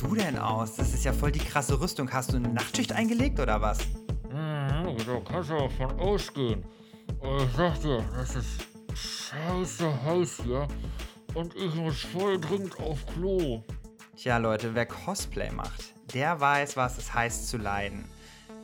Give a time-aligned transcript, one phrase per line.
[0.00, 0.76] siehst du denn aus?
[0.76, 2.10] Das ist ja voll die krasse Rüstung.
[2.12, 3.78] Hast du eine Nachtschicht eingelegt oder was?
[4.30, 6.64] Mhm, da kannst du auch von ausgehen.
[7.20, 10.66] Aber ich sag dir, das ist scheiße heiß hier.
[11.34, 13.62] Und ich muss voll dringend auf Klo.
[14.16, 18.04] Tja, Leute, wer Cosplay macht, der weiß, was es heißt zu leiden.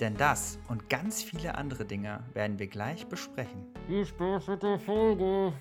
[0.00, 3.66] Denn das und ganz viele andere Dinge werden wir gleich besprechen.
[3.87, 5.52] Viel Spaß mit der Folge.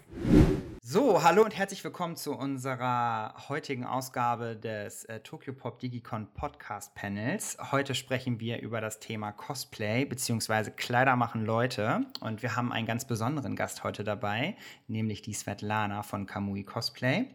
[0.88, 6.93] So, hallo und herzlich willkommen zu unserer heutigen Ausgabe des äh, Tokyo Pop Digicon Podcast
[6.93, 7.57] Panels.
[7.71, 10.70] Heute sprechen wir über das Thema Cosplay bzw.
[10.70, 14.57] Kleider machen Leute und wir haben einen ganz besonderen Gast heute dabei,
[14.88, 17.29] nämlich die Svetlana von Kamui Cosplay,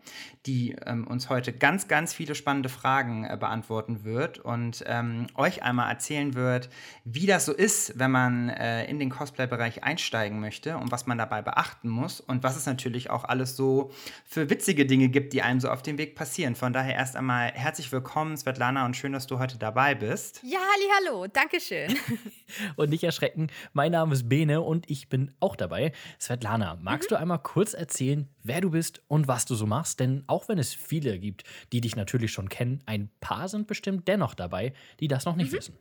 [0.46, 5.64] die ähm, uns heute ganz, ganz viele spannende Fragen äh, beantworten wird und ähm, euch
[5.64, 6.70] einmal erzählen wird,
[7.04, 11.18] wie das so ist, wenn man äh, in den Cosplay-Bereich einsteigen möchte und was man
[11.18, 13.90] dabei beachten muss und was es natürlich auch alles alles so
[14.26, 16.54] für witzige Dinge gibt, die einem so auf dem Weg passieren.
[16.54, 20.42] Von daher erst einmal herzlich willkommen, Svetlana, und schön, dass du heute dabei bist.
[20.44, 21.96] Ja, halli, hallo, Dankeschön.
[22.76, 25.92] und nicht erschrecken, mein Name ist Bene und ich bin auch dabei.
[26.20, 27.14] Svetlana, magst mhm.
[27.14, 30.00] du einmal kurz erzählen, wer du bist und was du so machst?
[30.00, 34.06] Denn auch wenn es viele gibt, die dich natürlich schon kennen, ein paar sind bestimmt
[34.06, 35.56] dennoch dabei, die das noch nicht mhm.
[35.56, 35.78] wissen.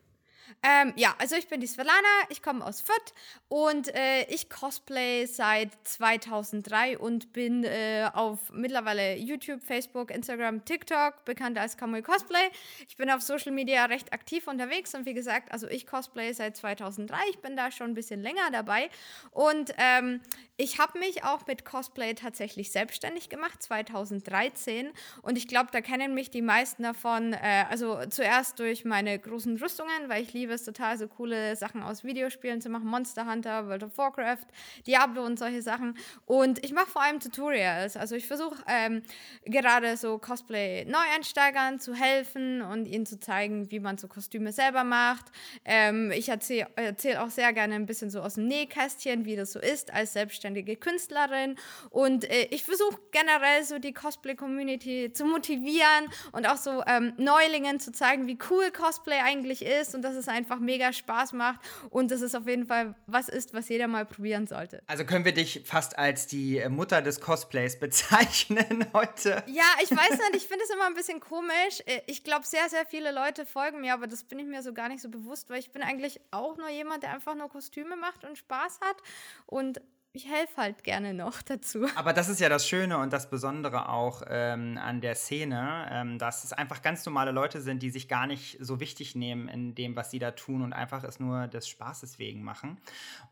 [0.64, 3.14] Ähm, ja, also ich bin die Svetlana, ich komme aus Fürth
[3.48, 11.26] und äh, ich cosplay seit 2003 und bin äh, auf mittlerweile YouTube, Facebook, Instagram, TikTok
[11.26, 12.50] bekannt als Kamui Cosplay.
[12.88, 16.58] Ich bin auf Social Media recht aktiv unterwegs und wie gesagt, also ich cosplay seit
[16.58, 18.90] 2003, ich bin da schon ein bisschen länger dabei
[19.32, 20.22] und ähm,
[20.62, 24.90] ich habe mich auch mit Cosplay tatsächlich selbstständig gemacht, 2013.
[25.22, 29.56] Und ich glaube, da kennen mich die meisten davon, äh, also zuerst durch meine großen
[29.56, 32.88] Rüstungen, weil ich liebe es total, so coole Sachen aus Videospielen zu machen.
[32.88, 34.48] Monster Hunter, World of Warcraft,
[34.86, 35.98] Diablo und solche Sachen.
[36.26, 37.96] Und ich mache vor allem Tutorials.
[37.96, 39.02] Also ich versuche ähm,
[39.46, 45.28] gerade so Cosplay-Neueinsteigern zu helfen und ihnen zu zeigen, wie man so Kostüme selber macht.
[45.64, 49.54] Ähm, ich erzähle erzähl auch sehr gerne ein bisschen so aus dem Nähkästchen, wie das
[49.54, 51.56] so ist als Selbstständiger selbstständige Künstlerin
[51.90, 57.80] und äh, ich versuche generell so die Cosplay-Community zu motivieren und auch so ähm, Neulingen
[57.80, 62.12] zu zeigen, wie cool Cosplay eigentlich ist und dass es einfach mega Spaß macht und
[62.12, 64.82] dass es auf jeden Fall was ist, was jeder mal probieren sollte.
[64.88, 69.44] Also können wir dich fast als die Mutter des Cosplays bezeichnen heute?
[69.48, 71.82] Ja, ich weiß nicht, ich finde es immer ein bisschen komisch.
[71.86, 74.74] Äh, ich glaube, sehr, sehr viele Leute folgen mir, aber das bin ich mir so
[74.74, 77.96] gar nicht so bewusst, weil ich bin eigentlich auch nur jemand, der einfach nur Kostüme
[77.96, 78.98] macht und Spaß hat
[79.46, 79.82] und
[80.12, 81.86] ich helfe halt gerne noch dazu.
[81.96, 86.18] Aber das ist ja das Schöne und das Besondere auch ähm, an der Szene, ähm,
[86.18, 89.76] dass es einfach ganz normale Leute sind, die sich gar nicht so wichtig nehmen in
[89.76, 92.78] dem, was sie da tun und einfach es nur des Spaßes wegen machen.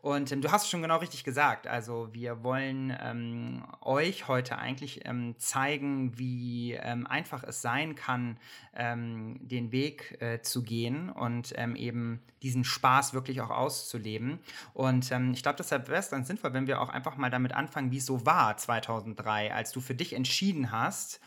[0.02, 1.66] Und ähm, du hast es schon genau richtig gesagt.
[1.66, 8.38] Also wir wollen ähm, euch heute eigentlich ähm, zeigen, wie ähm, einfach es sein kann,
[8.80, 14.38] den Weg äh, zu gehen und eben diesen Spaß wirklich auch auszuleben.
[14.74, 17.52] Und ich glaube, deshalb wäre es dann sinnvoll, wenn wir wir auch einfach mal damit
[17.52, 21.20] anfangen, wie es so war 2003, als du für dich entschieden hast,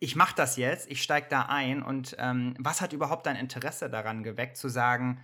[0.00, 3.90] ich mache das jetzt, ich steige da ein und ähm, was hat überhaupt dein Interesse
[3.90, 5.20] daran geweckt, zu sagen,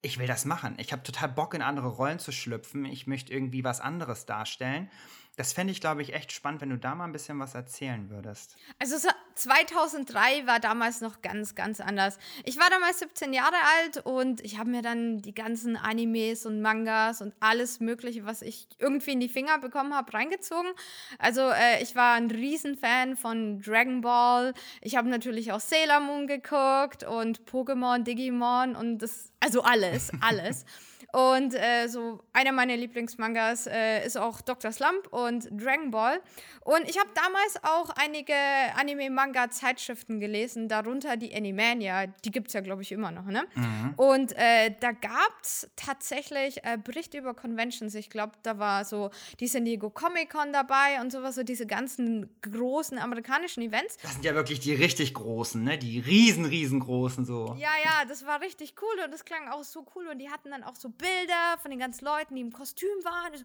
[0.00, 0.74] ich will das machen.
[0.78, 2.84] Ich habe total Bock, in andere Rollen zu schlüpfen.
[2.84, 4.90] Ich möchte irgendwie was anderes darstellen.
[5.38, 8.10] Das fände ich, glaube ich, echt spannend, wenn du da mal ein bisschen was erzählen
[8.10, 8.56] würdest.
[8.80, 8.96] Also
[9.36, 12.18] 2003 war damals noch ganz, ganz anders.
[12.42, 16.60] Ich war damals 17 Jahre alt und ich habe mir dann die ganzen Animes und
[16.60, 20.72] Mangas und alles Mögliche, was ich irgendwie in die Finger bekommen habe, reingezogen.
[21.20, 24.54] Also äh, ich war ein Riesenfan von Dragon Ball.
[24.80, 30.64] Ich habe natürlich auch Sailor Moon geguckt und Pokémon, Digimon und das, also alles, alles.
[31.12, 34.72] Und äh, so einer meiner Lieblingsmangas äh, ist auch Dr.
[34.72, 36.20] Slump und Dragon Ball.
[36.64, 38.34] Und ich habe damals auch einige
[38.76, 42.08] Anime-Manga-Zeitschriften gelesen, darunter die Animania.
[42.24, 43.24] Die gibt es ja, glaube ich, immer noch.
[43.24, 43.46] Ne?
[43.54, 43.94] Mhm.
[43.96, 47.94] Und äh, da gab es tatsächlich äh, Berichte über Conventions.
[47.94, 49.10] Ich glaube, da war so
[49.40, 53.96] die San Diego Comic Con dabei und sowas, so diese ganzen großen amerikanischen Events.
[54.02, 55.78] Das sind ja wirklich die richtig großen, ne?
[55.78, 57.56] Die riesen, riesengroßen so.
[57.58, 60.50] Ja, ja, das war richtig cool und das klang auch so cool und die hatten
[60.50, 63.36] dann auch so Bilder von den ganzen Leuten, die im Kostüm waren.
[63.36, 63.44] So,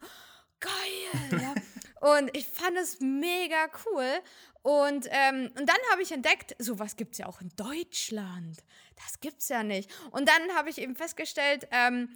[0.60, 1.42] geil!
[1.42, 1.54] Ja.
[2.18, 4.06] und ich fand es mega cool.
[4.62, 8.64] Und, ähm, und dann habe ich entdeckt, sowas gibt es ja auch in Deutschland.
[8.96, 9.90] Das gibt's ja nicht.
[10.12, 12.16] Und dann habe ich eben festgestellt, ähm,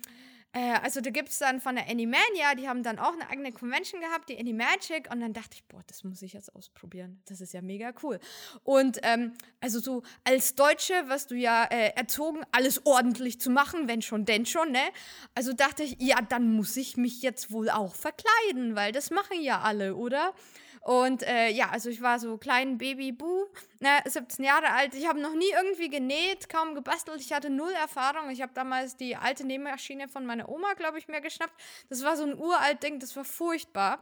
[0.53, 3.51] äh, also da gibt es dann von der Animania, die haben dann auch eine eigene
[3.51, 5.11] Convention gehabt, die Animagic.
[5.11, 7.21] Und dann dachte ich, boah, das muss ich jetzt ausprobieren.
[7.25, 8.19] Das ist ja mega cool.
[8.63, 13.87] Und ähm, also so als Deutsche wirst du ja äh, erzogen, alles ordentlich zu machen,
[13.87, 14.83] wenn schon, denn schon, ne?
[15.35, 19.41] Also dachte ich, ja, dann muss ich mich jetzt wohl auch verkleiden, weil das machen
[19.41, 20.33] ja alle, oder?
[20.87, 23.47] Und äh, ja, also ich war so klein Baby Boo,
[23.81, 24.95] ne, 17 Jahre alt.
[24.95, 27.19] Ich habe noch nie irgendwie genäht, kaum gebastelt.
[27.19, 28.29] Ich hatte null Erfahrung.
[28.29, 31.51] Ich habe damals die alte Nähmaschine von meiner Oma, glaube ich, mir geschnappt.
[31.89, 34.01] Das war so ein uralt Ding, das war furchtbar.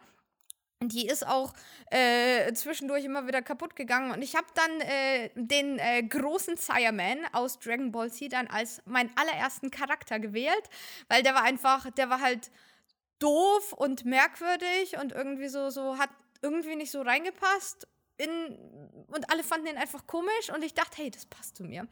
[0.80, 1.54] Die ist auch
[1.90, 4.12] äh, zwischendurch immer wieder kaputt gegangen.
[4.12, 8.84] Und ich habe dann äh, den äh, großen Sireman aus Dragon Ball Z dann als
[8.86, 10.70] meinen allerersten Charakter gewählt,
[11.10, 12.52] weil der war einfach, der war halt
[13.18, 16.12] doof und merkwürdig und irgendwie so, so hat
[16.46, 18.58] irgendwie nicht so reingepasst in,
[19.08, 21.88] und alle fanden ihn einfach komisch und ich dachte, hey, das passt zu mir.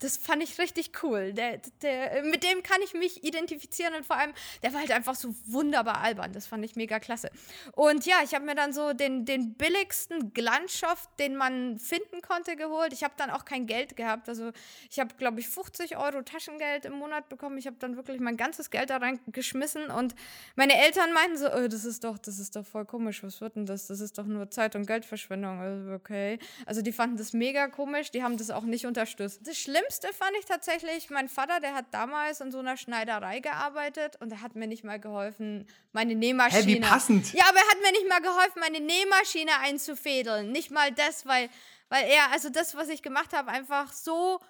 [0.00, 1.32] Das fand ich richtig cool.
[1.32, 4.32] Der, der, mit dem kann ich mich identifizieren und vor allem,
[4.62, 6.32] der war halt einfach so wunderbar albern.
[6.32, 7.30] Das fand ich mega klasse.
[7.72, 12.56] Und ja, ich habe mir dann so den, den billigsten Glanzstoff, den man finden konnte,
[12.56, 12.92] geholt.
[12.92, 14.28] Ich habe dann auch kein Geld gehabt.
[14.28, 14.50] Also
[14.90, 17.56] ich habe, glaube ich, 50 Euro Taschengeld im Monat bekommen.
[17.58, 20.14] Ich habe dann wirklich mein ganzes Geld da reingeschmissen und
[20.56, 23.22] meine Eltern meinten so, oh, das ist doch, das ist doch voll komisch.
[23.22, 23.86] Was wird denn das?
[23.86, 25.60] Das ist doch nur Zeit- und Geldverschwendung
[25.94, 26.38] okay.
[26.66, 29.46] Also die fanden das mega komisch, die haben das auch nicht unterstützt.
[29.46, 34.16] Das Schlimmste fand ich tatsächlich, mein Vater, der hat damals in so einer Schneiderei gearbeitet
[34.20, 36.62] und er hat mir nicht mal geholfen, meine Nähmaschine.
[36.62, 37.32] Hä, wie passend.
[37.32, 40.52] Ja, aber er hat mir nicht mal geholfen, meine Nähmaschine einzufädeln.
[40.52, 41.48] Nicht mal das, weil,
[41.88, 44.40] weil er, also das, was ich gemacht habe, einfach so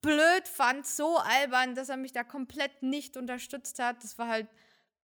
[0.00, 4.02] blöd fand, so albern, dass er mich da komplett nicht unterstützt hat.
[4.02, 4.46] Das war halt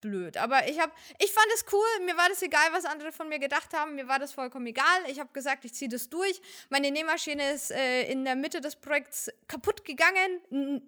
[0.00, 0.36] blöd.
[0.36, 2.04] Aber ich habe, ich fand es cool.
[2.04, 3.94] Mir war das egal, was andere von mir gedacht haben.
[3.94, 4.84] Mir war das vollkommen egal.
[5.08, 6.40] Ich habe gesagt, ich ziehe das durch.
[6.68, 10.40] Meine Nähmaschine ist äh, in der Mitte des Projekts kaputt gegangen.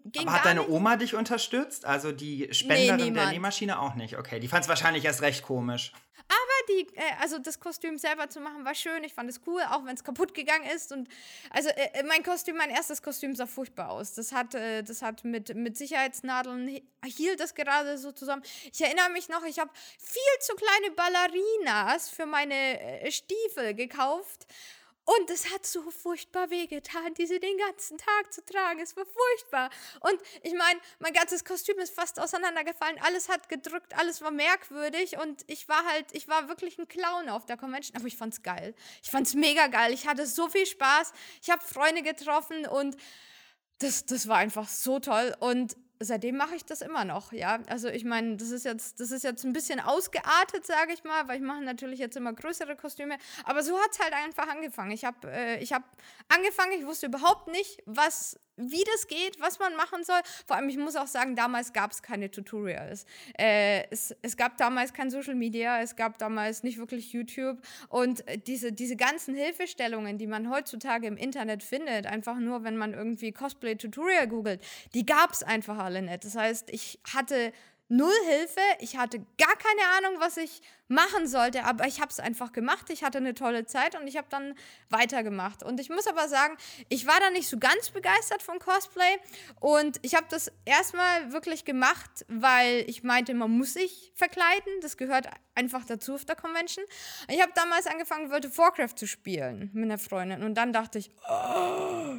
[0.05, 0.71] Ging Aber hat deine nicht.
[0.71, 1.85] Oma dich unterstützt?
[1.85, 4.19] Also die Spenderin nee, der Nähmaschine auch nicht?
[4.19, 5.93] Okay, die fand es wahrscheinlich erst recht komisch.
[6.29, 9.05] Aber die, äh, also das Kostüm selber zu machen, war schön.
[9.05, 10.93] Ich fand es cool, auch wenn es kaputt gegangen ist.
[10.93, 11.09] Und
[11.51, 14.15] also äh, äh, mein Kostüm, mein erstes Kostüm sah furchtbar aus.
[14.15, 18.43] Das hat, äh, das hat mit, mit Sicherheitsnadeln hielt das gerade so zusammen.
[18.73, 24.47] Ich erinnere mich noch, ich habe viel zu kleine Ballerinas für meine äh, Stiefel gekauft.
[25.05, 28.81] Und es hat so furchtbar wehgetan, diese den ganzen Tag zu tragen.
[28.81, 29.71] Es war furchtbar.
[30.01, 33.01] Und ich meine, mein ganzes Kostüm ist fast auseinandergefallen.
[33.01, 35.19] Alles hat gedrückt, alles war merkwürdig.
[35.19, 37.97] Und ich war halt, ich war wirklich ein Clown auf der Convention.
[37.97, 38.75] Aber ich fand's geil.
[39.03, 39.93] Ich fand's mega geil.
[39.93, 41.13] Ich hatte so viel Spaß.
[41.43, 42.97] Ich habe Freunde getroffen und
[43.79, 45.35] das, das war einfach so toll.
[45.41, 47.59] Und seitdem mache ich das immer noch, ja.
[47.69, 51.29] Also ich meine, das ist jetzt, das ist jetzt ein bisschen ausgeartet, sage ich mal,
[51.29, 53.17] weil ich mache natürlich jetzt immer größere Kostüme.
[53.45, 54.91] Aber so hat es halt einfach angefangen.
[54.93, 55.85] Ich habe äh, hab
[56.29, 60.21] angefangen, ich wusste überhaupt nicht, was wie das geht, was man machen soll.
[60.47, 63.07] Vor allem, ich muss auch sagen, damals gab es keine Tutorials.
[63.39, 67.59] Äh, es, es gab damals kein Social Media, es gab damals nicht wirklich YouTube.
[67.89, 72.93] Und diese, diese ganzen Hilfestellungen, die man heutzutage im Internet findet, einfach nur, wenn man
[72.93, 74.63] irgendwie Cosplay-Tutorial googelt,
[74.95, 76.25] die gab es einfach alle nicht.
[76.25, 77.53] Das heißt, ich hatte
[77.93, 78.61] null Hilfe.
[78.81, 82.89] Ich hatte gar keine Ahnung, was ich machen sollte, aber ich habe es einfach gemacht.
[82.91, 84.55] Ich hatte eine tolle Zeit und ich habe dann
[84.89, 85.63] weitergemacht.
[85.63, 86.57] Und ich muss aber sagen,
[86.89, 89.19] ich war da nicht so ganz begeistert von Cosplay
[89.61, 94.73] und ich habe das erstmal wirklich gemacht, weil ich meinte, man muss sich verkleiden.
[94.81, 96.85] Das gehört einfach dazu auf der Convention.
[97.29, 100.99] Ich habe damals angefangen, World of Warcraft zu spielen mit einer Freundin und dann dachte
[100.99, 102.17] ich, oh,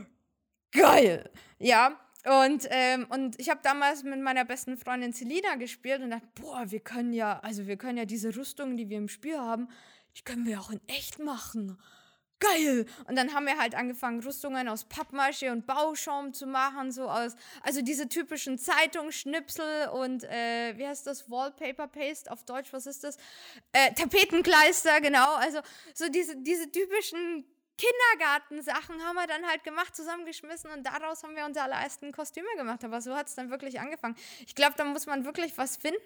[0.72, 1.32] geil.
[1.58, 6.28] Ja, und, ähm, und ich habe damals mit meiner besten Freundin Selina gespielt und dachte,
[6.36, 9.68] boah, wir können ja, also wir können ja diese Rüstungen, die wir im Spiel haben,
[10.18, 11.78] die können wir auch in echt machen.
[12.40, 12.86] Geil!
[13.08, 17.36] Und dann haben wir halt angefangen, Rüstungen aus Pappmasche und Bauschaum zu machen, so aus,
[17.62, 23.04] also diese typischen Zeitungsschnipsel und, äh, wie heißt das, Wallpaper Paste auf Deutsch, was ist
[23.04, 23.18] das?
[23.72, 25.60] Äh, Tapetenkleister, genau, also
[25.94, 27.46] so diese, diese typischen
[27.78, 32.84] Kindergartensachen haben wir dann halt gemacht, zusammengeschmissen und daraus haben wir unsere allerersten Kostüme gemacht.
[32.84, 34.16] Aber so hat es dann wirklich angefangen.
[34.46, 35.98] Ich glaube, da muss man wirklich was finden,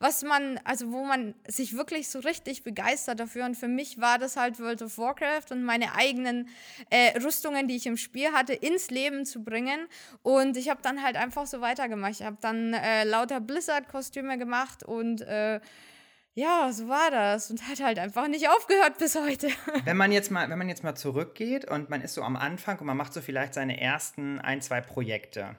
[0.00, 3.44] was man, also wo man sich wirklich so richtig begeistert dafür.
[3.44, 6.48] Und für mich war das halt World of Warcraft und meine eigenen
[6.90, 9.86] äh, Rüstungen, die ich im Spiel hatte, ins Leben zu bringen.
[10.22, 12.12] Und ich habe dann halt einfach so weitergemacht.
[12.12, 15.60] Ich habe dann äh, lauter Blizzard-Kostüme gemacht und äh,
[16.34, 19.48] ja, so war das und hat halt einfach nicht aufgehört bis heute.
[19.84, 22.78] Wenn man jetzt mal, wenn man jetzt mal zurückgeht und man ist so am Anfang
[22.78, 25.56] und man macht so vielleicht seine ersten ein, zwei Projekte.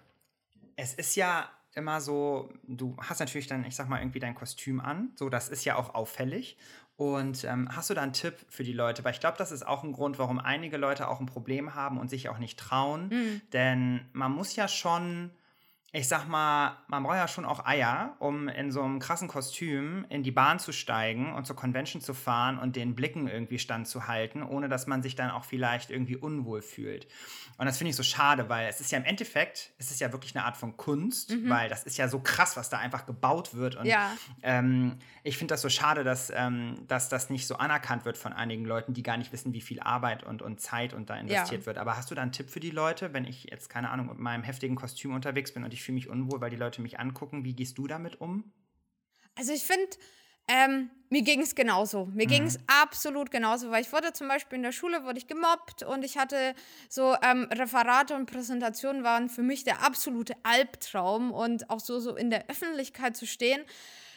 [0.75, 4.79] Es ist ja immer so, du hast natürlich dann, ich sag mal, irgendwie dein Kostüm
[4.79, 5.11] an.
[5.15, 6.57] So, das ist ja auch auffällig.
[6.95, 9.03] Und ähm, hast du da einen Tipp für die Leute?
[9.03, 11.99] Weil ich glaube, das ist auch ein Grund, warum einige Leute auch ein Problem haben
[11.99, 13.09] und sich auch nicht trauen.
[13.09, 13.41] Mhm.
[13.51, 15.31] Denn man muss ja schon
[15.95, 20.07] ich sag mal, man braucht ja schon auch Eier, um in so einem krassen Kostüm
[20.09, 24.41] in die Bahn zu steigen und zur Convention zu fahren und den Blicken irgendwie standzuhalten,
[24.41, 27.07] ohne dass man sich dann auch vielleicht irgendwie unwohl fühlt.
[27.59, 30.11] Und das finde ich so schade, weil es ist ja im Endeffekt, es ist ja
[30.11, 31.47] wirklich eine Art von Kunst, mhm.
[31.47, 33.75] weil das ist ja so krass, was da einfach gebaut wird.
[33.75, 34.11] Und ja.
[34.41, 38.33] ähm, ich finde das so schade, dass, ähm, dass das nicht so anerkannt wird von
[38.33, 41.61] einigen Leuten, die gar nicht wissen, wie viel Arbeit und, und Zeit und da investiert
[41.61, 41.65] ja.
[41.67, 41.77] wird.
[41.77, 44.17] Aber hast du da einen Tipp für die Leute, wenn ich jetzt, keine Ahnung, mit
[44.17, 47.43] meinem heftigen Kostüm unterwegs bin und ich fühle mich unwohl, weil die Leute mich angucken.
[47.43, 48.51] Wie gehst du damit um?
[49.35, 49.97] Also ich finde,
[50.47, 52.05] ähm, mir ging es genauso.
[52.07, 52.31] Mir mhm.
[52.31, 55.83] ging es absolut genauso, weil ich wurde zum Beispiel in der Schule wurde ich gemobbt
[55.83, 56.55] und ich hatte
[56.89, 62.15] so ähm, Referate und Präsentationen waren für mich der absolute Albtraum und auch so so
[62.15, 63.61] in der Öffentlichkeit zu stehen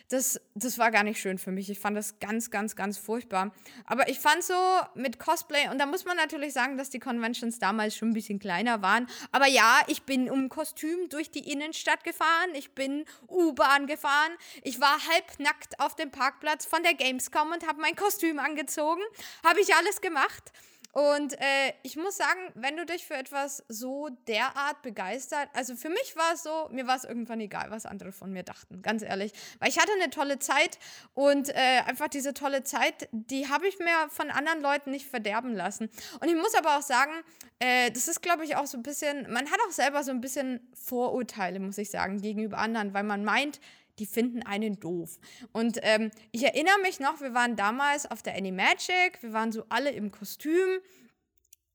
[0.09, 1.69] das, das war gar nicht schön für mich.
[1.69, 3.53] Ich fand das ganz, ganz, ganz furchtbar.
[3.87, 4.55] Aber ich fand so
[4.95, 8.39] mit Cosplay, und da muss man natürlich sagen, dass die Conventions damals schon ein bisschen
[8.39, 9.09] kleiner waren.
[9.33, 12.51] Aber ja, ich bin um Kostüm durch die Innenstadt gefahren.
[12.55, 14.33] Ich bin U-Bahn gefahren.
[14.63, 19.03] Ich war halbnackt auf dem Parkplatz von der Gamescom und habe mein Kostüm angezogen.
[19.45, 20.53] Habe ich alles gemacht.
[20.97, 25.91] Und äh, ich muss sagen, wenn du dich für etwas so derart begeistert, also für
[25.91, 29.03] mich war es so, mir war es irgendwann egal, was andere von mir dachten, ganz
[29.03, 29.33] ehrlich.
[29.59, 30.79] Weil ich hatte eine tolle Zeit
[31.13, 35.55] und äh, einfach diese tolle Zeit, die habe ich mir von anderen Leuten nicht verderben
[35.55, 35.91] lassen.
[36.21, 37.13] Und ich muss aber auch sagen,
[37.59, 40.23] äh, das ist, glaube ich, auch so ein bisschen, man hat auch selber so ein
[40.23, 43.61] bisschen Vorurteile, muss ich sagen, gegenüber anderen, weil man meint,
[43.99, 45.19] die finden einen doof.
[45.53, 49.65] Und ähm, ich erinnere mich noch, wir waren damals auf der Animagic, wir waren so
[49.69, 50.81] alle im Kostüm.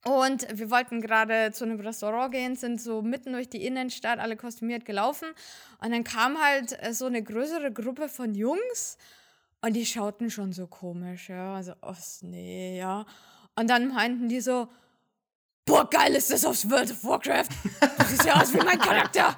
[0.03, 4.35] Und wir wollten gerade zu einem Restaurant gehen, sind so mitten durch die Innenstadt, alle
[4.35, 5.27] kostümiert gelaufen.
[5.79, 8.97] Und dann kam halt äh, so eine größere Gruppe von Jungs
[9.61, 11.53] und die schauten schon so komisch, ja.
[11.53, 13.05] Also, oh, nee, ja.
[13.55, 14.67] Und dann meinten die so,
[15.65, 17.49] boah, geil ist das aufs World of Warcraft.
[17.99, 19.35] Du siehst ja aus wie mein Charakter.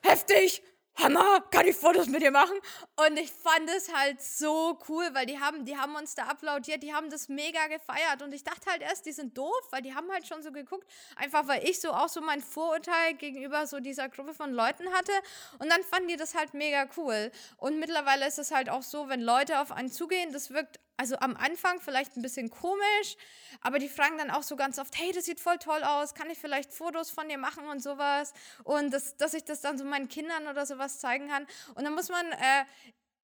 [0.00, 0.62] Heftig.
[0.96, 2.56] Hammer, kann ich Fotos mit dir machen?
[2.96, 6.84] Und ich fand es halt so cool, weil die haben, die haben uns da applaudiert,
[6.84, 8.22] die haben das mega gefeiert.
[8.22, 10.88] Und ich dachte halt erst, die sind doof, weil die haben halt schon so geguckt,
[11.16, 15.12] einfach weil ich so auch so mein Vorurteil gegenüber so dieser Gruppe von Leuten hatte.
[15.58, 17.32] Und dann fanden die das halt mega cool.
[17.56, 21.16] Und mittlerweile ist es halt auch so, wenn Leute auf einen zugehen, das wirkt also
[21.16, 23.16] am Anfang vielleicht ein bisschen komisch,
[23.60, 26.30] aber die fragen dann auch so ganz oft, hey, das sieht voll toll aus, kann
[26.30, 28.32] ich vielleicht Fotos von dir machen und sowas
[28.62, 31.46] und das, dass ich das dann so meinen Kindern oder sowas zeigen kann.
[31.74, 32.64] Und dann muss man äh,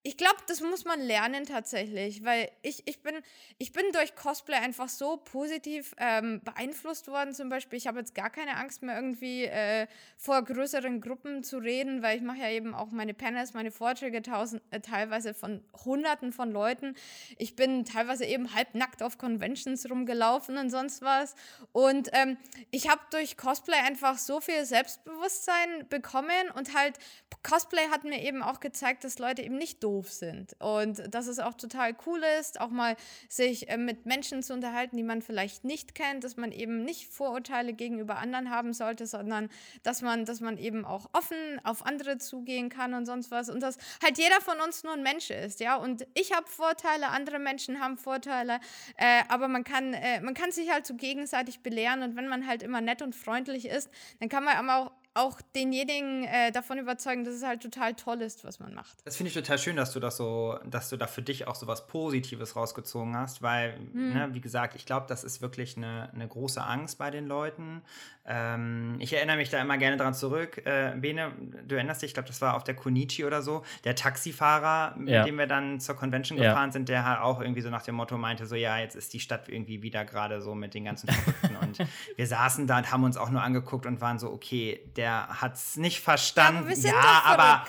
[0.03, 3.17] ich glaube, das muss man lernen tatsächlich, weil ich, ich, bin,
[3.59, 7.35] ich bin durch Cosplay einfach so positiv ähm, beeinflusst worden.
[7.35, 11.59] Zum Beispiel, ich habe jetzt gar keine Angst mehr irgendwie äh, vor größeren Gruppen zu
[11.59, 15.63] reden, weil ich mache ja eben auch meine Panels, meine Vorträge tausend, äh, teilweise von
[15.85, 16.95] Hunderten von Leuten.
[17.37, 21.35] Ich bin teilweise eben halbnackt auf Conventions rumgelaufen und sonst was.
[21.73, 22.39] Und ähm,
[22.71, 26.97] ich habe durch Cosplay einfach so viel Selbstbewusstsein bekommen und halt
[27.43, 30.57] Cosplay hat mir eben auch gezeigt, dass Leute eben nicht doof sind.
[30.61, 32.97] Und dass es auch total cool ist, auch mal
[33.29, 37.13] sich äh, mit Menschen zu unterhalten, die man vielleicht nicht kennt, dass man eben nicht
[37.13, 39.49] Vorurteile gegenüber anderen haben sollte, sondern
[39.83, 43.51] dass man, dass man eben auch offen auf andere zugehen kann und sonst was.
[43.51, 45.77] Und dass halt jeder von uns nur ein Mensch ist, ja.
[45.77, 48.61] Und ich habe Vorteile, andere Menschen haben Vorteile,
[48.97, 52.03] äh, aber man kann, äh, man kann sich halt so gegenseitig belehren.
[52.03, 56.25] Und wenn man halt immer nett und freundlich ist, dann kann man auch auch denjenigen
[56.25, 58.99] äh, davon überzeugen, dass es halt total toll ist, was man macht.
[59.05, 61.57] Das finde ich total schön, dass du das so, dass du da für dich auch
[61.57, 64.13] so was Positives rausgezogen hast, weil, hm.
[64.13, 67.83] ne, wie gesagt, ich glaube, das ist wirklich eine, eine große Angst bei den Leuten.
[68.25, 70.65] Ähm, ich erinnere mich da immer gerne dran zurück.
[70.65, 71.33] Äh, Bene,
[71.67, 75.09] du erinnerst dich, ich glaube, das war auf der Konichi oder so, der Taxifahrer, mit
[75.09, 75.25] ja.
[75.25, 76.51] dem wir dann zur Convention ja.
[76.51, 79.13] gefahren sind, der halt auch irgendwie so nach dem Motto meinte, so ja, jetzt ist
[79.13, 81.57] die Stadt irgendwie wieder gerade so mit den ganzen Verrückten.
[81.57, 81.79] und
[82.17, 85.55] wir saßen da und haben uns auch nur angeguckt und waren so, okay, der hat
[85.55, 86.71] es nicht verstanden.
[86.83, 87.67] Ja, aber ja, aber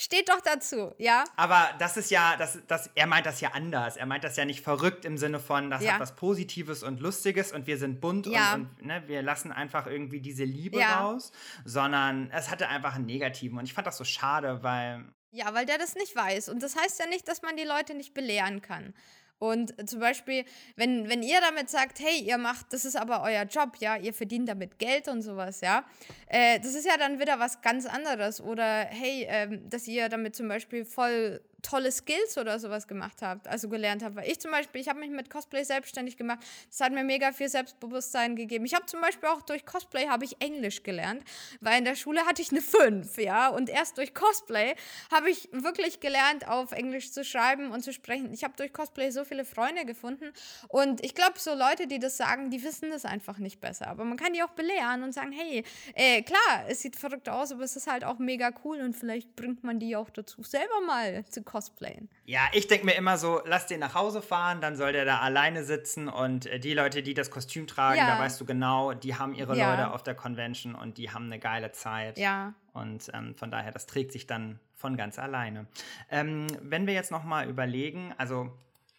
[0.00, 1.24] Steht doch dazu, ja?
[1.34, 3.96] Aber das ist ja, das, das, er meint das ja anders.
[3.96, 5.94] Er meint das ja nicht verrückt im Sinne von, das ja.
[5.94, 8.54] hat was Positives und Lustiges und wir sind bunt ja.
[8.54, 11.00] und, und ne, wir lassen einfach irgendwie diese Liebe ja.
[11.00, 11.32] raus,
[11.64, 13.58] sondern es hatte einfach einen negativen.
[13.58, 15.04] Und ich fand das so schade, weil.
[15.32, 16.48] Ja, weil der das nicht weiß.
[16.48, 18.94] Und das heißt ja nicht, dass man die Leute nicht belehren kann.
[19.38, 20.44] Und zum Beispiel,
[20.76, 24.12] wenn, wenn ihr damit sagt, hey, ihr macht, das ist aber euer Job, ja, ihr
[24.12, 25.84] verdient damit Geld und sowas, ja,
[26.26, 28.40] äh, das ist ja dann wieder was ganz anderes.
[28.40, 33.48] Oder hey, ähm, dass ihr damit zum Beispiel voll tolle Skills oder sowas gemacht habt,
[33.48, 34.16] also gelernt habt.
[34.16, 36.38] Weil ich zum Beispiel, ich habe mich mit Cosplay selbstständig gemacht.
[36.70, 38.64] Das hat mir mega viel Selbstbewusstsein gegeben.
[38.64, 41.24] Ich habe zum Beispiel auch durch Cosplay habe ich Englisch gelernt,
[41.60, 43.48] weil in der Schule hatte ich eine 5, ja.
[43.48, 44.74] Und erst durch Cosplay
[45.10, 48.32] habe ich wirklich gelernt, auf Englisch zu schreiben und zu sprechen.
[48.32, 50.32] Ich habe durch Cosplay so viele Freunde gefunden.
[50.68, 53.88] Und ich glaube, so Leute, die das sagen, die wissen das einfach nicht besser.
[53.88, 57.50] Aber man kann die auch belehren und sagen, hey, äh, klar, es sieht verrückt aus,
[57.50, 60.80] aber es ist halt auch mega cool und vielleicht bringt man die auch dazu, selber
[60.86, 62.08] mal zu cosplayen.
[62.24, 65.18] Ja, ich denke mir immer so, lass den nach Hause fahren, dann soll der da
[65.20, 68.06] alleine sitzen und äh, die Leute, die das Kostüm tragen, Ja.
[68.16, 69.70] da weißt du genau, die haben ihre Ja.
[69.70, 72.18] Leute auf der Convention und die haben eine geile Zeit.
[72.18, 72.54] Ja.
[72.72, 75.66] Und ähm, von daher, das trägt sich dann von ganz alleine.
[76.10, 78.52] Ähm, wenn wir jetzt noch mal überlegen, also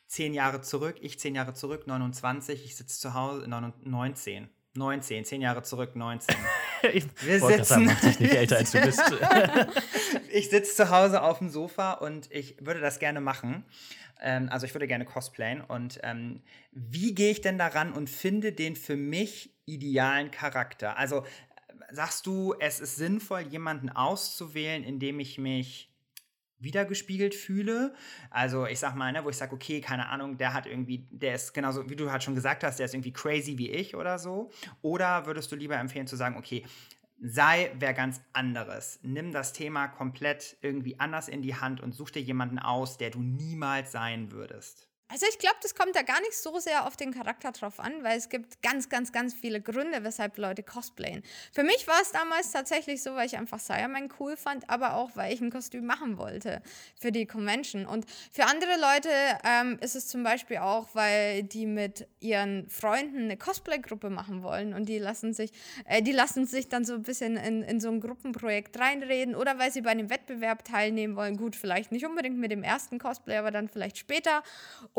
[0.07, 5.41] zehn Jahre zurück, ich zehn Jahre zurück, 29, ich sitze zu Hause, 19, 19, zehn
[5.41, 6.35] Jahre zurück, 19.
[6.93, 9.01] Ich Wir sagen, sitzen- mach dich nicht älter, als du bist.
[10.31, 13.65] ich sitze zu Hause auf dem Sofa und ich würde das gerne machen.
[14.21, 15.59] Ähm, also ich würde gerne cosplayen.
[15.61, 20.97] Und ähm, wie gehe ich denn daran und finde den für mich idealen Charakter?
[20.97, 25.88] Also äh, sagst du, es ist sinnvoll, jemanden auszuwählen, in dem ich mich
[26.59, 27.93] wiedergespiegelt fühle.
[28.29, 31.35] Also ich sag mal, ne, wo ich sage, okay, keine Ahnung, der hat irgendwie, der
[31.35, 34.19] ist genauso, wie du halt schon gesagt hast, der ist irgendwie crazy wie ich oder
[34.19, 34.51] so.
[34.81, 36.65] Oder würdest du lieber empfehlen zu sagen, okay,
[37.21, 38.99] sei wer ganz anderes.
[39.03, 43.09] Nimm das Thema komplett irgendwie anders in die Hand und such dir jemanden aus, der
[43.09, 44.88] du niemals sein würdest.
[45.11, 48.03] Also ich glaube, das kommt da gar nicht so sehr auf den Charakter drauf an,
[48.03, 51.23] weil es gibt ganz, ganz, ganz viele Gründe, weshalb Leute cosplayen.
[51.51, 55.09] Für mich war es damals tatsächlich so, weil ich einfach Cyberman cool fand, aber auch,
[55.15, 56.61] weil ich ein Kostüm machen wollte
[56.99, 57.87] für die Convention.
[57.87, 59.09] Und für andere Leute
[59.43, 64.75] ähm, ist es zum Beispiel auch, weil die mit ihren Freunden eine Cosplay-Gruppe machen wollen
[64.75, 65.51] und die lassen sich,
[65.85, 69.57] äh, die lassen sich dann so ein bisschen in, in so ein Gruppenprojekt reinreden oder
[69.57, 71.35] weil sie bei einem Wettbewerb teilnehmen wollen.
[71.35, 74.43] Gut, vielleicht nicht unbedingt mit dem ersten Cosplay, aber dann vielleicht später.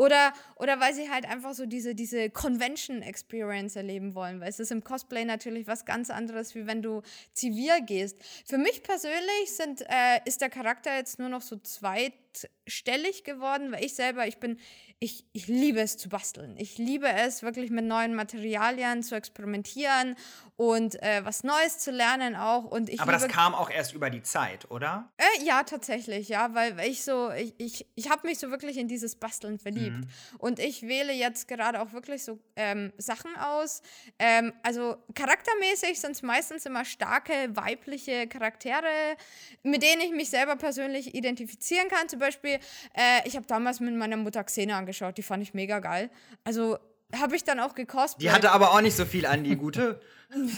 [0.01, 4.71] Oder, oder weil sie halt einfach so diese, diese Convention-Experience erleben wollen, weil es ist
[4.71, 7.03] im Cosplay natürlich was ganz anderes, wie wenn du
[7.33, 8.17] zivil gehst.
[8.43, 13.85] Für mich persönlich sind, äh, ist der Charakter jetzt nur noch so zweitstellig geworden, weil
[13.85, 14.57] ich selber, ich bin,
[15.03, 16.55] ich, ich liebe es zu basteln.
[16.59, 20.15] Ich liebe es wirklich mit neuen Materialien zu experimentieren
[20.57, 22.65] und äh, was Neues zu lernen auch.
[22.65, 25.11] Und ich Aber das kam auch erst über die Zeit, oder?
[25.17, 28.77] äh, ja, tatsächlich, ja, weil weil ich so, ich, ich, ich habe mich so wirklich
[28.77, 29.97] in dieses Basteln verliebt.
[29.97, 30.07] Mhm.
[30.37, 33.81] Und ich wähle jetzt gerade auch wirklich so ähm, Sachen aus.
[34.19, 39.17] Ähm, also charaktermäßig sind es meistens immer starke weibliche Charaktere,
[39.63, 42.07] mit denen ich mich selber persönlich identifizieren kann.
[42.07, 42.59] Zum Beispiel,
[42.93, 46.09] äh, ich habe damals mit meiner Mutter Xena angeschaut, die fand ich mega geil.
[46.43, 46.77] Also
[47.13, 48.21] habe ich dann auch gekosplayt.
[48.21, 49.99] Die hatte aber auch nicht so viel an, die gute.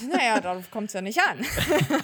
[0.08, 1.44] Naja, darauf kommt es ja nicht an.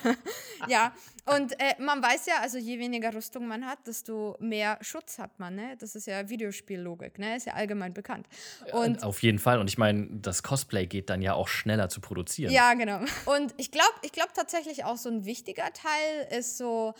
[0.69, 0.93] ja,
[1.25, 5.39] und äh, man weiß ja, also je weniger Rüstung man hat, desto mehr Schutz hat
[5.39, 5.55] man.
[5.55, 5.77] Ne?
[5.79, 7.37] Das ist ja Videospiellogik, ne?
[7.37, 8.27] ist ja allgemein bekannt.
[8.73, 9.61] Und Auf jeden Fall.
[9.61, 12.53] Und ich meine, das Cosplay geht dann ja auch schneller zu produzieren.
[12.53, 12.99] ja, genau.
[13.27, 16.95] Und ich glaube ich glaub tatsächlich auch so ein wichtiger Teil ist so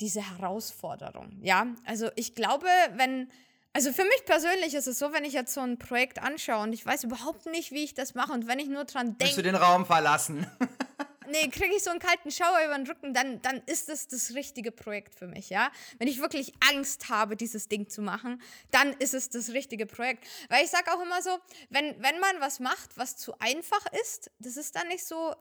[0.00, 1.38] diese Herausforderung.
[1.42, 3.28] Ja, also ich glaube, wenn.
[3.76, 6.72] Also für mich persönlich ist es so, wenn ich jetzt so ein Projekt anschaue und
[6.72, 9.42] ich weiß überhaupt nicht, wie ich das mache und wenn ich nur dran Willst du
[9.42, 10.46] denke, den Raum verlassen?
[11.30, 14.32] nee, kriege ich so einen kalten Schauer über den Rücken, dann, dann ist das das
[14.32, 15.70] richtige Projekt für mich, ja.
[15.98, 20.24] Wenn ich wirklich Angst habe, dieses Ding zu machen, dann ist es das richtige Projekt.
[20.48, 24.30] Weil ich sage auch immer so, wenn, wenn man was macht, was zu einfach ist,
[24.38, 25.34] das ist dann nicht so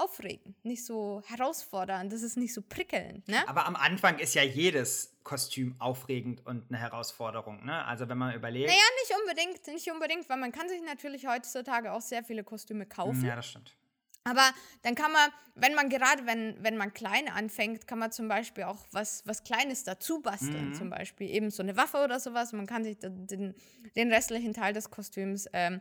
[0.00, 3.46] aufregend, nicht so herausfordernd, das ist nicht so prickelnd, ne?
[3.48, 7.84] Aber am Anfang ist ja jedes Kostüm aufregend und eine Herausforderung, ne?
[7.84, 8.68] Also wenn man überlegt.
[8.68, 12.86] Naja, nicht unbedingt, nicht unbedingt, weil man kann sich natürlich heutzutage auch sehr viele Kostüme
[12.86, 13.24] kaufen.
[13.24, 13.76] ja, das stimmt.
[14.24, 18.28] Aber dann kann man, wenn man gerade, wenn, wenn man klein anfängt, kann man zum
[18.28, 20.74] Beispiel auch was, was Kleines dazu basteln.
[20.74, 22.52] Zum Beispiel eben so eine Waffe oder sowas.
[22.52, 23.54] Man kann sich den, den,
[23.96, 25.80] den restlichen Teil des Kostüms ähm,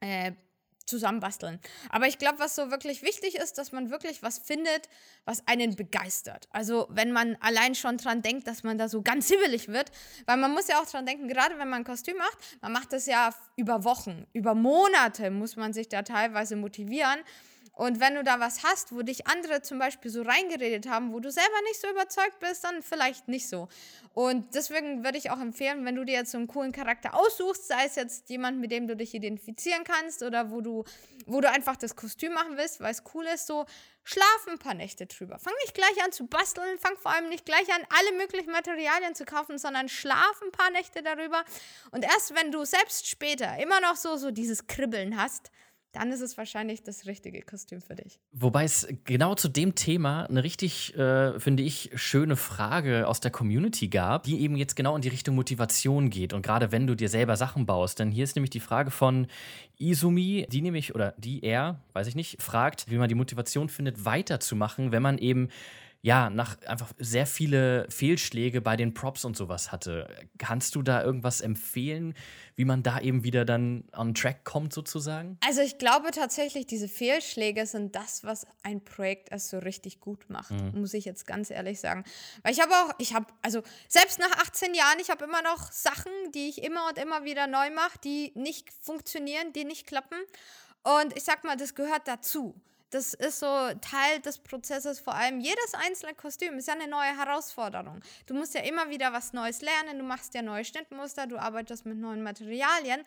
[0.00, 0.32] äh,
[0.86, 1.60] zusammenbasteln.
[1.90, 4.88] Aber ich glaube, was so wirklich wichtig ist, dass man wirklich was findet,
[5.24, 6.48] was einen begeistert.
[6.50, 9.90] Also wenn man allein schon dran denkt, dass man da so ganz hibbelig wird,
[10.26, 12.92] weil man muss ja auch dran denken, gerade wenn man ein Kostüm macht, man macht
[12.92, 17.20] das ja über Wochen, über Monate muss man sich da teilweise motivieren.
[17.74, 21.20] Und wenn du da was hast, wo dich andere zum Beispiel so reingeredet haben, wo
[21.20, 23.68] du selber nicht so überzeugt bist, dann vielleicht nicht so.
[24.12, 27.66] Und deswegen würde ich auch empfehlen, wenn du dir jetzt so einen coolen Charakter aussuchst,
[27.66, 30.84] sei es jetzt jemand, mit dem du dich identifizieren kannst oder wo du,
[31.24, 33.64] wo du einfach das Kostüm machen willst, weil es cool ist, so
[34.04, 35.38] schlaf ein paar Nächte drüber.
[35.38, 39.14] Fang nicht gleich an zu basteln, fang vor allem nicht gleich an, alle möglichen Materialien
[39.14, 41.42] zu kaufen, sondern schlaf ein paar Nächte darüber.
[41.90, 45.50] Und erst wenn du selbst später immer noch so, so dieses Kribbeln hast,
[45.92, 48.18] dann ist es wahrscheinlich das richtige Kostüm für dich.
[48.32, 53.30] Wobei es genau zu dem Thema eine richtig, äh, finde ich, schöne Frage aus der
[53.30, 56.32] Community gab, die eben jetzt genau in die Richtung Motivation geht.
[56.32, 57.98] Und gerade wenn du dir selber Sachen baust.
[57.98, 59.26] Denn hier ist nämlich die Frage von
[59.78, 64.04] Izumi, die nämlich, oder die er, weiß ich nicht, fragt, wie man die Motivation findet,
[64.04, 65.48] weiterzumachen, wenn man eben
[66.04, 70.08] ja, nach einfach sehr viele Fehlschläge bei den Props und sowas hatte.
[70.36, 72.14] Kannst du da irgendwas empfehlen,
[72.56, 75.38] wie man da eben wieder dann on track kommt sozusagen?
[75.46, 80.28] Also ich glaube tatsächlich, diese Fehlschläge sind das, was ein Projekt erst so richtig gut
[80.28, 80.80] macht, mhm.
[80.80, 82.02] muss ich jetzt ganz ehrlich sagen.
[82.42, 85.70] Weil ich habe auch, ich habe, also selbst nach 18 Jahren, ich habe immer noch
[85.70, 90.18] Sachen, die ich immer und immer wieder neu mache, die nicht funktionieren, die nicht klappen.
[90.82, 92.60] Und ich sag mal, das gehört dazu
[92.92, 93.46] das ist so
[93.80, 98.00] Teil des Prozesses, vor allem jedes einzelne Kostüm ist ja eine neue Herausforderung.
[98.26, 101.86] Du musst ja immer wieder was Neues lernen, du machst ja neue Schnittmuster, du arbeitest
[101.86, 103.02] mit neuen Materialien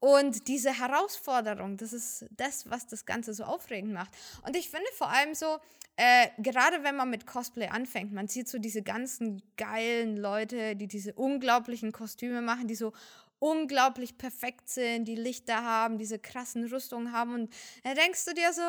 [0.00, 4.12] und diese Herausforderung, das ist das, was das Ganze so aufregend macht.
[4.46, 5.58] Und ich finde vor allem so,
[5.96, 10.88] äh, gerade wenn man mit Cosplay anfängt, man sieht so diese ganzen geilen Leute, die
[10.88, 12.92] diese unglaublichen Kostüme machen, die so
[13.38, 18.52] unglaublich perfekt sind, die Lichter haben, diese krassen Rüstungen haben und da denkst du dir
[18.52, 18.62] so,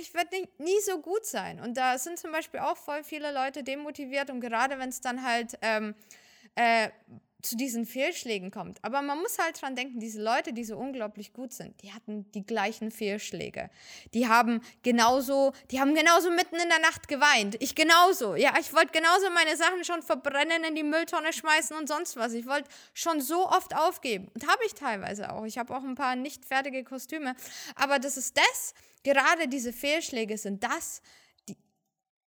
[0.00, 1.60] ich werde nie so gut sein.
[1.60, 5.24] Und da sind zum Beispiel auch voll viele Leute demotiviert und gerade wenn es dann
[5.24, 5.94] halt ähm,
[6.54, 6.88] äh,
[7.42, 8.78] zu diesen Fehlschlägen kommt.
[8.82, 12.30] Aber man muss halt dran denken, diese Leute, die so unglaublich gut sind, die hatten
[12.32, 13.68] die gleichen Fehlschläge.
[14.14, 17.56] Die haben genauso, die haben genauso mitten in der Nacht geweint.
[17.60, 18.36] Ich genauso.
[18.36, 22.32] Ja, ich wollte genauso meine Sachen schon verbrennen, in die Mülltonne schmeißen und sonst was.
[22.32, 24.30] Ich wollte schon so oft aufgeben.
[24.34, 25.44] Und habe ich teilweise auch.
[25.44, 27.34] Ich habe auch ein paar nicht fertige Kostüme.
[27.74, 31.02] Aber das ist das, gerade diese Fehlschläge sind das,
[31.48, 31.56] die,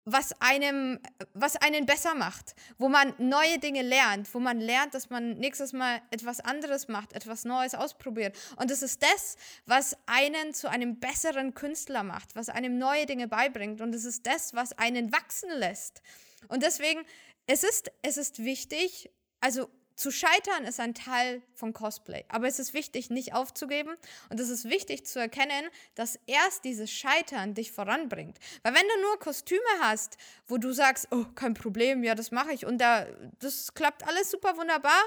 [0.06, 1.00] was einem,
[1.34, 5.74] was einen besser macht, wo man neue Dinge lernt, wo man lernt, dass man nächstes
[5.74, 8.38] Mal etwas anderes macht, etwas Neues ausprobiert.
[8.58, 13.28] Und das ist das, was einen zu einem besseren Künstler macht, was einem neue Dinge
[13.28, 13.82] beibringt.
[13.82, 16.02] Und es ist das, was einen wachsen lässt.
[16.48, 17.02] Und deswegen,
[17.48, 22.26] es ist, es ist wichtig, also zu scheitern ist ein Teil von Cosplay.
[22.30, 23.96] Aber es ist wichtig, nicht aufzugeben.
[24.30, 28.38] Und es ist wichtig zu erkennen, dass erst dieses Scheitern dich voranbringt.
[28.64, 32.54] Weil wenn du nur Kostüme hast, wo du sagst, oh, kein Problem, ja, das mache
[32.54, 33.06] ich und da,
[33.40, 35.02] das klappt alles super wunderbar,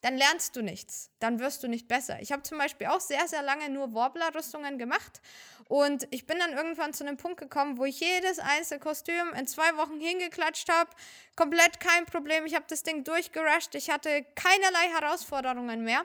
[0.00, 2.20] dann lernst du nichts, dann wirst du nicht besser.
[2.20, 5.20] Ich habe zum Beispiel auch sehr, sehr lange nur Warbler-Rüstungen gemacht
[5.68, 9.46] und ich bin dann irgendwann zu einem Punkt gekommen, wo ich jedes einzelne Kostüm in
[9.46, 10.90] zwei Wochen hingeklatscht habe,
[11.36, 16.04] komplett kein Problem, ich habe das Ding durchgerusht, ich hatte keinerlei Herausforderungen mehr.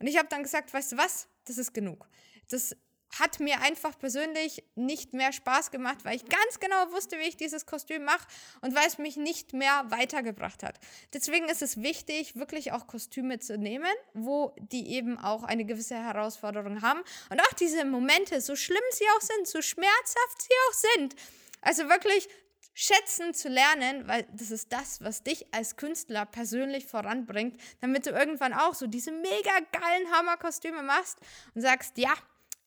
[0.00, 2.06] Und ich habe dann gesagt, weißt du was, das ist genug.
[2.50, 2.76] Das
[3.18, 7.36] hat mir einfach persönlich nicht mehr Spaß gemacht, weil ich ganz genau wusste, wie ich
[7.36, 8.26] dieses Kostüm mache
[8.60, 10.78] und weil es mich nicht mehr weitergebracht hat.
[11.12, 15.96] Deswegen ist es wichtig, wirklich auch Kostüme zu nehmen, wo die eben auch eine gewisse
[15.96, 17.00] Herausforderung haben
[17.30, 21.16] und auch diese Momente, so schlimm sie auch sind, so schmerzhaft sie auch sind.
[21.60, 22.28] Also wirklich
[22.74, 28.10] schätzen zu lernen, weil das ist das, was dich als Künstler persönlich voranbringt, damit du
[28.10, 31.18] irgendwann auch so diese mega geilen Hammerkostüme machst
[31.54, 32.12] und sagst, ja,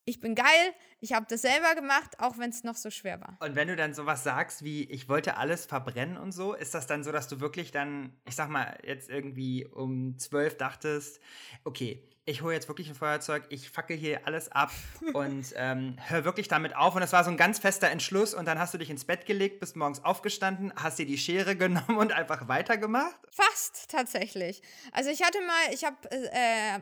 [0.08, 3.38] ich bin geil, ich habe das selber gemacht, auch wenn es noch so schwer war.
[3.42, 6.88] Und wenn du dann sowas sagst wie, ich wollte alles verbrennen und so, ist das
[6.88, 11.20] dann so, dass du wirklich dann, ich sag mal, jetzt irgendwie um zwölf dachtest,
[11.66, 14.72] okay, ich hole jetzt wirklich ein Feuerzeug, ich fackel hier alles ab
[15.14, 16.96] und ähm, hör wirklich damit auf.
[16.96, 18.34] Und das war so ein ganz fester Entschluss.
[18.34, 21.56] Und dann hast du dich ins Bett gelegt, bist morgens aufgestanden, hast dir die Schere
[21.58, 23.16] genommen und einfach weitergemacht?
[23.32, 24.62] Fast tatsächlich.
[24.94, 26.80] Also ich hatte mal, ich habe äh,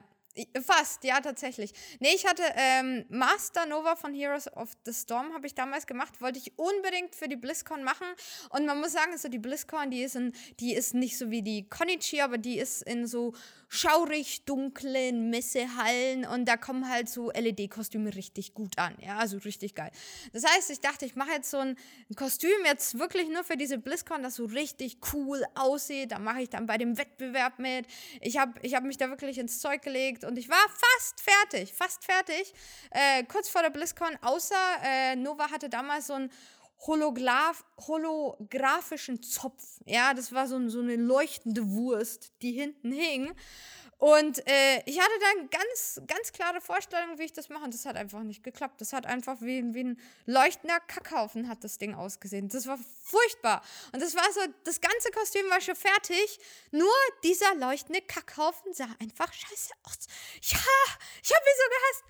[0.62, 1.72] Fast, ja, tatsächlich.
[2.00, 6.20] Nee, ich hatte ähm, Master Nova von Heroes of the Storm, habe ich damals gemacht,
[6.20, 8.08] wollte ich unbedingt für die BlizzCon machen.
[8.50, 11.42] Und man muss sagen, so die BlizzCon, die ist, in, die ist nicht so wie
[11.42, 13.34] die Konichi, aber die ist in so
[13.70, 18.96] schaurig dunklen Messehallen und da kommen halt so LED-Kostüme richtig gut an.
[19.02, 19.92] Ja, also richtig geil.
[20.34, 21.78] Das heißt, ich dachte, ich mache jetzt so ein
[22.16, 26.12] Kostüm jetzt wirklich nur für diese BlizzCon, das so richtig cool aussieht.
[26.12, 27.86] Da mache ich dann bei dem Wettbewerb mit.
[28.22, 31.74] Ich habe ich hab mich da wirklich ins Zeug gelegt und ich war fast fertig,
[31.74, 32.54] fast fertig.
[32.92, 36.32] Äh, kurz vor der BlizzCon, außer äh, Nova hatte damals so ein
[36.82, 39.64] Holograph, holographischen Zopf.
[39.86, 43.34] Ja, das war so, so eine leuchtende Wurst, die hinten hing.
[43.98, 47.64] Und äh, ich hatte dann ganz, ganz klare Vorstellungen, wie ich das mache.
[47.64, 48.82] Und das hat einfach nicht geklappt.
[48.82, 52.50] Das hat einfach wie, wie ein leuchtender Kackhaufen hat das Ding ausgesehen.
[52.50, 53.64] Das war furchtbar.
[53.94, 56.40] Und das war so, das ganze Kostüm war schon fertig.
[56.72, 60.08] Nur dieser leuchtende Kackhaufen sah einfach scheiße aus.
[60.42, 60.58] Ja,
[61.24, 62.04] ich habe ihn so gehasst.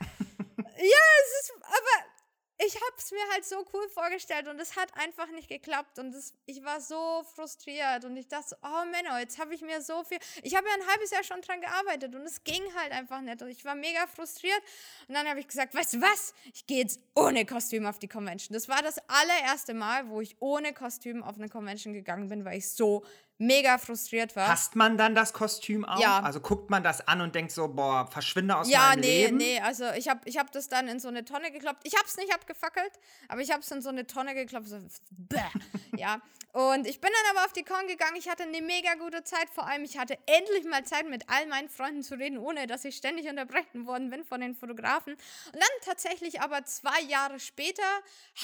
[0.78, 2.14] ja, es ist, aber
[2.58, 6.13] ich habe es mir halt so cool vorgestellt und es hat einfach nicht geklappt und
[6.13, 10.04] das, ich war so frustriert und ich dachte, oh Menno, jetzt habe ich mir so
[10.04, 13.22] viel, ich habe ja ein halbes Jahr schon dran gearbeitet und es ging halt einfach
[13.22, 14.62] nicht und ich war mega frustriert
[15.08, 18.08] und dann habe ich gesagt, weißt du was, ich gehe jetzt ohne Kostüm auf die
[18.08, 18.54] Convention.
[18.54, 22.58] Das war das allererste Mal, wo ich ohne Kostüm auf eine Convention gegangen bin, weil
[22.58, 23.04] ich so
[23.38, 24.48] mega frustriert war.
[24.48, 26.00] Hasst man dann das Kostüm auch?
[26.00, 26.21] Ja.
[26.21, 29.38] Also guckt man das an und denkt so, boah, verschwinde aus Ja, meinem nee, Leben?
[29.38, 31.82] nee, also ich habe ich hab das dann in so eine Tonne gekloppt.
[31.84, 32.91] Ich habe es nicht abgefackelt,
[33.28, 34.67] aber ich habe es in so eine Tonne gekloppt.
[34.67, 34.78] So,
[35.98, 36.21] ja,
[36.56, 38.15] und ich bin dann aber auf die Con gegangen.
[38.15, 39.50] Ich hatte eine mega gute Zeit.
[39.54, 42.86] Vor allem, ich hatte endlich mal Zeit, mit all meinen Freunden zu reden, ohne dass
[42.86, 45.15] ich ständig unterbrechen worden bin von den Fotografen.
[45.15, 47.84] Und dann tatsächlich aber zwei Jahre später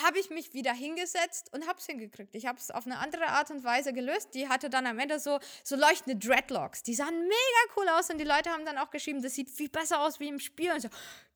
[0.03, 2.35] habe ich mich wieder hingesetzt und habe es hingekriegt.
[2.35, 4.31] Ich habe es auf eine andere Art und Weise gelöst.
[4.33, 6.83] Die hatte dann am Ende so, so leuchtende Dreadlocks.
[6.83, 9.69] Die sahen mega cool aus und die Leute haben dann auch geschrieben, das sieht viel
[9.69, 10.71] besser aus wie im Spiel.
[10.71, 10.89] Und so,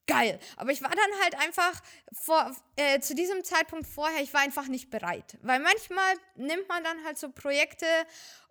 [0.08, 0.40] geil.
[0.58, 1.82] Aber ich war dann halt einfach
[2.14, 5.38] vor, äh, zu diesem Zeitpunkt vorher, ich war einfach nicht bereit.
[5.42, 7.86] Weil manchmal nimmt man dann halt so Projekte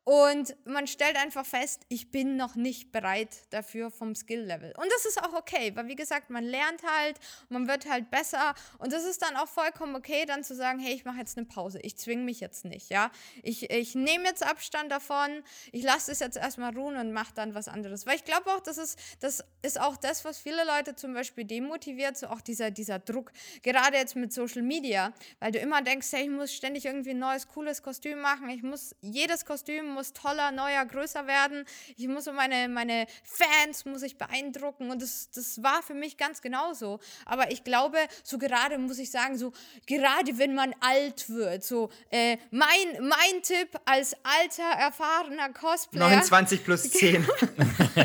[0.05, 4.75] und man stellt einfach fest, ich bin noch nicht bereit dafür vom Skill-Level.
[4.77, 8.55] Und das ist auch okay, weil wie gesagt, man lernt halt, man wird halt besser
[8.79, 11.47] und das ist dann auch vollkommen okay, dann zu sagen, hey, ich mache jetzt eine
[11.47, 13.11] Pause, ich zwinge mich jetzt nicht, ja.
[13.43, 17.55] Ich, ich nehme jetzt Abstand davon, ich lasse es jetzt erstmal ruhen und mache dann
[17.55, 18.05] was anderes.
[18.07, 21.45] Weil ich glaube auch, das ist, das ist auch das, was viele Leute zum Beispiel
[21.45, 26.09] demotiviert, so auch dieser, dieser Druck, gerade jetzt mit Social Media, weil du immer denkst,
[26.13, 30.13] hey, ich muss ständig irgendwie ein neues, cooles Kostüm machen, ich muss, jedes Kostüm muss
[30.13, 31.65] toller, neuer, größer werden.
[31.97, 36.17] Ich muss so meine, meine Fans muss ich beeindrucken und das, das war für mich
[36.17, 37.01] ganz genauso.
[37.25, 39.53] Aber ich glaube, so gerade muss ich sagen, so
[39.87, 42.69] gerade wenn man alt wird, so äh, mein,
[43.01, 46.09] mein Tipp als alter, erfahrener Cosplayer.
[46.09, 47.27] 29 plus 10.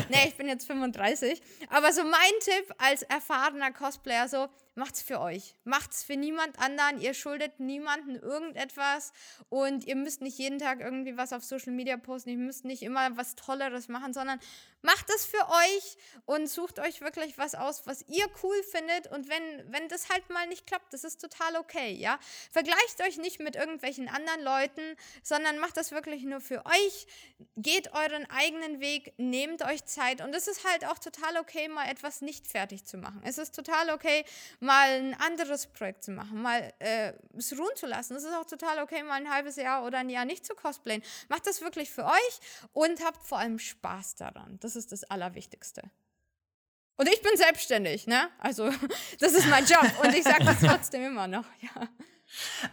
[0.08, 1.42] nee, ich bin jetzt 35.
[1.68, 5.54] Aber so mein Tipp als erfahrener Cosplayer, so, macht's für euch.
[5.64, 7.00] Macht's für niemand anderen.
[7.00, 9.12] Ihr schuldet niemandem irgendetwas
[9.48, 12.30] und ihr müsst nicht jeden Tag irgendwie was auf Social Media posten.
[12.30, 14.40] Ihr müsst nicht immer was Tolleres machen, sondern
[14.82, 19.08] macht es für euch und sucht euch wirklich was aus, was ihr cool findet.
[19.08, 22.18] Und wenn, wenn das halt mal nicht klappt, das ist total okay, ja.
[22.50, 27.06] Vergleicht euch nicht mit irgendwelchen anderen Leuten, sondern macht das wirklich nur für euch.
[27.56, 30.20] Geht euren eigenen Weg, nehmt euch Zeit.
[30.22, 33.20] Und es ist halt auch total okay, mal etwas nicht fertig zu machen.
[33.24, 34.24] Es ist total okay,
[34.60, 38.14] mal ein anderes Projekt zu machen, mal äh, es ruhen zu lassen.
[38.14, 41.02] Es ist auch total okay, mal ein halbes Jahr oder ein Jahr nicht zu cosplayen.
[41.28, 42.40] Macht das wirklich für euch
[42.72, 44.58] und habt vor allem Spaß daran.
[44.60, 45.82] Das ist das Allerwichtigste.
[46.96, 48.28] Und ich bin selbstständig, ne?
[48.38, 48.70] Also,
[49.20, 51.88] das ist mein Job und ich sage das trotzdem immer noch, ja.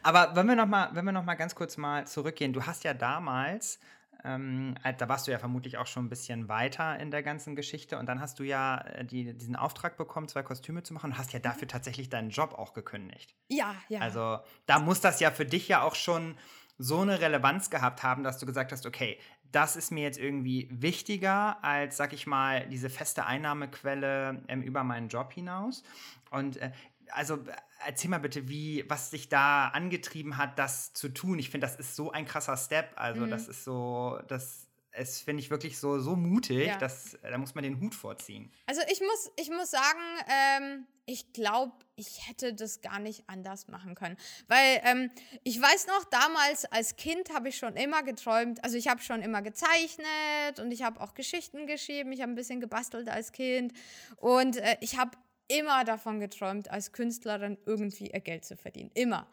[0.04, 2.84] Aber wenn wir noch mal, wenn wir noch mal ganz kurz mal zurückgehen, du hast
[2.84, 3.80] ja damals,
[4.24, 7.56] ähm, äh, da warst du ja vermutlich auch schon ein bisschen weiter in der ganzen
[7.56, 11.12] Geschichte und dann hast du ja äh, die, diesen Auftrag bekommen, zwei Kostüme zu machen
[11.12, 13.36] und hast ja dafür tatsächlich deinen Job auch gekündigt.
[13.50, 14.00] Ja, ja.
[14.00, 16.36] Also da muss das ja für dich ja auch schon
[16.78, 19.18] so eine Relevanz gehabt haben, dass du gesagt hast, okay,
[19.52, 24.84] das ist mir jetzt irgendwie wichtiger als, sag ich mal, diese feste Einnahmequelle ähm, über
[24.84, 25.84] meinen Job hinaus.
[26.30, 26.72] Und äh,
[27.12, 27.40] also
[27.86, 31.40] erzähl mal bitte, wie, was dich da angetrieben hat, das zu tun.
[31.40, 32.92] Ich finde, das ist so ein krasser Step.
[32.96, 33.30] Also, Mhm.
[33.30, 36.78] das ist so, das ist, finde ich, wirklich so, so mutig, Ja.
[36.78, 38.52] dass da muss man den Hut vorziehen.
[38.66, 43.68] Also ich muss, ich muss sagen, ähm, ich glaube, ich hätte das gar nicht anders
[43.68, 44.18] machen können.
[44.48, 45.12] Weil ähm,
[45.44, 49.22] ich weiß noch, damals als Kind habe ich schon immer geträumt, also ich habe schon
[49.22, 53.74] immer gezeichnet und ich habe auch Geschichten geschrieben, ich habe ein bisschen gebastelt als Kind
[54.18, 55.12] und äh, ich habe
[55.48, 58.92] immer davon geträumt, als Künstlerin irgendwie ihr Geld zu verdienen.
[58.94, 59.28] Immer.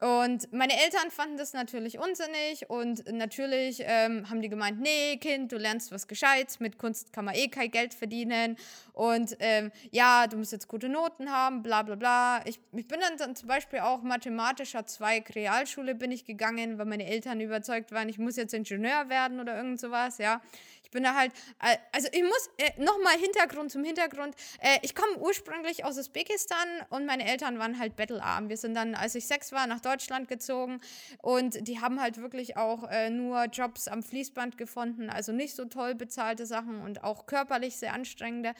[0.00, 5.50] Und meine Eltern fanden das natürlich unsinnig und natürlich ähm, haben die gemeint, nee, Kind,
[5.50, 8.56] du lernst was Gescheites, mit Kunst kann man eh kein Geld verdienen
[8.92, 12.42] und ähm, ja, du musst jetzt gute Noten haben, bla bla bla.
[12.44, 16.86] Ich, ich bin dann, dann zum Beispiel auch mathematischer Zweig Realschule bin ich gegangen, weil
[16.86, 20.40] meine Eltern überzeugt waren, ich muss jetzt Ingenieur werden oder irgend sowas, ja.
[20.88, 24.34] Ich bin da halt, äh, also ich muss, äh, nochmal Hintergrund zum Hintergrund.
[24.60, 28.48] Äh, ich komme ursprünglich aus Usbekistan und meine Eltern waren halt bettelarm.
[28.48, 30.80] Wir sind dann, als ich sechs war, nach Deutschland gezogen
[31.20, 35.66] und die haben halt wirklich auch äh, nur Jobs am Fließband gefunden, also nicht so
[35.66, 38.54] toll bezahlte Sachen und auch körperlich sehr anstrengende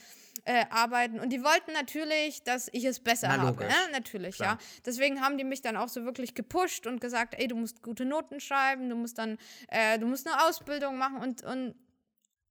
[0.44, 1.20] äh, Arbeiten.
[1.20, 3.64] Und die wollten natürlich, dass ich es besser Na, habe.
[3.64, 3.74] Ne?
[3.92, 4.58] Natürlich, Klar.
[4.60, 4.66] ja.
[4.84, 8.04] Deswegen haben die mich dann auch so wirklich gepusht und gesagt, ey, du musst gute
[8.04, 9.38] Noten schreiben, du musst dann,
[9.68, 11.74] äh, du musst eine Ausbildung machen und, und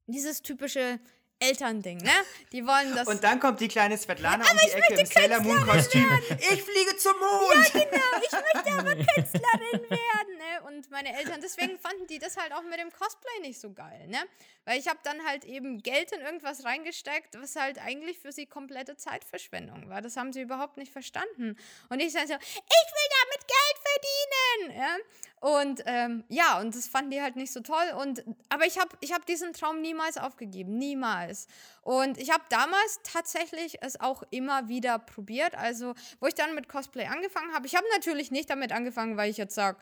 [0.08, 1.00] dieses typische,
[1.40, 2.12] Elternding, ne?
[2.52, 3.08] Die wollen das.
[3.08, 6.04] Und dann kommt die kleine Svetlana um die Ecke im Sailor Moon Kostüm.
[6.40, 7.74] Ich fliege zum Mond.
[7.74, 8.04] Ja, genau.
[8.26, 10.62] Ich möchte aber Künstlerin werden, ne?
[10.66, 14.08] Und meine Eltern, deswegen fanden die das halt auch mit dem Cosplay nicht so geil,
[14.08, 14.18] ne?
[14.66, 18.48] Weil ich habe dann halt eben Geld in irgendwas reingesteckt, was halt eigentlich für sie
[18.48, 20.02] komplette Zeitverschwendung war.
[20.02, 21.56] Das haben sie überhaupt nicht verstanden.
[21.90, 24.98] Und ich sage so, ich will damit Geld verdienen, ja?
[25.40, 27.94] Und ähm, ja, und das fanden die halt nicht so toll.
[28.02, 31.48] Und, aber ich habe ich hab diesen Traum niemals aufgegeben, niemals.
[31.82, 35.56] Und ich habe damals tatsächlich es auch immer wieder probiert.
[35.56, 39.30] Also, wo ich dann mit Cosplay angefangen habe, ich habe natürlich nicht damit angefangen, weil
[39.30, 39.78] ich jetzt sage,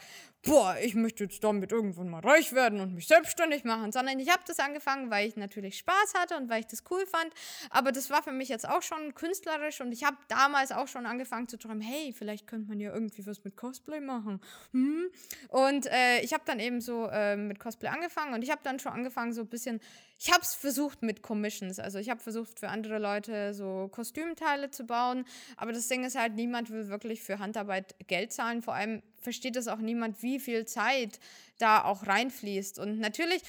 [0.46, 4.30] boah, ich möchte jetzt damit irgendwann mal reich werden und mich selbstständig machen, sondern ich
[4.30, 7.34] habe das angefangen, weil ich natürlich Spaß hatte und weil ich das cool fand.
[7.72, 11.06] Aber das war für mich jetzt auch schon künstlerisch und ich habe damals auch schon
[11.06, 14.40] angefangen zu träumen, hey, vielleicht könnte man ja irgendwie was mit Cosplay machen.
[14.72, 15.10] Hm?
[15.50, 18.80] Und äh, ich habe dann eben so äh, mit Cosplay angefangen und ich habe dann
[18.80, 19.80] schon angefangen, so ein bisschen,
[20.20, 21.80] ich habe es versucht mit Commissions.
[21.80, 25.26] Also ich habe versucht für andere Leute so Kostümteile zu bauen.
[25.58, 28.62] Aber das Ding ist halt, niemand will wirklich für Handarbeit Geld zahlen.
[28.62, 31.20] Vor allem versteht es auch niemand, wie viel Zeit
[31.58, 32.80] da auch reinfließt.
[32.80, 33.42] Und natürlich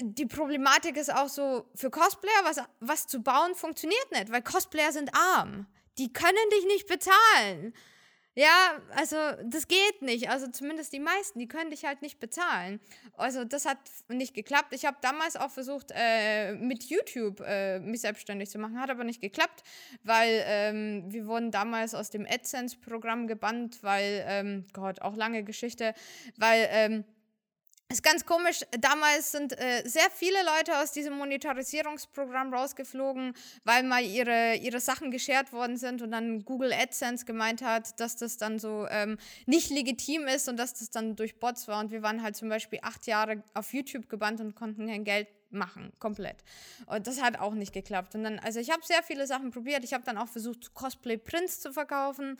[0.00, 4.92] die Problematik ist auch so, für Cosplayer was, was zu bauen funktioniert nicht, weil Cosplayer
[4.92, 5.66] sind arm.
[5.98, 7.74] Die können dich nicht bezahlen.
[8.38, 10.30] Ja, also das geht nicht.
[10.30, 12.78] Also zumindest die meisten, die können dich halt nicht bezahlen.
[13.16, 14.72] Also das hat nicht geklappt.
[14.72, 19.02] Ich habe damals auch versucht, äh, mit YouTube äh, mich selbstständig zu machen, hat aber
[19.02, 19.64] nicht geklappt,
[20.04, 25.92] weil ähm, wir wurden damals aus dem AdSense-Programm gebannt, weil, ähm, Gott, auch lange Geschichte,
[26.36, 26.68] weil...
[26.70, 27.04] Ähm,
[27.90, 28.60] ist ganz komisch.
[28.78, 33.32] Damals sind äh, sehr viele Leute aus diesem Monetarisierungsprogramm rausgeflogen,
[33.64, 38.16] weil mal ihre, ihre Sachen geshared worden sind und dann Google AdSense gemeint hat, dass
[38.16, 41.80] das dann so ähm, nicht legitim ist und dass das dann durch Bots war.
[41.80, 45.28] Und wir waren halt zum Beispiel acht Jahre auf YouTube gebannt und konnten kein Geld
[45.50, 46.44] machen, komplett.
[46.84, 48.14] Und das hat auch nicht geklappt.
[48.14, 49.82] Und dann, also ich habe sehr viele Sachen probiert.
[49.82, 52.36] Ich habe dann auch versucht, Cosplay Prints zu verkaufen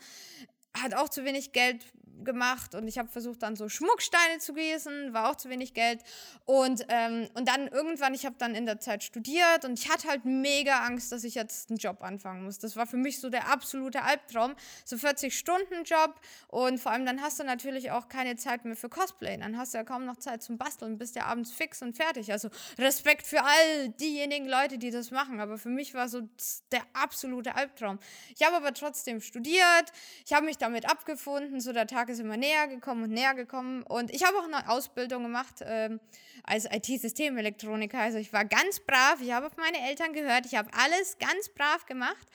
[0.77, 1.85] hat auch zu wenig Geld
[2.23, 6.01] gemacht und ich habe versucht dann so Schmucksteine zu gießen, war auch zu wenig Geld
[6.45, 10.07] und, ähm, und dann irgendwann, ich habe dann in der Zeit studiert und ich hatte
[10.07, 12.59] halt mega Angst, dass ich jetzt einen Job anfangen muss.
[12.59, 14.55] Das war für mich so der absolute Albtraum,
[14.85, 19.37] so 40-Stunden-Job und vor allem dann hast du natürlich auch keine Zeit mehr für Cosplay,
[19.37, 22.31] dann hast du ja kaum noch Zeit zum Basteln, bist ja abends fix und fertig.
[22.31, 26.21] Also Respekt für all diejenigen Leute, die das machen, aber für mich war so
[26.71, 27.99] der absolute Albtraum.
[28.35, 29.91] Ich habe aber trotzdem studiert,
[30.25, 33.83] ich habe mich damit abgefunden, so der Tag ist immer näher gekommen und näher gekommen.
[33.83, 35.99] Und ich habe auch eine Ausbildung gemacht ähm,
[36.43, 37.99] als IT-Systemelektroniker.
[37.99, 41.49] Also ich war ganz brav, ich habe auf meine Eltern gehört, ich habe alles ganz
[41.49, 42.27] brav gemacht.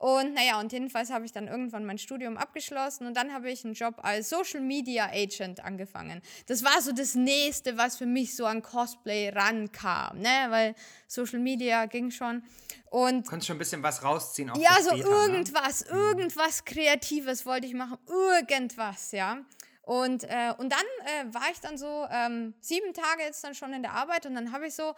[0.00, 3.64] Und naja, und jedenfalls habe ich dann irgendwann mein Studium abgeschlossen und dann habe ich
[3.64, 6.22] einen Job als Social Media Agent angefangen.
[6.46, 10.46] Das war so das nächste, was für mich so an Cosplay rankam, ne?
[10.50, 10.74] Weil
[11.08, 12.44] Social Media ging schon.
[12.90, 14.50] Und Konntest schon ein bisschen was rausziehen.
[14.50, 15.16] Auch ja, so später, ne?
[15.16, 15.90] irgendwas, ne?
[15.90, 19.38] irgendwas Kreatives wollte ich machen, irgendwas, ja.
[19.82, 23.72] Und, äh, und dann äh, war ich dann so ähm, sieben Tage jetzt dann schon
[23.72, 24.94] in der Arbeit und dann habe ich so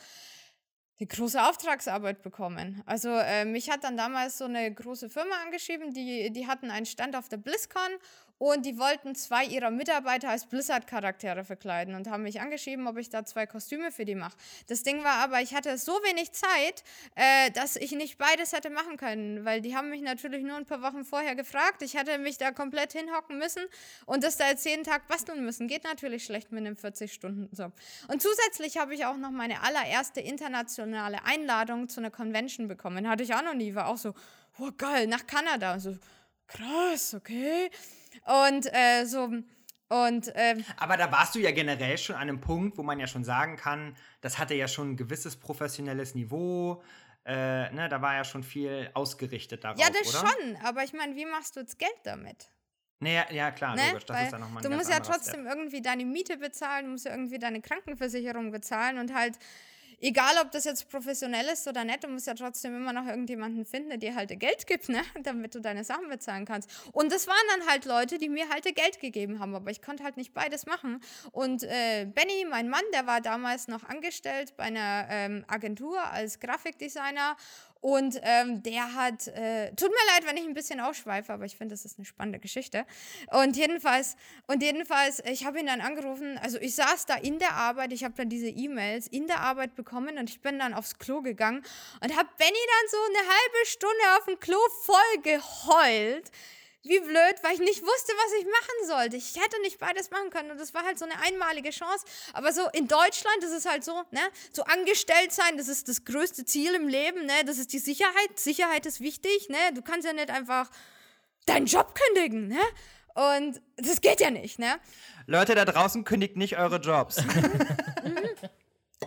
[1.00, 2.82] eine große Auftragsarbeit bekommen.
[2.84, 6.86] Also äh, mich hat dann damals so eine große Firma angeschrieben, die, die hatten einen
[6.86, 7.90] Stand auf der BlizzCon
[8.40, 13.11] und die wollten zwei ihrer Mitarbeiter als Blizzard-Charaktere verkleiden und haben mich angeschrieben, ob ich
[13.11, 14.35] da zwei Kostüme für die mache.
[14.66, 16.83] Das Ding war aber, ich hatte so wenig Zeit,
[17.16, 20.64] äh, dass ich nicht beides hätte machen können, weil die haben mich natürlich nur ein
[20.64, 21.83] paar Wochen vorher gefragt.
[21.83, 23.62] Ich hätte mich da komplett hinhocken müssen
[24.07, 25.68] und das da jetzt jeden Tag basteln müssen.
[25.68, 27.74] Geht natürlich schlecht mit einem 40-Stunden-Job.
[28.09, 33.07] Und zusätzlich habe ich auch noch meine allererste internationale Einladung zu einer Convention bekommen.
[33.07, 33.74] Hatte ich auch noch nie.
[33.74, 34.14] War auch so,
[34.59, 35.79] oh geil, nach Kanada.
[35.79, 35.94] So,
[36.46, 37.70] krass, okay.
[38.24, 39.30] Und äh, so.
[39.88, 43.09] Und, ähm, Aber da warst du ja generell schon an einem Punkt, wo man ja
[43.09, 46.83] schon sagen kann, das hatte ja schon ein gewisses professionelles Niveau.
[47.24, 49.80] Äh, ne, da war ja schon viel ausgerichtet darauf.
[49.80, 50.28] Ja, das oder?
[50.30, 50.56] schon.
[50.64, 52.50] Aber ich meine, wie machst du jetzt Geld damit?
[53.00, 53.83] Naja, ja, klar, Ne?
[53.88, 54.04] logisch.
[54.04, 57.06] Das Weil ist dann nochmal du musst ja trotzdem irgendwie deine Miete bezahlen, du musst
[57.06, 59.38] ja irgendwie deine Krankenversicherung bezahlen und halt,
[60.00, 63.64] egal ob das jetzt professionell ist oder nicht, du musst ja trotzdem immer noch irgendjemanden
[63.64, 65.02] finden, der dir halt Geld gibt, ne?
[65.22, 66.70] damit du deine Sachen bezahlen kannst.
[66.92, 70.04] Und das waren dann halt Leute, die mir halt Geld gegeben haben, aber ich konnte
[70.04, 71.00] halt nicht beides machen.
[71.32, 76.40] Und äh, Benny, mein Mann, der war damals noch angestellt bei einer ähm, Agentur als
[76.40, 77.36] Grafikdesigner
[77.81, 81.57] und ähm, der hat, äh, tut mir leid, wenn ich ein bisschen ausschweife, aber ich
[81.57, 82.85] finde, das ist eine spannende Geschichte.
[83.33, 84.16] Und jedenfalls,
[84.47, 88.05] und jedenfalls, ich habe ihn dann angerufen, also ich saß da in der Arbeit, ich
[88.05, 91.62] habe dann diese E-Mails in der Arbeit bekommen und ich bin dann aufs Klo gegangen
[92.03, 96.31] und habe Benny dann so eine halbe Stunde auf dem Klo voll geheult,
[96.83, 99.16] wie blöd, weil ich nicht wusste, was ich machen sollte.
[99.16, 102.07] Ich hätte nicht beides machen können und das war halt so eine einmalige Chance.
[102.33, 104.21] Aber so in Deutschland, das ist halt so, ne,
[104.53, 108.38] so angestellt sein, das ist das größte Ziel im Leben, ne, das ist die Sicherheit.
[108.38, 110.71] Sicherheit ist wichtig, ne, du kannst ja nicht einfach
[111.47, 112.61] deinen Job kündigen, ne.
[113.14, 114.79] Und das geht ja nicht, ne?
[115.27, 117.19] Leute da draußen kündigt nicht eure Jobs.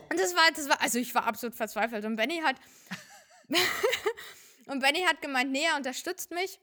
[0.10, 2.06] Und das war, das war, also ich war absolut verzweifelt.
[2.06, 2.56] Und Benny hat,
[4.68, 6.60] und Benny hat gemeint, nee, er unterstützt mich.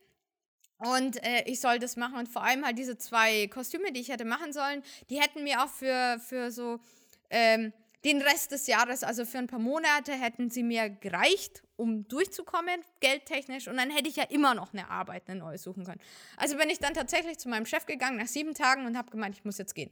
[0.80, 2.18] Und äh, ich soll das machen.
[2.18, 5.62] Und vor allem halt diese zwei Kostüme, die ich hätte machen sollen, die hätten mir
[5.62, 6.80] auch für, für so
[7.28, 7.72] ähm,
[8.04, 12.80] den Rest des Jahres, also für ein paar Monate, hätten sie mir gereicht, um durchzukommen,
[13.00, 13.68] geldtechnisch.
[13.68, 16.00] Und dann hätte ich ja immer noch eine Arbeit, eine neue suchen können.
[16.36, 19.37] Also bin ich dann tatsächlich zu meinem Chef gegangen nach sieben Tagen und habe gemeint,
[19.37, 19.90] ich muss jetzt gehen.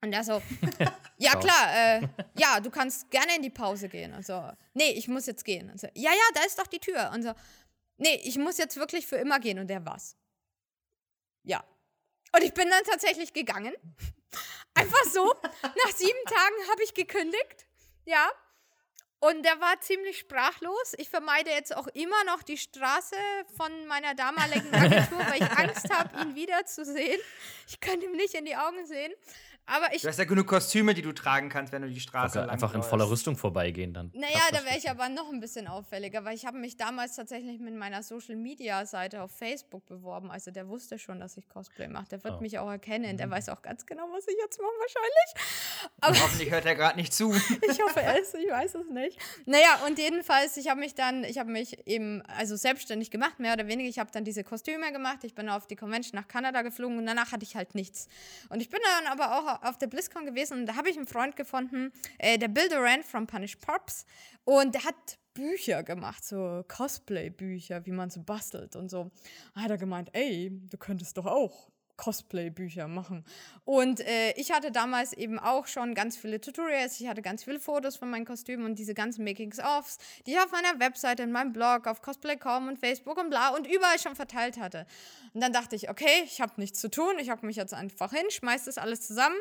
[0.00, 0.40] Und er so,
[1.18, 4.14] ja klar, äh, ja, du kannst gerne in die Pause gehen.
[4.14, 5.70] Und so, nee, ich muss jetzt gehen.
[5.70, 7.10] Und so, ja, ja, da ist doch die Tür.
[7.12, 7.32] Und so,
[7.98, 9.58] nee, ich muss jetzt wirklich für immer gehen.
[9.58, 10.16] Und der was?
[11.42, 11.64] Ja.
[12.34, 13.74] Und ich bin dann tatsächlich gegangen.
[14.74, 15.34] Einfach so.
[15.62, 17.66] Nach sieben Tagen habe ich gekündigt.
[18.04, 18.30] Ja.
[19.20, 20.94] Und der war ziemlich sprachlos.
[20.98, 23.16] Ich vermeide jetzt auch immer noch die Straße
[23.56, 27.20] von meiner damaligen Agentur, weil ich Angst habe, ihn wiederzusehen.
[27.66, 29.12] Ich könnte ihm nicht in die Augen sehen.
[29.70, 30.00] Aber ich.
[30.00, 32.70] Du hast ja genug Kostüme, die du tragen kannst, wenn du die Straße lang Einfach
[32.70, 32.88] in läufst.
[32.88, 34.10] voller Rüstung vorbeigehen dann.
[34.14, 37.60] Naja, da wäre ich aber noch ein bisschen auffälliger, weil ich habe mich damals tatsächlich
[37.60, 40.30] mit meiner Social Media Seite auf Facebook beworben.
[40.30, 42.06] Also der wusste schon, dass ich Cosplay mache.
[42.08, 42.40] Der wird Oh.
[42.40, 43.18] mich auch erkennen.
[43.18, 46.08] Der weiß auch ganz genau, was ich jetzt mache wahrscheinlich.
[46.16, 47.34] Und hoffentlich hört er gerade nicht zu.
[47.70, 49.07] Ich hoffe es, ich weiß es nicht.
[49.46, 53.54] Naja, und jedenfalls, ich habe mich dann, ich habe mich eben, also selbstständig gemacht, mehr
[53.54, 53.88] oder weniger.
[53.88, 55.24] Ich habe dann diese Kostüme gemacht.
[55.24, 58.08] Ich bin auf die Convention nach Kanada geflogen und danach hatte ich halt nichts.
[58.48, 61.06] Und ich bin dann aber auch auf der BlizzCon gewesen und da habe ich einen
[61.06, 64.04] Freund gefunden, äh, der Bill Durant from Punish Pops.
[64.44, 69.10] Und der hat Bücher gemacht, so Cosplay-Bücher, wie man so bastelt und so.
[69.54, 73.26] Da hat er gemeint, ey, du könntest doch auch Cosplay-Bücher machen.
[73.66, 77.60] Und äh, ich hatte damals eben auch schon ganz viele Tutorials, ich hatte ganz viele
[77.60, 81.52] Fotos von meinen Kostümen und diese ganzen Makings-ofs, die ich auf meiner Webseite, in meinem
[81.52, 84.86] Blog, auf Cosplay.com und Facebook und bla und überall schon verteilt hatte.
[85.34, 88.12] Und dann dachte ich, okay, ich habe nichts zu tun, ich hocke mich jetzt einfach
[88.12, 89.36] hin, schmeiß das alles zusammen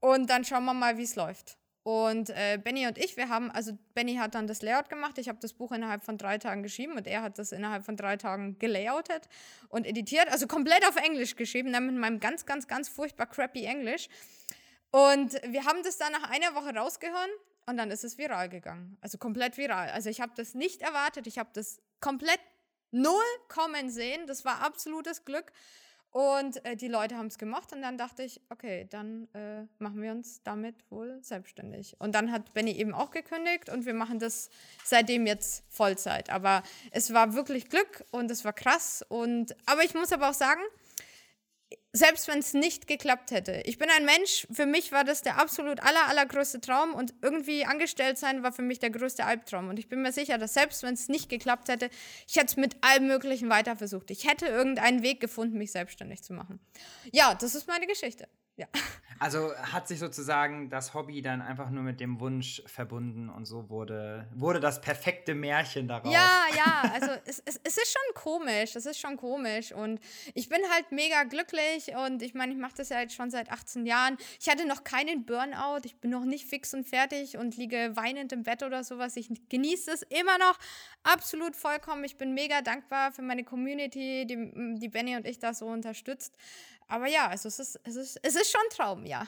[0.00, 1.56] und dann schauen wir mal, wie es läuft.
[1.84, 5.18] Und äh, Benny und ich, wir haben, also Benny hat dann das Layout gemacht.
[5.18, 7.96] Ich habe das Buch innerhalb von drei Tagen geschrieben und er hat das innerhalb von
[7.96, 9.28] drei Tagen gelayoutet
[9.68, 10.28] und editiert.
[10.30, 14.08] Also komplett auf Englisch geschrieben, dann mit meinem ganz, ganz, ganz furchtbar crappy Englisch.
[14.92, 17.30] Und wir haben das dann nach einer Woche rausgehauen
[17.66, 18.96] und dann ist es viral gegangen.
[19.00, 19.88] Also komplett viral.
[19.90, 21.26] Also ich habe das nicht erwartet.
[21.26, 22.40] Ich habe das komplett
[22.92, 24.26] null kommen sehen.
[24.26, 25.52] Das war absolutes Glück.
[26.12, 30.02] Und äh, die Leute haben es gemacht und dann dachte ich, okay, dann äh, machen
[30.02, 31.96] wir uns damit wohl selbstständig.
[31.98, 34.50] Und dann hat Benny eben auch gekündigt und wir machen das
[34.84, 36.28] seitdem jetzt Vollzeit.
[36.28, 39.02] Aber es war wirklich Glück und es war krass.
[39.08, 40.60] Und aber ich muss aber auch sagen,
[41.92, 43.62] selbst wenn es nicht geklappt hätte.
[43.66, 47.64] Ich bin ein Mensch, für mich war das der absolut aller, allergrößte Traum und irgendwie
[47.66, 49.68] angestellt sein war für mich der größte Albtraum.
[49.68, 51.90] Und ich bin mir sicher, dass selbst wenn es nicht geklappt hätte,
[52.26, 54.10] ich hätte es mit allem Möglichen weiter versucht.
[54.10, 56.60] Ich hätte irgendeinen Weg gefunden, mich selbstständig zu machen.
[57.12, 58.26] Ja, das ist meine Geschichte.
[58.62, 58.80] Ja.
[59.18, 63.70] Also hat sich sozusagen das Hobby dann einfach nur mit dem Wunsch verbunden und so
[63.70, 66.12] wurde, wurde das perfekte Märchen daraus.
[66.12, 70.00] Ja, ja, also es, es, es ist schon komisch, es ist schon komisch und
[70.34, 73.52] ich bin halt mega glücklich und ich meine, ich mache das ja jetzt schon seit
[73.52, 74.16] 18 Jahren.
[74.40, 78.32] Ich hatte noch keinen Burnout, ich bin noch nicht fix und fertig und liege weinend
[78.32, 79.16] im Bett oder sowas.
[79.16, 80.58] Ich genieße es immer noch
[81.04, 82.02] absolut vollkommen.
[82.02, 86.34] Ich bin mega dankbar für meine Community, die, die Benny und ich da so unterstützt.
[86.92, 89.26] Aber ja, also es ist, es ist, es ist schon ein Traum, ja.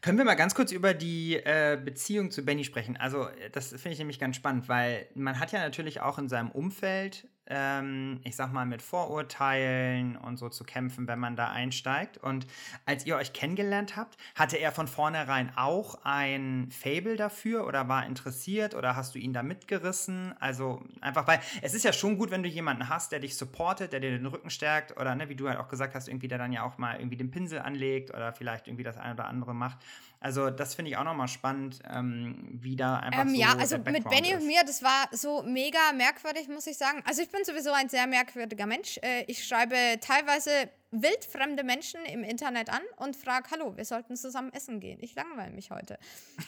[0.00, 2.96] Können wir mal ganz kurz über die äh, Beziehung zu Benny sprechen?
[2.96, 6.28] Also, äh, das finde ich nämlich ganz spannend, weil man hat ja natürlich auch in
[6.28, 11.50] seinem Umfeld, ähm, ich sag mal, mit Vorurteilen und so zu kämpfen, wenn man da
[11.50, 12.18] einsteigt.
[12.18, 12.46] Und
[12.86, 18.06] als ihr euch kennengelernt habt, hatte er von vornherein auch ein Fable dafür oder war
[18.06, 20.34] interessiert oder hast du ihn da mitgerissen?
[20.38, 23.92] Also einfach, weil es ist ja schon gut, wenn du jemanden hast, der dich supportet,
[23.92, 26.38] der dir den Rücken stärkt oder, ne, wie du halt auch gesagt hast, irgendwie der
[26.38, 29.54] dann ja auch mal irgendwie den Pinsel anlegt oder vielleicht irgendwie das eine oder andere
[29.54, 29.78] macht.
[30.22, 33.76] Also das finde ich auch nochmal spannend, ähm, wie da einfach Ähm, so ja, also
[33.78, 37.02] mit Benny und mir, das war so mega merkwürdig, muss ich sagen.
[37.04, 38.98] Also ich bin sowieso ein sehr merkwürdiger Mensch.
[39.02, 44.52] Äh, Ich schreibe teilweise wildfremde Menschen im Internet an und frage, hallo, wir sollten zusammen
[44.52, 44.98] essen gehen.
[45.00, 45.98] Ich langweile mich heute.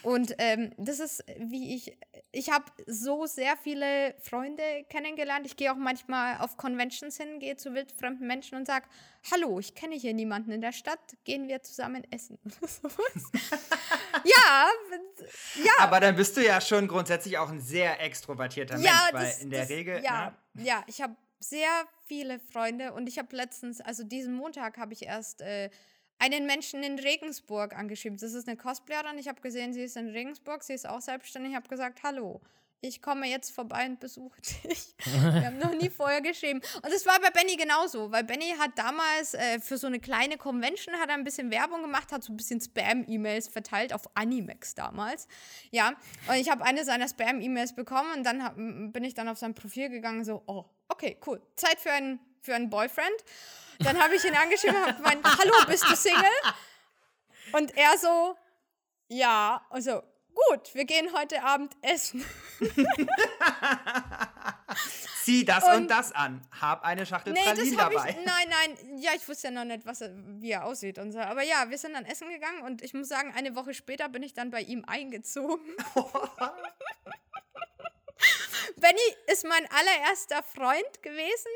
[0.03, 1.97] Und ähm, das ist, wie ich,
[2.31, 5.47] ich habe so sehr viele Freunde kennengelernt.
[5.47, 8.87] Ich gehe auch manchmal auf Conventions hin, gehe zu wildfremden Menschen und sage,
[9.33, 12.39] hallo, ich kenne hier niemanden in der Stadt, gehen wir zusammen essen.
[14.25, 14.69] Ja,
[15.63, 15.73] ja.
[15.81, 19.43] Aber dann bist du ja schon grundsätzlich auch ein sehr extrovertierter Ja, Mensch, weil das,
[19.43, 20.03] in der das, Regel.
[20.03, 20.65] Ja, Ne?
[20.65, 21.17] ja, ich habe
[21.49, 25.71] sehr viele Freunde und ich habe letztens, also diesen Montag habe ich erst äh,
[26.19, 28.19] einen Menschen in Regensburg angeschrieben.
[28.19, 29.19] Das ist eine Cosplayerin.
[29.19, 31.51] Ich habe gesehen, sie ist in Regensburg, sie ist auch selbstständig.
[31.53, 32.41] Ich habe gesagt, hallo
[32.81, 34.95] ich komme jetzt vorbei und besuche dich.
[35.05, 36.61] Wir haben noch nie vorher geschrieben.
[36.83, 40.37] Und es war bei Benny genauso, weil Benny hat damals äh, für so eine kleine
[40.37, 44.75] Convention hat er ein bisschen Werbung gemacht, hat so ein bisschen Spam-E-Mails verteilt auf Animex
[44.75, 45.29] damals.
[45.71, 45.95] Ja,
[46.29, 49.55] und ich habe eine seiner Spam-E-Mails bekommen und dann hab, bin ich dann auf sein
[49.55, 53.25] Profil gegangen, so, oh, okay, cool, Zeit für einen, für einen Boyfriend.
[53.81, 56.25] Dann habe ich ihn angeschrieben und habe gemeint, hallo, bist du Single?
[57.53, 58.37] Und er so,
[59.09, 60.03] ja, also
[60.35, 62.25] gut, wir gehen heute Abend essen.
[65.23, 66.43] Zieh das und, und, das an.
[66.61, 68.11] Hab eine Schachtel nee, Pralinen dabei.
[68.11, 71.19] Ich, nein, nein, ja, ich wusste ja noch nicht, was, wie er aussieht und so.
[71.21, 74.23] Aber ja, wir sind dann essen gegangen und ich muss sagen, eine Woche später bin
[74.23, 75.77] ich dann bei ihm eingezogen.
[78.77, 81.51] Benny ist mein allererster Freund gewesen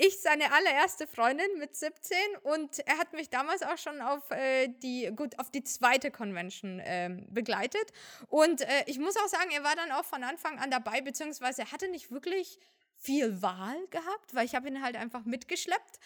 [0.00, 4.68] ich seine allererste Freundin mit 17 und er hat mich damals auch schon auf äh,
[4.82, 7.92] die gut auf die zweite Convention äh, begleitet.
[8.28, 11.62] Und äh, ich muss auch sagen, er war dann auch von Anfang an dabei, beziehungsweise
[11.62, 12.58] er hatte nicht wirklich
[12.96, 15.98] viel Wahl gehabt, weil ich habe ihn halt einfach mitgeschleppt,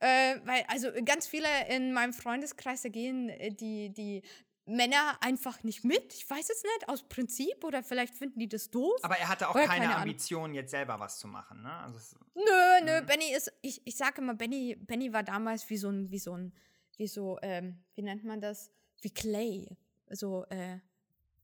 [0.00, 4.22] äh, weil also ganz viele in meinem Freundeskreis da gehen äh, die die
[4.64, 6.14] Männer einfach nicht mit.
[6.14, 8.98] Ich weiß es nicht, aus Prinzip oder vielleicht finden die das doof.
[9.02, 11.72] Aber er hatte auch keine, keine Ambition, jetzt selber was zu machen, ne?
[11.72, 11.98] Also
[12.34, 13.06] nö, nö, hm.
[13.06, 16.36] Benny ist, ich, ich sage immer, Benny, Benny war damals wie so ein, wie so
[16.36, 16.52] ein,
[16.96, 18.70] wie so, ähm, wie nennt man das?
[19.00, 19.76] Wie Clay.
[20.10, 20.78] So, äh,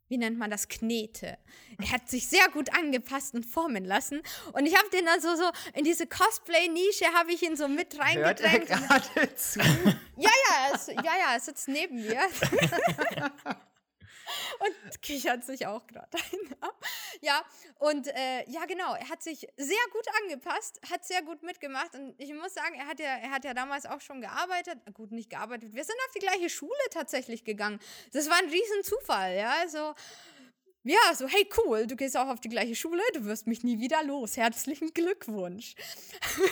[0.08, 1.38] wie nennt man das, Knete.
[1.78, 4.22] Er hat sich sehr gut angepasst und formen lassen.
[4.52, 7.98] Und ich habe den dann so, so in diese Cosplay-Nische habe ich ihn so mit
[7.98, 8.70] reingedrängt.
[8.70, 9.60] Hört er gerade zu?
[10.18, 12.20] Ja, ja, es, ja, ja, er sitzt neben mir.
[14.60, 16.56] und kichert sich auch gerade ein.
[17.20, 17.44] ja,
[17.78, 22.14] und äh, ja, genau, er hat sich sehr gut angepasst, hat sehr gut mitgemacht und
[22.18, 25.30] ich muss sagen, er hat ja, er hat ja damals auch schon gearbeitet, gut, nicht
[25.30, 27.78] gearbeitet, wir sind auf die gleiche Schule tatsächlich gegangen.
[28.12, 29.94] Das war ein Riesenzufall, ja, also
[30.88, 33.78] ja, so, hey, cool, du gehst auch auf die gleiche Schule, du wirst mich nie
[33.78, 34.38] wieder los.
[34.38, 35.74] Herzlichen Glückwunsch.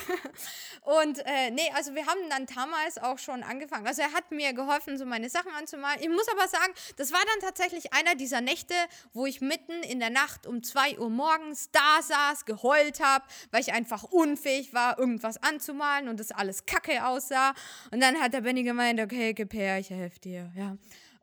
[0.81, 3.87] und äh, nee, also wir haben dann damals auch schon angefangen.
[3.87, 5.99] Also er hat mir geholfen, so meine Sachen anzumalen.
[6.01, 8.75] Ich muss aber sagen, das war dann tatsächlich einer dieser Nächte,
[9.11, 13.61] wo ich mitten in der Nacht um 2 Uhr morgens da saß, geheult habe, weil
[13.61, 17.55] ich einfach unfähig war, irgendwas anzumalen und das alles kacke aussah.
[17.91, 20.51] Und dann hat der Benny gemeint, okay, her, ich helfe dir.
[20.55, 20.77] Ja.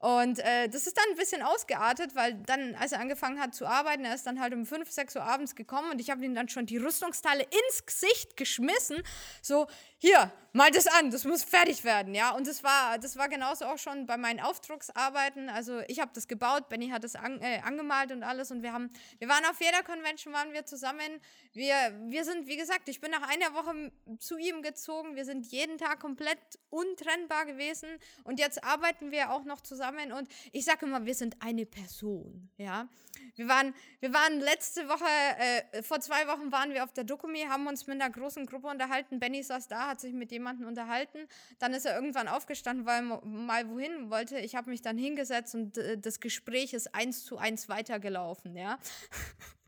[0.04, 3.64] Und äh, das ist dann ein bisschen ausgeartet, weil dann, als er angefangen hat zu
[3.64, 6.34] arbeiten, er ist dann halt um 5, 6 Uhr abends gekommen und ich habe ihm
[6.34, 9.02] dann schon die Rüstungsteile ins Gesicht geschmissen.
[9.40, 12.32] So, hier, mal das an, das muss fertig werden, ja.
[12.32, 15.48] Und das war, das war genauso auch schon bei meinen Aufdrucksarbeiten.
[15.48, 18.74] Also ich habe das gebaut, Benny hat das an, äh, angemalt und alles und wir
[18.74, 18.90] haben,
[19.20, 21.18] wir waren auf jeder Convention, waren wir zusammen.
[21.54, 21.74] Wir,
[22.08, 25.78] wir sind, wie gesagt, ich bin nach einer Woche zu ihm gezogen, wir sind jeden
[25.78, 26.38] Tag komplett
[26.68, 27.88] untrennbar gewesen
[28.24, 32.50] und jetzt arbeiten wir auch noch zusammen und ich sage immer, wir sind eine Person,
[32.56, 32.88] ja.
[33.36, 37.42] Wir waren, wir waren letzte Woche, äh, vor zwei Wochen waren wir auf der Dokumi,
[37.48, 39.18] haben uns mit einer großen Gruppe unterhalten.
[39.18, 41.18] Benny saß da, hat sich mit jemandem unterhalten.
[41.58, 44.38] Dann ist er irgendwann aufgestanden, weil er mal wohin wollte.
[44.38, 48.78] Ich habe mich dann hingesetzt und äh, das Gespräch ist eins zu eins weitergelaufen, ja.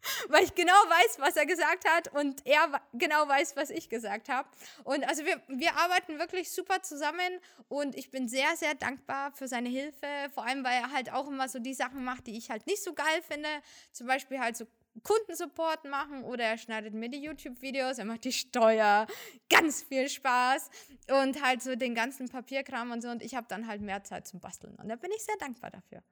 [0.28, 4.28] weil ich genau weiß, was er gesagt hat und er genau weiß, was ich gesagt
[4.28, 4.48] habe.
[4.84, 9.48] Und also wir, wir arbeiten wirklich super zusammen und ich bin sehr, sehr dankbar für
[9.48, 12.50] seine Hilfe, vor allem weil er halt auch immer so die Sachen macht, die ich
[12.50, 13.48] halt nicht so geil finde.
[13.92, 14.66] Zum Beispiel halt so
[15.02, 19.06] Kundensupport machen oder er schneidet mir die YouTube-Videos, er macht die Steuer,
[19.50, 20.70] ganz viel Spaß
[21.10, 24.26] und halt so den ganzen Papierkram und so und ich habe dann halt mehr Zeit
[24.26, 26.02] zum Basteln und da bin ich sehr dankbar dafür.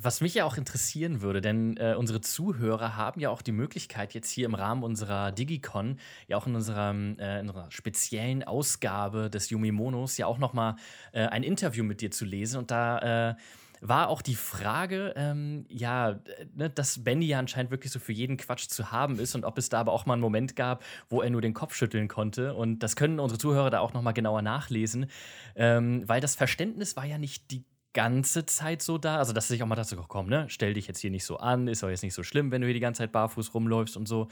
[0.00, 4.14] Was mich ja auch interessieren würde, denn äh, unsere Zuhörer haben ja auch die Möglichkeit,
[4.14, 9.28] jetzt hier im Rahmen unserer Digicon, ja auch in, unserem, äh, in unserer speziellen Ausgabe
[9.28, 10.76] des Yumimonos, ja auch nochmal
[11.10, 12.58] äh, ein Interview mit dir zu lesen.
[12.58, 13.34] Und da äh,
[13.80, 16.20] war auch die Frage, ähm, ja,
[16.54, 19.58] ne, dass Benny ja anscheinend wirklich so für jeden Quatsch zu haben ist und ob
[19.58, 22.54] es da aber auch mal einen Moment gab, wo er nur den Kopf schütteln konnte.
[22.54, 25.06] Und das können unsere Zuhörer da auch nochmal genauer nachlesen,
[25.56, 27.64] ähm, weil das Verständnis war ja nicht die
[27.98, 29.18] ganze Zeit so da.
[29.18, 31.66] Also, dass ich auch mal dachte, komm, ne, stell dich jetzt hier nicht so an,
[31.66, 34.06] ist doch jetzt nicht so schlimm, wenn du hier die ganze Zeit barfuß rumläufst und
[34.06, 34.28] so.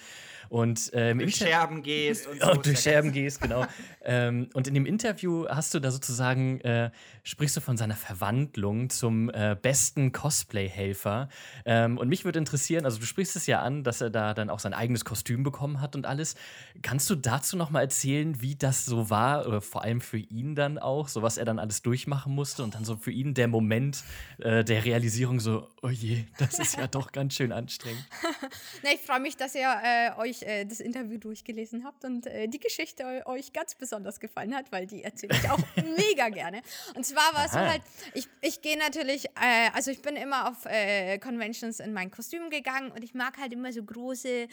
[0.49, 2.53] Und ähm, durch Scherben gehst und so.
[2.53, 3.67] Und durch Scherben gehst, genau.
[4.05, 6.93] ähm, und in dem Interview hast du da sozusagen, äh,
[7.25, 11.29] sprichst du von seiner Verwandlung zum äh, besten Cosplay-Helfer.
[11.65, 14.49] Ähm, und mich würde interessieren, also du sprichst es ja an, dass er da dann
[14.49, 16.37] auch sein eigenes Kostüm bekommen hat und alles.
[16.83, 20.55] Kannst du dazu noch mal erzählen, wie das so war, oder vor allem für ihn
[20.55, 23.49] dann auch, so was er dann alles durchmachen musste und dann so für ihn der
[23.57, 24.05] Moment
[24.39, 28.05] äh, der Realisierung so, oh je, das ist ja doch ganz schön anstrengend.
[28.83, 32.49] Na, ich freue mich, dass ihr äh, euch äh, das Interview durchgelesen habt und äh,
[32.49, 36.61] die Geschichte euch ganz besonders gefallen hat, weil die erzähle ich auch mega gerne.
[36.95, 37.81] Und zwar war es so halt,
[38.13, 42.51] ich, ich gehe natürlich, äh, also ich bin immer auf äh, Conventions in mein Kostüm
[42.51, 44.49] gegangen und ich mag halt immer so große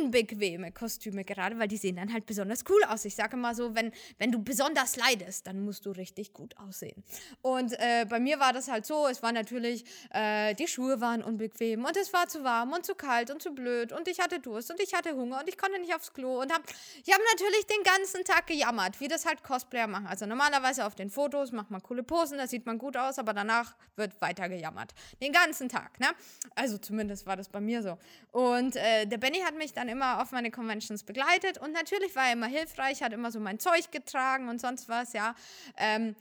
[0.00, 3.04] unbequeme Kostüme gerade, weil die sehen dann halt besonders cool aus.
[3.04, 7.02] Ich sage immer so, wenn, wenn du besonders leidest, dann musst du richtig gut aussehen.
[7.40, 11.22] Und äh, bei mir war das halt so, es war natürlich, äh, die Schuhe waren
[11.22, 14.40] unbequem und es war zu warm und zu kalt und zu blöd und ich hatte
[14.40, 16.62] Durst und ich hatte Hunger und ich konnte nicht aufs Klo und hab,
[17.04, 20.06] ich habe natürlich den ganzen Tag gejammert, wie das halt Cosplayer machen.
[20.06, 23.32] Also normalerweise auf den Fotos macht man coole Posen, da sieht man gut aus, aber
[23.32, 24.92] danach wird weiter gejammert.
[25.22, 26.08] Den ganzen Tag, ne?
[26.54, 27.98] Also zumindest war das bei mir so.
[28.32, 32.14] Und äh, der Benny hat mir mich dann immer auf meine Conventions begleitet und natürlich
[32.16, 35.34] war er immer hilfreich, hat immer so mein Zeug getragen und sonst was, ja.
[35.76, 36.16] Ähm,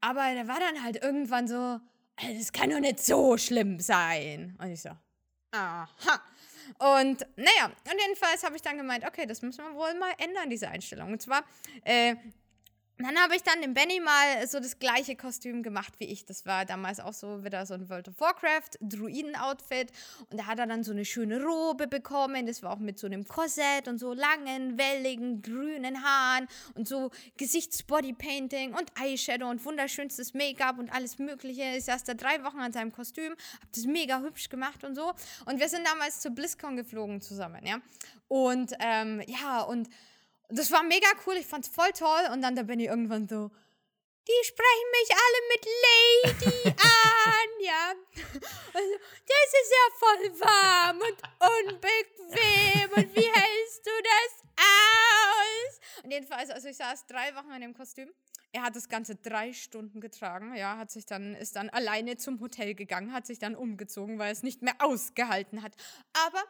[0.00, 1.80] aber der war dann halt irgendwann so,
[2.16, 4.56] das kann doch nicht so schlimm sein.
[4.60, 4.90] Und ich so,
[5.52, 5.88] aha.
[6.78, 10.50] Und naja, und jedenfalls habe ich dann gemeint, okay, das müssen wir wohl mal ändern,
[10.50, 11.12] diese Einstellung.
[11.12, 11.44] Und zwar,
[11.84, 12.16] äh,
[12.98, 16.24] dann habe ich dann dem Benny mal so das gleiche Kostüm gemacht wie ich.
[16.24, 19.90] Das war damals auch so wieder so ein World of Warcraft Druiden-Outfit.
[20.30, 22.46] Und da hat er dann so eine schöne Robe bekommen.
[22.46, 27.10] Das war auch mit so einem Korsett und so langen, welligen, grünen Haaren und so
[27.36, 31.64] Gesichtsbodypainting und Eyeshadow und wunderschönstes Make-up und alles Mögliche.
[31.76, 35.12] Ich saß da drei Wochen an seinem Kostüm, hab das mega hübsch gemacht und so.
[35.46, 37.78] Und wir sind damals zur BlizzCon geflogen zusammen, ja.
[38.28, 39.88] Und ähm, ja, und
[40.48, 42.28] das war mega cool, ich fand's voll toll.
[42.32, 43.50] Und dann da bin ich irgendwann so,
[44.26, 47.94] die sprechen mich alle mit Lady an, ja.
[48.72, 48.94] Also,
[49.26, 52.90] das ist ja voll warm und unbequem.
[52.96, 56.02] Und wie hältst du das aus?
[56.04, 58.10] Und jedenfalls, also ich saß drei Wochen in dem Kostüm.
[58.52, 62.38] Er hat das Ganze drei Stunden getragen, ja, hat sich dann, ist dann alleine zum
[62.40, 65.72] Hotel gegangen, hat sich dann umgezogen, weil er es nicht mehr ausgehalten hat.
[66.26, 66.40] Aber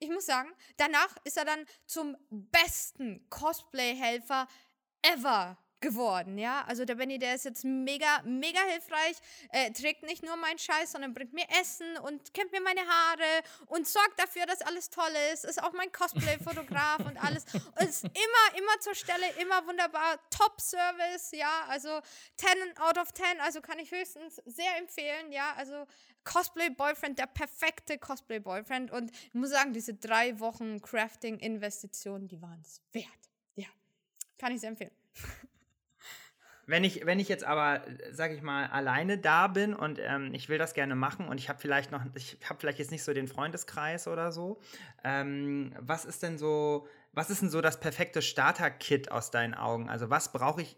[0.00, 4.48] ich muss sagen, danach ist er dann zum besten Cosplay-Helfer
[5.02, 6.64] ever geworden, ja.
[6.66, 9.16] Also der Benny, der ist jetzt mega, mega hilfreich,
[9.50, 13.44] äh, trägt nicht nur meinen Scheiß, sondern bringt mir Essen und kämmt mir meine Haare
[13.66, 17.44] und sorgt dafür, dass alles toll ist, ist auch mein Cosplay-Fotograf und alles.
[17.84, 20.18] Ist immer, immer zur Stelle, immer wunderbar.
[20.30, 21.66] Top-Service, ja.
[21.68, 22.00] Also
[22.36, 25.54] 10 out of 10, also kann ich höchstens sehr empfehlen, ja.
[25.56, 25.86] Also
[26.24, 28.90] Cosplay-Boyfriend, der perfekte Cosplay-Boyfriend.
[28.90, 33.06] Und ich muss sagen, diese drei Wochen Crafting-Investitionen, die waren es wert.
[33.54, 33.68] Ja,
[34.38, 34.96] kann ich sehr empfehlen.
[36.66, 40.48] Wenn ich, wenn ich jetzt aber, sag ich mal, alleine da bin und ähm, ich
[40.48, 43.12] will das gerne machen und ich habe vielleicht noch, ich habe vielleicht jetzt nicht so
[43.12, 44.60] den Freundeskreis oder so,
[45.02, 49.88] ähm, was ist denn so, was ist denn so das perfekte Starter-Kit aus deinen Augen?
[49.88, 50.76] Also was brauche ich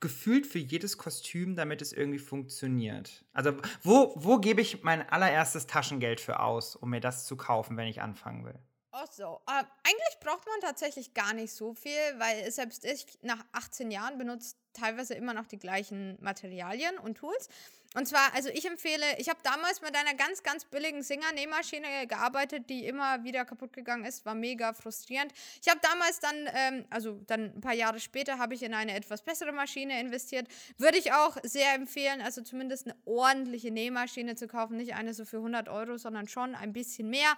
[0.00, 3.24] gefühlt für jedes Kostüm, damit es irgendwie funktioniert?
[3.32, 7.76] Also wo, wo gebe ich mein allererstes Taschengeld für aus, um mir das zu kaufen,
[7.76, 8.58] wenn ich anfangen will?
[8.98, 9.42] Ach so.
[9.46, 14.16] Äh, eigentlich braucht man tatsächlich gar nicht so viel, weil selbst ich nach 18 Jahren
[14.16, 17.50] benutze teilweise immer noch die gleichen Materialien und Tools.
[17.94, 22.70] Und zwar, also ich empfehle, ich habe damals mit einer ganz, ganz billigen Singer-Nähmaschine gearbeitet,
[22.70, 25.32] die immer wieder kaputt gegangen ist, war mega frustrierend.
[25.62, 28.94] Ich habe damals dann, ähm, also dann ein paar Jahre später, habe ich in eine
[28.94, 30.48] etwas bessere Maschine investiert.
[30.78, 35.26] Würde ich auch sehr empfehlen, also zumindest eine ordentliche Nähmaschine zu kaufen, nicht eine so
[35.26, 37.34] für 100 Euro, sondern schon ein bisschen mehr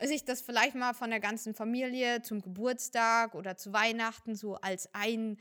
[0.00, 4.88] sich das vielleicht mal von der ganzen Familie zum Geburtstag oder zu Weihnachten so als
[4.94, 5.38] ein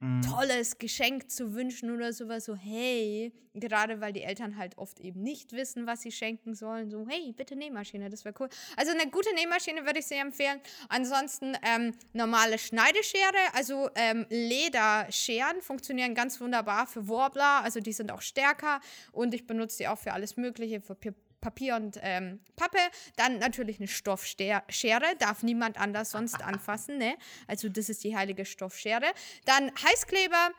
[0.00, 0.22] mhm.
[0.22, 5.22] tolles Geschenk zu wünschen oder sowas, so hey, gerade weil die Eltern halt oft eben
[5.22, 8.48] nicht wissen, was sie schenken sollen, so hey, bitte Nähmaschine, das wäre cool.
[8.76, 10.60] Also eine gute Nähmaschine würde ich sehr empfehlen.
[10.88, 13.18] Ansonsten ähm, normale Schneideschere,
[13.54, 18.80] also ähm, Lederscheren funktionieren ganz wunderbar für Warbler, also die sind auch stärker
[19.12, 20.94] und ich benutze die auch für alles Mögliche, für
[21.40, 22.78] Papier und ähm, Pappe.
[23.16, 26.98] Dann natürlich eine Stoffschere, darf niemand anders sonst anfassen.
[26.98, 27.16] Ne?
[27.46, 29.06] Also das ist die heilige Stoffschere.
[29.44, 30.50] Dann Heißkleber.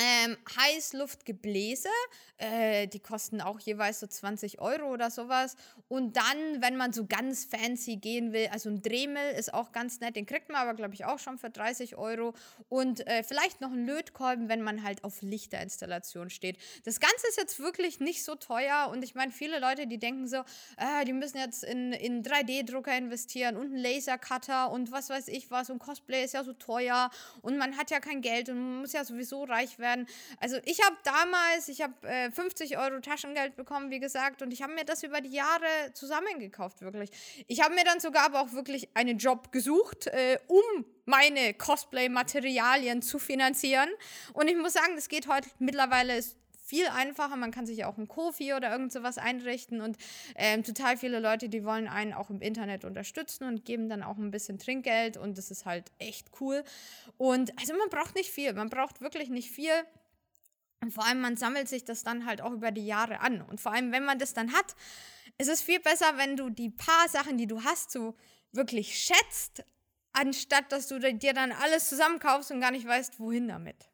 [0.00, 1.90] Ähm, Heißluftgebläse,
[2.38, 5.56] äh, die kosten auch jeweils so 20 Euro oder sowas.
[5.88, 10.00] Und dann, wenn man so ganz fancy gehen will, also ein Dremel ist auch ganz
[10.00, 12.32] nett, den kriegt man aber, glaube ich, auch schon für 30 Euro.
[12.70, 16.56] Und äh, vielleicht noch ein Lötkolben, wenn man halt auf Lichterinstallation steht.
[16.84, 18.88] Das Ganze ist jetzt wirklich nicht so teuer.
[18.90, 20.38] Und ich meine, viele Leute, die denken so,
[20.78, 25.50] äh, die müssen jetzt in, in 3D-Drucker investieren und einen Lasercutter und was weiß ich
[25.50, 25.68] was.
[25.68, 27.10] Und Cosplay ist ja so teuer
[27.42, 29.89] und man hat ja kein Geld und man muss ja sowieso reich werden.
[30.40, 34.62] Also ich habe damals, ich habe äh, 50 Euro Taschengeld bekommen, wie gesagt, und ich
[34.62, 37.10] habe mir das über die Jahre zusammengekauft, wirklich.
[37.46, 43.02] Ich habe mir dann sogar aber auch wirklich einen Job gesucht, äh, um meine Cosplay-Materialien
[43.02, 43.88] zu finanzieren.
[44.32, 46.22] Und ich muss sagen, das geht heute mittlerweile
[46.70, 47.34] viel einfacher.
[47.36, 49.96] Man kann sich auch ein Kofi oder irgend sowas einrichten und
[50.36, 54.16] ähm, total viele Leute, die wollen einen auch im Internet unterstützen und geben dann auch
[54.16, 56.62] ein bisschen Trinkgeld und das ist halt echt cool.
[57.18, 59.72] Und also man braucht nicht viel, man braucht wirklich nicht viel.
[60.80, 63.42] Und vor allem, man sammelt sich das dann halt auch über die Jahre an.
[63.42, 64.76] Und vor allem, wenn man das dann hat,
[65.36, 68.14] ist es viel besser, wenn du die paar Sachen, die du hast, so
[68.52, 69.64] wirklich schätzt,
[70.12, 73.89] anstatt dass du dir dann alles zusammenkaufst und gar nicht weißt, wohin damit.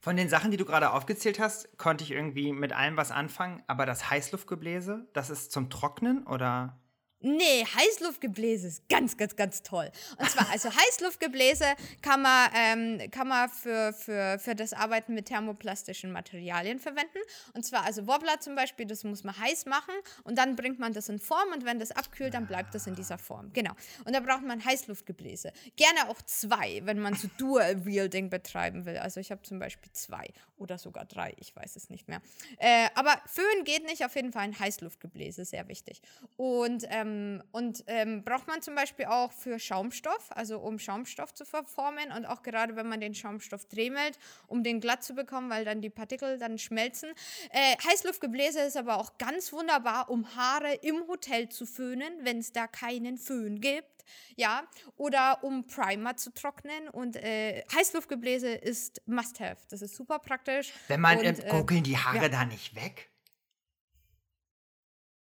[0.00, 3.62] Von den Sachen, die du gerade aufgezählt hast, konnte ich irgendwie mit allem was anfangen,
[3.66, 6.78] aber das Heißluftgebläse, das ist zum Trocknen oder?
[7.26, 9.90] Nee, Heißluftgebläse ist ganz, ganz, ganz toll.
[10.18, 11.64] Und zwar, also Heißluftgebläse
[12.02, 17.16] kann man, ähm, kann man für, für, für das Arbeiten mit thermoplastischen Materialien verwenden.
[17.54, 19.94] Und zwar, also Wobbler zum Beispiel, das muss man heiß machen
[20.24, 22.94] und dann bringt man das in Form und wenn das abkühlt, dann bleibt das in
[22.94, 23.54] dieser Form.
[23.54, 23.72] Genau.
[24.04, 25.50] Und da braucht man Heißluftgebläse.
[25.76, 28.98] Gerne auch zwei, wenn man so Dual-Wielding betreiben will.
[28.98, 30.28] Also ich habe zum Beispiel zwei
[30.64, 32.20] oder sogar drei, ich weiß es nicht mehr.
[32.58, 36.00] Äh, aber Föhn geht nicht, auf jeden Fall ein Heißluftgebläse, sehr wichtig.
[36.36, 41.44] Und ähm, und ähm, braucht man zum Beispiel auch für Schaumstoff, also um Schaumstoff zu
[41.44, 45.64] verformen und auch gerade wenn man den Schaumstoff dremelt, um den glatt zu bekommen, weil
[45.64, 47.10] dann die Partikel dann schmelzen.
[47.50, 52.52] Äh, Heißluftgebläse ist aber auch ganz wunderbar, um Haare im Hotel zu föhnen, wenn es
[52.52, 53.93] da keinen Föhn gibt.
[54.36, 54.64] Ja,
[54.96, 59.62] oder um Primer zu trocknen und äh, Heißluftgebläse ist Must-Have.
[59.70, 60.72] Das ist super praktisch.
[60.88, 62.28] Wenn man, und, äh, guckeln die Haare ja.
[62.28, 63.10] da nicht weg?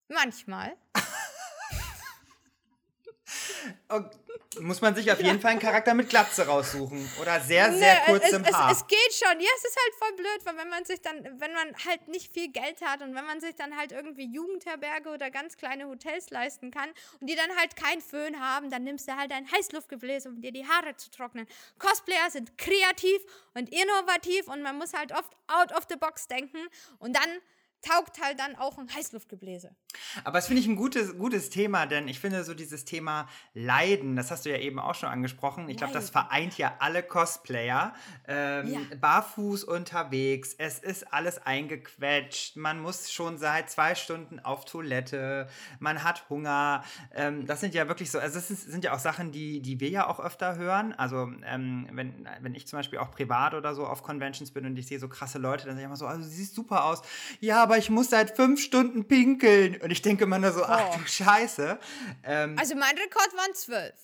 [0.08, 0.76] Manchmal.
[4.60, 7.10] Muss man sich auf jeden Fall einen Charakter mit Glatze raussuchen.
[7.20, 8.70] Oder sehr, sehr nee, kurzem es, Haar.
[8.70, 9.40] Es, es, geht schon.
[9.40, 12.32] Ja, es ist halt voll blöd, weil wenn man sich dann, wenn man halt nicht
[12.32, 16.30] viel Geld hat und wenn man sich dann halt irgendwie Jugendherberge oder ganz kleine Hotels
[16.30, 16.88] leisten kann
[17.20, 20.52] und die dann halt keinen Föhn haben, dann nimmst du halt ein Heißluftgebläse, um dir
[20.52, 21.46] die Haare zu trocknen.
[21.78, 23.20] Cosplayer sind kreativ
[23.54, 26.58] und innovativ und man muss halt oft out of the box denken
[26.98, 27.40] und dann
[27.84, 29.74] taugt halt dann auch ein Heißluftgebläse.
[30.24, 34.16] Aber das finde ich ein gutes, gutes Thema, denn ich finde so dieses Thema Leiden,
[34.16, 35.68] das hast du ja eben auch schon angesprochen.
[35.68, 37.94] Ich glaube, das vereint ja alle Cosplayer.
[38.26, 38.80] Ähm, ja.
[39.00, 46.02] Barfuß unterwegs, es ist alles eingequetscht, man muss schon seit zwei Stunden auf Toilette, man
[46.02, 46.84] hat Hunger.
[47.14, 49.90] Ähm, das sind ja wirklich so, also das sind ja auch Sachen, die, die wir
[49.90, 50.92] ja auch öfter hören.
[50.94, 54.78] Also ähm, wenn, wenn ich zum Beispiel auch privat oder so auf Conventions bin und
[54.78, 57.02] ich sehe so krasse Leute, dann sage ich immer so, also du siehst super aus.
[57.40, 59.80] Ja, aber aber ich muss seit fünf Stunden pinkeln.
[59.80, 61.06] Und ich denke immer nur so, ach du oh.
[61.06, 61.78] Scheiße.
[62.22, 63.94] Ähm, also mein Rekord waren zwölf.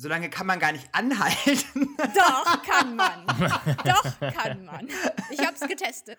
[0.00, 1.94] So lange kann man gar nicht anhalten.
[2.16, 3.26] Doch, kann man.
[3.84, 4.88] Doch, kann man.
[5.30, 6.16] Ich habe es getestet.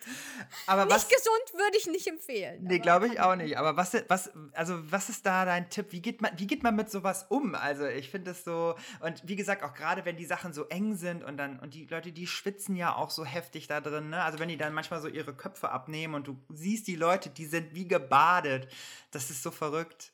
[0.67, 2.59] Aber nicht was, gesund würde ich nicht empfehlen.
[2.61, 3.57] Nee, glaube ich auch nicht.
[3.57, 5.87] Aber was, was, also was ist da dein Tipp?
[5.89, 7.55] Wie geht man, wie geht man mit sowas um?
[7.55, 10.95] Also ich finde es so, und wie gesagt, auch gerade wenn die Sachen so eng
[10.95, 14.21] sind und dann, und die Leute, die schwitzen ja auch so heftig da drin, ne?
[14.21, 17.47] Also wenn die dann manchmal so ihre Köpfe abnehmen und du siehst die Leute, die
[17.47, 18.67] sind wie gebadet.
[19.09, 20.11] Das ist so verrückt.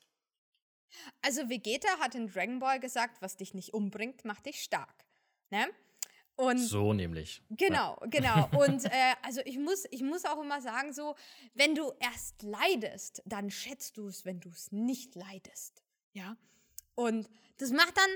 [1.22, 5.04] Also Vegeta hat in Dragon Ball gesagt, was dich nicht umbringt, macht dich stark.
[5.50, 5.68] Ne?
[6.36, 7.42] Und so nämlich.
[7.50, 8.06] Genau, ja.
[8.06, 8.48] genau.
[8.64, 11.16] Und äh, also ich muss, ich muss auch immer sagen, so,
[11.54, 15.82] wenn du erst leidest, dann schätzt du es, wenn du es nicht leidest.
[16.12, 16.36] Ja.
[16.94, 17.28] Und
[17.58, 18.10] das macht dann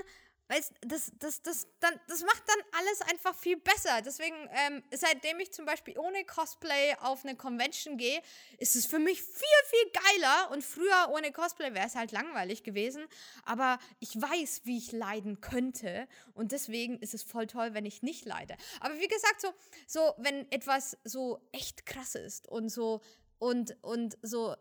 [0.49, 4.01] Weißt, das, das, das, dann, das macht dann alles einfach viel besser.
[4.01, 8.21] Deswegen, ähm, seitdem ich zum Beispiel ohne Cosplay auf eine Convention gehe,
[8.57, 10.51] ist es für mich viel, viel geiler.
[10.51, 13.05] Und früher ohne Cosplay wäre es halt langweilig gewesen.
[13.45, 16.07] Aber ich weiß, wie ich leiden könnte.
[16.33, 18.55] Und deswegen ist es voll toll, wenn ich nicht leide.
[18.81, 19.53] Aber wie gesagt, so,
[19.87, 23.01] so wenn etwas so echt krass ist und so
[23.39, 24.55] und, und so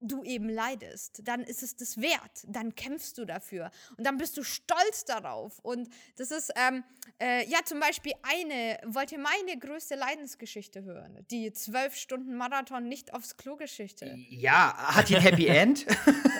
[0.00, 4.36] du eben leidest, dann ist es das wert, dann kämpfst du dafür und dann bist
[4.36, 5.58] du stolz darauf.
[5.60, 6.84] Und das ist, ähm,
[7.20, 11.24] äh, ja, zum Beispiel eine, wollt ihr meine größte Leidensgeschichte hören?
[11.30, 14.14] Die zwölf Stunden Marathon nicht aufs Klo-Geschichte.
[14.28, 15.86] Ja, hat die ein Happy End?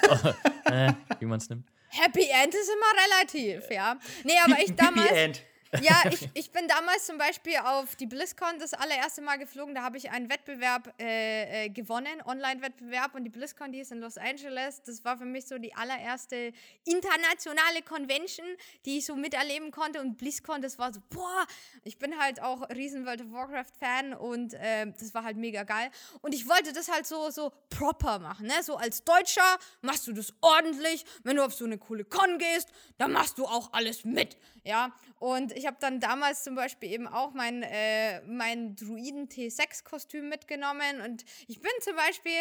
[0.08, 1.68] oh, äh, wie man es nimmt.
[1.88, 3.98] Happy End ist immer relativ, ja.
[4.24, 5.08] Nee, aber ich damals.
[5.10, 5.42] Happy End.
[5.80, 9.74] Ja, ich, ich bin damals zum Beispiel auf die BlizzCon das allererste Mal geflogen.
[9.74, 13.14] Da habe ich einen Wettbewerb äh, äh, gewonnen, Online-Wettbewerb.
[13.14, 14.82] Und die BlizzCon, die ist in Los Angeles.
[14.82, 16.52] Das war für mich so die allererste
[16.84, 18.46] internationale Convention,
[18.84, 20.00] die ich so miterleben konnte.
[20.00, 21.46] Und BlizzCon, das war so, boah,
[21.84, 25.90] ich bin halt auch riesen World of Warcraft-Fan und äh, das war halt mega geil.
[26.20, 28.46] Und ich wollte das halt so, so proper machen.
[28.46, 28.62] Ne?
[28.62, 31.04] So als Deutscher machst du das ordentlich.
[31.22, 34.36] Wenn du auf so eine coole Con gehst, dann machst du auch alles mit.
[34.64, 40.28] Ja, und ich habe dann damals zum Beispiel eben auch mein, äh, mein Druiden T6-Kostüm
[40.28, 42.32] mitgenommen und ich bin zum Beispiel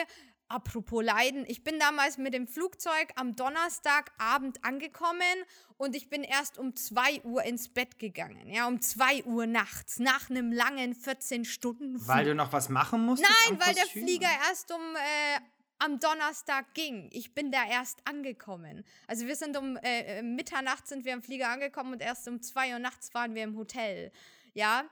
[0.49, 5.21] apropos Leiden, ich bin damals mit dem Flugzeug am Donnerstagabend angekommen
[5.77, 8.49] und ich bin erst um 2 Uhr ins Bett gegangen.
[8.49, 13.05] Ja, um 2 Uhr nachts, nach einem langen 14 Stunden Weil du noch was machen
[13.05, 13.31] musstest?
[13.47, 13.93] Nein, weil Kostüm?
[13.93, 15.39] der Flieger erst um äh,
[15.79, 17.09] am Donnerstag ging.
[17.11, 18.85] Ich bin da erst angekommen.
[19.07, 22.41] Also wir sind um äh, äh Mitternacht sind wir im Flieger angekommen und erst um
[22.41, 24.11] 2 Uhr nachts waren wir im Hotel.
[24.53, 24.83] Ja,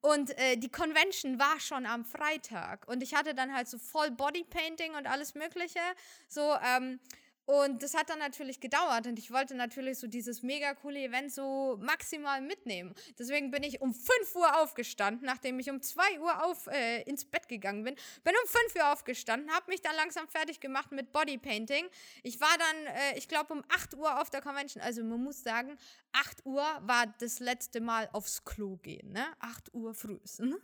[0.00, 2.86] und äh, die Convention war schon am Freitag.
[2.88, 5.80] Und ich hatte dann halt so voll Bodypainting und alles Mögliche.
[6.28, 7.00] So, ähm,
[7.46, 11.32] und das hat dann natürlich gedauert und ich wollte natürlich so dieses mega coole Event
[11.32, 12.94] so maximal mitnehmen.
[13.18, 17.26] Deswegen bin ich um 5 Uhr aufgestanden, nachdem ich um 2 Uhr auf, äh, ins
[17.26, 17.96] Bett gegangen bin.
[18.22, 21.86] Bin um 5 Uhr aufgestanden, habe mich dann langsam fertig gemacht mit Bodypainting.
[22.22, 24.82] Ich war dann, äh, ich glaube, um 8 Uhr auf der Convention.
[24.82, 25.76] Also man muss sagen,
[26.12, 29.26] 8 Uhr war das letzte Mal aufs Klo gehen, ne?
[29.40, 30.18] 8 Uhr früh.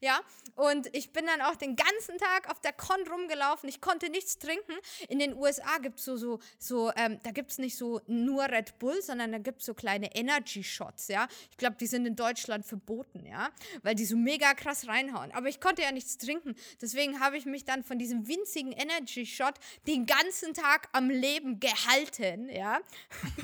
[0.00, 0.20] ja,
[0.56, 3.68] und ich bin dann auch den ganzen Tag auf der Con rumgelaufen.
[3.68, 4.74] Ich konnte nichts trinken.
[5.08, 8.44] In den USA gibt es so, so, so ähm, da gibt es nicht so nur
[8.44, 11.28] Red Bull, sondern da gibt es so kleine Energy Shots, ja.
[11.50, 13.50] Ich glaube, die sind in Deutschland verboten, ja,
[13.82, 15.32] weil die so mega krass reinhauen.
[15.32, 16.54] Aber ich konnte ja nichts trinken.
[16.80, 19.54] Deswegen habe ich mich dann von diesem winzigen Energy Shot
[19.86, 22.80] den ganzen Tag am Leben gehalten, ja.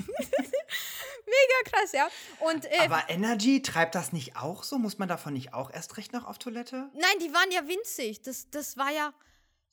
[1.25, 2.07] Mega krass, ja.
[2.39, 4.77] Und, äh, Aber Energy, treibt das nicht auch so?
[4.77, 6.89] Muss man davon nicht auch erst recht noch auf Toilette?
[6.93, 8.21] Nein, die waren ja winzig.
[8.21, 9.13] Das, das war ja.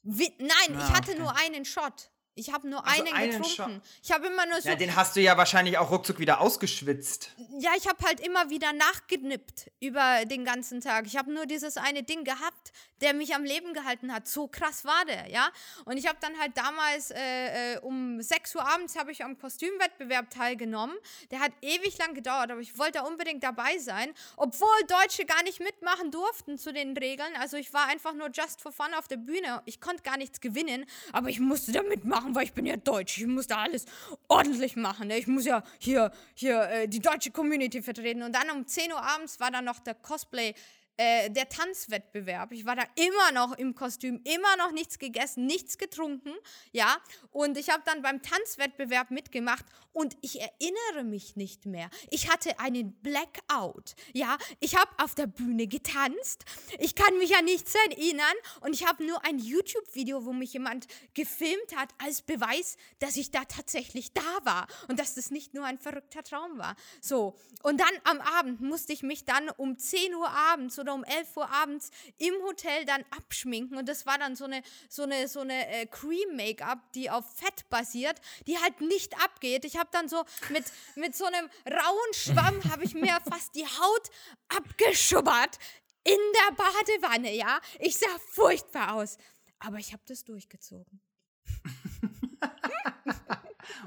[0.02, 1.20] Nein, ah, ich hatte okay.
[1.20, 2.10] nur einen Shot.
[2.38, 3.74] Ich habe nur also einen, einen getrunken.
[3.74, 3.82] Shot.
[4.02, 4.68] Ich habe immer nur so.
[4.68, 7.32] Ja, den hast du ja wahrscheinlich auch ruckzuck wieder ausgeschwitzt.
[7.58, 11.06] Ja, ich habe halt immer wieder nachgenippt über den ganzen Tag.
[11.06, 14.28] Ich habe nur dieses eine Ding gehabt, der mich am Leben gehalten hat.
[14.28, 15.50] So krass war der, ja.
[15.84, 19.38] Und ich habe dann halt damals äh, äh um 6 Uhr abends habe ich am
[19.38, 20.96] Kostümwettbewerb teilgenommen.
[21.30, 25.60] Der hat ewig lang gedauert, aber ich wollte unbedingt dabei sein, obwohl Deutsche gar nicht
[25.60, 27.34] mitmachen durften zu den Regeln.
[27.40, 29.62] Also ich war einfach nur just for fun auf der Bühne.
[29.64, 32.76] Ich konnte gar nichts gewinnen, aber ich musste da mitmachen machen, weil ich bin ja
[32.76, 33.18] deutsch.
[33.18, 33.86] Ich muss da alles
[34.28, 35.08] ordentlich machen.
[35.08, 35.18] Ne?
[35.18, 38.22] Ich muss ja hier, hier äh, die deutsche Community vertreten.
[38.22, 40.54] Und dann um 10 Uhr abends war dann noch der Cosplay
[40.96, 42.52] äh, der Tanzwettbewerb.
[42.52, 46.32] Ich war da immer noch im Kostüm, immer noch nichts gegessen, nichts getrunken,
[46.72, 46.96] ja.
[47.30, 49.64] Und ich habe dann beim Tanzwettbewerb mitgemacht
[49.98, 51.90] und ich erinnere mich nicht mehr.
[52.08, 54.38] Ich hatte einen Blackout, ja.
[54.60, 56.44] Ich habe auf der Bühne getanzt.
[56.78, 60.86] Ich kann mich an nichts erinnern und ich habe nur ein YouTube-Video, wo mich jemand
[61.14, 65.64] gefilmt hat, als Beweis, dass ich da tatsächlich da war und dass das nicht nur
[65.64, 66.76] ein verrückter Traum war.
[67.00, 67.36] So.
[67.64, 71.36] Und dann am Abend musste ich mich dann um 10 Uhr abends oder um 11
[71.36, 73.76] Uhr abends im Hotel dann abschminken.
[73.76, 77.68] Und das war dann so eine, so eine, so eine äh, Cream-Make-up, die auf Fett
[77.68, 79.64] basiert, die halt nicht abgeht.
[79.64, 80.64] Ich habe dann so mit,
[80.96, 84.10] mit so einem rauen Schwamm, habe ich mir fast die Haut
[84.48, 85.58] abgeschubbert
[86.04, 87.60] in der Badewanne, ja.
[87.78, 89.18] Ich sah furchtbar aus.
[89.58, 91.00] Aber ich habe das durchgezogen.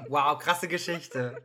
[0.08, 1.44] wow, krasse Geschichte.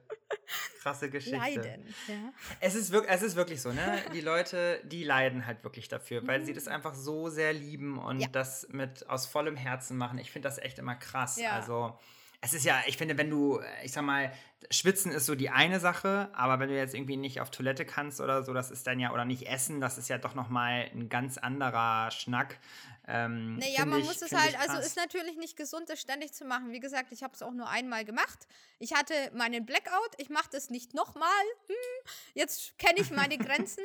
[0.82, 1.38] Krasse Geschichte.
[1.38, 2.34] Leiden, ja.
[2.60, 4.04] Es ist, wirklich, es ist wirklich so, ne?
[4.14, 6.74] Die Leute, die leiden halt wirklich dafür, weil sie das mhm.
[6.74, 8.28] einfach so sehr lieben und ja.
[8.28, 10.20] das mit aus vollem Herzen machen.
[10.20, 11.38] Ich finde das echt immer krass.
[11.38, 11.52] Ja.
[11.54, 11.98] Also,
[12.42, 14.32] es ist ja, ich finde, wenn du, ich sag mal,
[14.70, 18.22] Schwitzen ist so die eine Sache, aber wenn du jetzt irgendwie nicht auf Toilette kannst
[18.22, 21.10] oder so, das ist dann ja, oder nicht essen, das ist ja doch nochmal ein
[21.10, 22.60] ganz anderer Schnack.
[23.08, 26.46] Ähm, naja, man ich, muss es halt, also ist natürlich nicht gesund, das ständig zu
[26.46, 26.72] machen.
[26.72, 28.48] Wie gesagt, ich habe es auch nur einmal gemacht.
[28.80, 31.30] Ich hatte meinen Blackout, ich mache das nicht nochmal.
[31.68, 33.84] Hm, jetzt kenne ich meine Grenzen.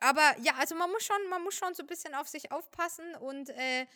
[0.00, 3.14] Aber ja, also man muss schon, man muss schon so ein bisschen auf sich aufpassen
[3.20, 3.86] und äh,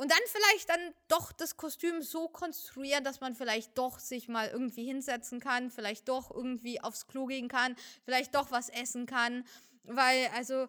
[0.00, 4.48] und dann vielleicht dann doch das Kostüm so konstruieren, dass man vielleicht doch sich mal
[4.48, 7.76] irgendwie hinsetzen kann, vielleicht doch irgendwie aufs Klo gehen kann,
[8.06, 9.44] vielleicht doch was essen kann.
[9.82, 10.68] Weil, also,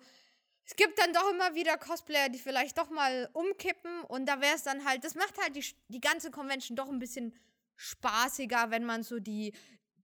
[0.66, 4.56] es gibt dann doch immer wieder Cosplayer, die vielleicht doch mal umkippen und da wäre
[4.56, 7.34] es dann halt, das macht halt die, die ganze Convention doch ein bisschen
[7.78, 9.54] spaßiger, wenn man so die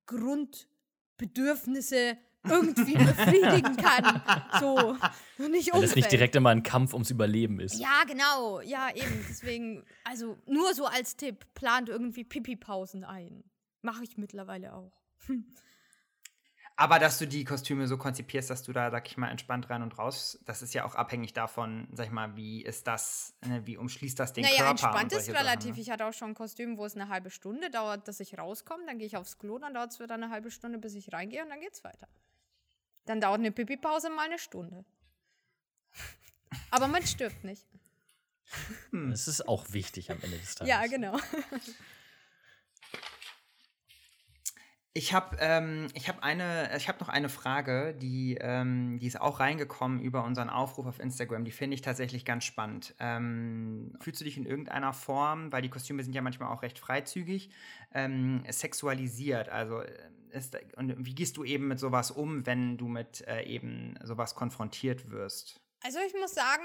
[0.05, 4.21] Grundbedürfnisse irgendwie befriedigen kann.
[4.59, 4.97] So.
[5.37, 7.79] Und nicht Weil es nicht direkt immer ein Kampf ums Überleben ist.
[7.79, 8.61] Ja, genau.
[8.61, 9.25] Ja, eben.
[9.29, 13.43] Deswegen, also nur so als Tipp, plant irgendwie Pipi-Pausen ein.
[13.81, 14.93] Mache ich mittlerweile auch.
[16.79, 19.81] Aber dass du die Kostüme so konzipierst, dass du da, sag ich mal, entspannt rein
[19.81, 23.65] und raus, das ist ja auch abhängig davon, sag ich mal, wie ist das, ne,
[23.65, 24.63] wie umschließt das den naja, Körper?
[24.73, 25.61] Naja, entspannt ist relativ.
[25.61, 25.81] Sachen, ne?
[25.81, 28.85] Ich hatte auch schon ein Kostüm, wo es eine halbe Stunde dauert, dass ich rauskomme.
[28.85, 31.41] Dann gehe ich aufs Klo, dann dauert es wieder eine halbe Stunde, bis ich reingehe
[31.41, 32.07] und dann geht's weiter.
[33.07, 34.85] Dann dauert eine Pipi-Pause mal eine Stunde.
[36.71, 37.65] Aber man stirbt nicht.
[38.91, 39.11] Hm.
[39.11, 40.69] Das ist auch wichtig am Ende des Tages.
[40.69, 41.17] Ja, genau.
[44.97, 46.25] Ich habe ähm, hab
[46.75, 50.99] ich habe noch eine Frage, die, ähm, die ist auch reingekommen über unseren Aufruf auf
[50.99, 51.45] Instagram.
[51.45, 52.95] Die finde ich tatsächlich ganz spannend.
[52.99, 56.79] Ähm, fühlst du dich in irgendeiner Form, weil die Kostüme sind ja manchmal auch recht
[56.79, 57.51] freizügig,
[57.93, 59.49] ähm, sexualisiert?
[59.49, 59.93] Also äh,
[60.31, 64.33] ist, und wie gehst du eben mit sowas um, wenn du mit äh, eben sowas
[64.33, 65.61] konfrontiert wirst?
[65.83, 66.63] Also ich muss sagen,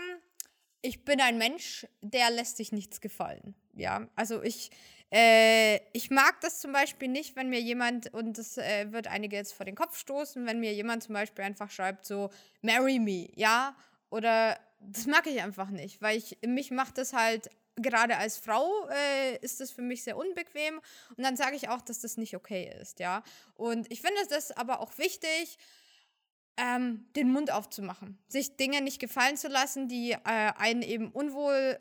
[0.80, 3.54] ich bin ein Mensch, der lässt sich nichts gefallen.
[3.74, 4.70] Ja, also ich
[5.12, 9.36] äh, ich mag das zum Beispiel nicht, wenn mir jemand, und das äh, wird einige
[9.36, 12.30] jetzt vor den Kopf stoßen, wenn mir jemand zum Beispiel einfach schreibt, so,
[12.62, 13.76] marry me, ja?
[14.08, 18.88] Oder das mag ich einfach nicht, weil ich, mich macht das halt, gerade als Frau
[18.88, 20.80] äh, ist das für mich sehr unbequem.
[21.16, 23.22] Und dann sage ich auch, dass das nicht okay ist, ja?
[23.54, 25.58] Und ich finde das aber auch wichtig,
[26.56, 31.76] ähm, den Mund aufzumachen, sich Dinge nicht gefallen zu lassen, die äh, einen eben unwohl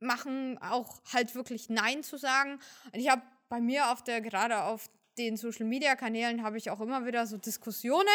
[0.00, 2.58] machen, auch halt wirklich Nein zu sagen.
[2.92, 6.70] Und ich habe bei mir auf der, gerade auf den Social Media Kanälen habe ich
[6.70, 8.06] auch immer wieder so Diskussionen,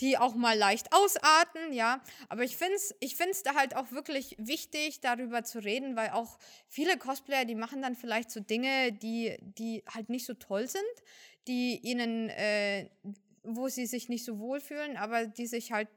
[0.00, 2.00] die auch mal leicht ausarten, ja.
[2.28, 6.10] Aber ich finde es ich find's da halt auch wirklich wichtig, darüber zu reden, weil
[6.10, 6.38] auch
[6.68, 10.84] viele Cosplayer, die machen dann vielleicht so Dinge, die, die halt nicht so toll sind,
[11.48, 12.88] die ihnen, äh,
[13.42, 15.88] wo sie sich nicht so wohlfühlen, aber die sich halt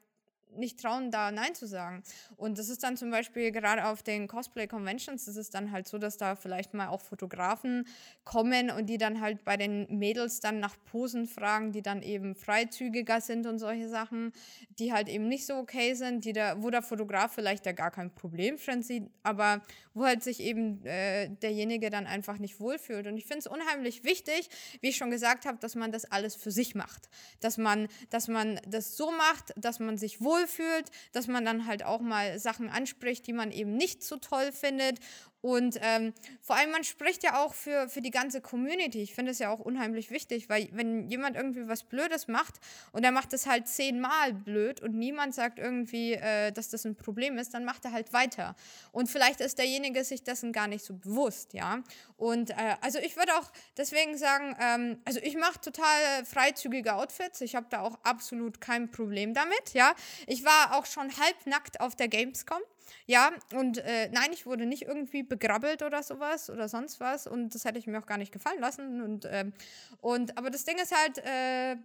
[0.56, 2.04] nicht trauen, da Nein zu sagen.
[2.38, 5.97] Und das ist dann zum Beispiel gerade auf den Cosplay-Conventions, das ist dann halt so,
[5.97, 7.88] dass da vielleicht mal auch Fotografen
[8.24, 12.36] kommen und die dann halt bei den Mädels dann nach Posen fragen, die dann eben
[12.36, 14.32] freizügiger sind und solche Sachen,
[14.80, 17.91] die halt eben nicht so okay sind, die da, wo der Fotograf vielleicht da gar
[17.91, 19.62] kein Problem drin sieht, aber
[19.93, 23.08] wo halt sich eben äh, derjenige dann einfach nicht wohlfühlt.
[23.08, 24.49] Und ich finde es unheimlich wichtig,
[24.80, 27.10] wie ich schon gesagt habe, dass man das alles für sich macht.
[27.39, 31.84] Dass man, dass man das so macht, dass man sich wohlfühlt, dass man dann halt
[31.84, 35.00] auch mal Sachen anspricht, die man eben nicht so toll findet
[35.42, 39.02] und ähm, vor allem, man spricht ja auch für, für die ganze Community.
[39.02, 42.60] Ich finde es ja auch unheimlich wichtig, weil wenn jemand irgendwie was Blödes macht
[42.92, 46.96] und er macht es halt zehnmal blöd und niemand sagt irgendwie, äh, dass das ein
[46.96, 48.56] Problem ist, dann macht er halt weiter.
[48.92, 51.82] Und vielleicht ist derjenige sich dessen gar nicht so bewusst, ja.
[52.18, 57.42] Und äh, also ich würde auch deswegen sagen, ähm, also ich mache total freizügige Outfits.
[57.42, 59.96] Ich habe da auch absolut kein Problem damit, ja.
[60.28, 62.62] Ich war auch schon halbnackt auf der Gamescom.
[63.06, 67.28] Ja, und äh, nein, ich wurde nicht irgendwie begrabbelt oder sowas oder sonst was.
[67.28, 69.02] Und das hätte ich mir auch gar nicht gefallen lassen.
[69.02, 69.54] Und, ähm,
[70.02, 71.76] und aber das Ding ist halt, äh,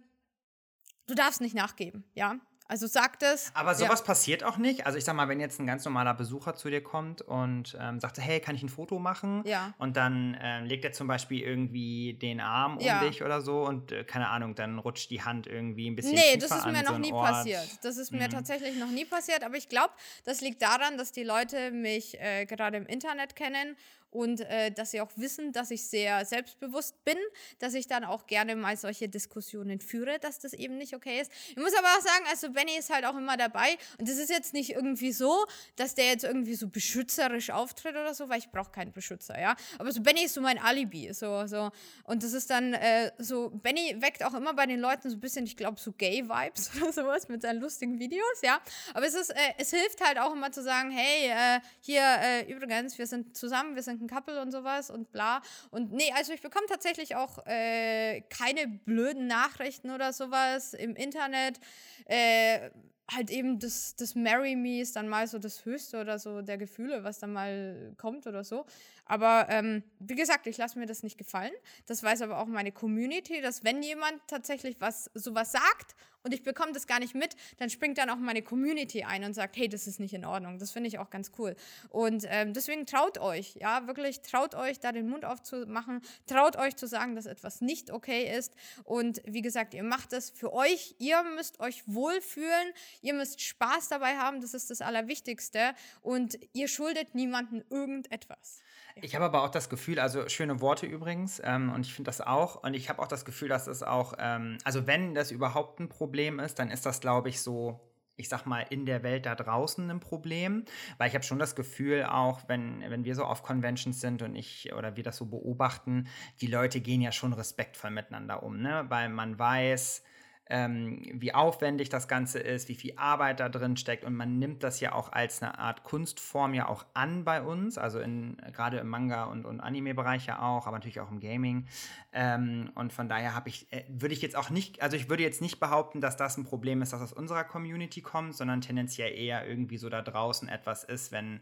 [1.07, 2.39] du darfst nicht nachgeben, ja.
[2.69, 3.51] Also sagt es.
[3.53, 4.05] Aber sowas ja.
[4.05, 4.85] passiert auch nicht.
[4.85, 7.99] Also ich sag mal, wenn jetzt ein ganz normaler Besucher zu dir kommt und ähm,
[7.99, 9.43] sagt, hey, kann ich ein Foto machen?
[9.45, 9.73] Ja.
[9.77, 13.03] Und dann ähm, legt er zum Beispiel irgendwie den Arm um ja.
[13.03, 16.15] dich oder so und äh, keine Ahnung, dann rutscht die Hand irgendwie ein bisschen.
[16.15, 17.29] Nee, das ist mir noch so nie Ort.
[17.29, 17.67] passiert.
[17.83, 18.19] Das ist mhm.
[18.19, 19.43] mir tatsächlich noch nie passiert.
[19.43, 19.93] Aber ich glaube,
[20.25, 23.77] das liegt daran, dass die Leute mich äh, gerade im Internet kennen
[24.09, 27.17] und äh, dass sie auch wissen, dass ich sehr selbstbewusst bin,
[27.59, 31.31] dass ich dann auch gerne mal solche Diskussionen führe, dass das eben nicht okay ist.
[31.49, 34.29] Ich muss aber auch sagen, also Benny ist halt auch immer dabei und das ist
[34.29, 35.45] jetzt nicht irgendwie so,
[35.75, 39.55] dass der jetzt irgendwie so beschützerisch auftritt oder so, weil ich brauche keinen Beschützer, ja.
[39.77, 41.71] Aber so Benny ist so mein Alibi, so so
[42.03, 45.19] und das ist dann äh, so Benny weckt auch immer bei den Leuten so ein
[45.19, 48.59] bisschen, ich glaube so Gay-Vibes oder sowas mit seinen lustigen Videos, ja.
[48.93, 52.51] Aber es ist, äh, es hilft halt auch immer zu sagen, hey, äh, hier äh,
[52.51, 55.41] übrigens, wir sind zusammen, wir sind ein Couple und sowas und bla.
[55.71, 61.59] Und nee, also ich bekomme tatsächlich auch äh, keine blöden Nachrichten oder sowas im Internet.
[62.05, 62.69] Äh,
[63.09, 66.57] halt eben das, das Marry Me ist dann mal so das Höchste oder so der
[66.57, 68.65] Gefühle, was dann mal kommt oder so.
[69.05, 71.53] Aber ähm, wie gesagt, ich lasse mir das nicht gefallen.
[71.85, 75.95] Das weiß aber auch meine Community, dass wenn jemand tatsächlich was sowas sagt
[76.27, 79.33] und ich bekomme das gar nicht mit, dann springt dann auch meine Community ein und
[79.33, 80.59] sagt, hey, das ist nicht in Ordnung.
[80.59, 81.55] Das finde ich auch ganz cool.
[81.87, 86.75] Und ähm, deswegen traut euch, ja, wirklich traut euch, da den Mund aufzumachen, traut euch
[86.75, 88.53] zu sagen, dass etwas nicht okay ist.
[88.83, 90.95] Und wie gesagt, ihr macht das für euch.
[90.99, 95.75] Ihr müsst euch wohlfühlen, ihr müsst Spaß dabei haben, das ist das Allerwichtigste.
[96.01, 98.59] Und ihr schuldet niemandem irgendetwas.
[99.01, 102.21] Ich habe aber auch das Gefühl, also schöne Worte übrigens, ähm, und ich finde das
[102.21, 105.79] auch, und ich habe auch das Gefühl, dass es auch, ähm, also wenn das überhaupt
[105.79, 107.79] ein Problem ist, dann ist das, glaube ich, so,
[108.17, 110.65] ich sag mal, in der Welt da draußen ein Problem.
[110.97, 114.35] Weil ich habe schon das Gefühl, auch wenn, wenn wir so auf Conventions sind und
[114.35, 116.07] ich oder wir das so beobachten,
[116.41, 118.85] die Leute gehen ja schon respektvoll miteinander um, ne?
[118.89, 120.03] Weil man weiß,
[120.49, 124.05] ähm, wie aufwendig das Ganze ist, wie viel Arbeit da drin steckt.
[124.05, 127.77] Und man nimmt das ja auch als eine Art Kunstform ja auch an bei uns,
[127.77, 131.67] also in, gerade im Manga- und, und Anime-Bereich ja auch, aber natürlich auch im Gaming.
[132.13, 135.23] Ähm, und von daher habe ich, äh, würde ich jetzt auch nicht, also ich würde
[135.23, 139.13] jetzt nicht behaupten, dass das ein Problem ist, das aus unserer Community kommt, sondern tendenziell
[139.13, 141.41] eher irgendwie so da draußen etwas ist, wenn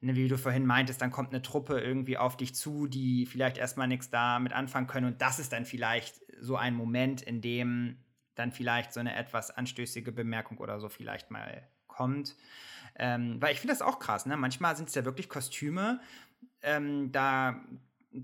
[0.00, 3.58] ne, wie du vorhin meintest, dann kommt eine Truppe irgendwie auf dich zu, die vielleicht
[3.58, 5.06] erstmal nichts damit anfangen können.
[5.06, 7.96] Und das ist dann vielleicht so ein Moment, in dem
[8.40, 12.36] dann vielleicht so eine etwas anstößige Bemerkung oder so vielleicht mal kommt.
[12.96, 14.36] Ähm, weil ich finde das auch krass, ne?
[14.36, 16.00] Manchmal sind es ja wirklich Kostüme,
[16.62, 17.60] ähm, da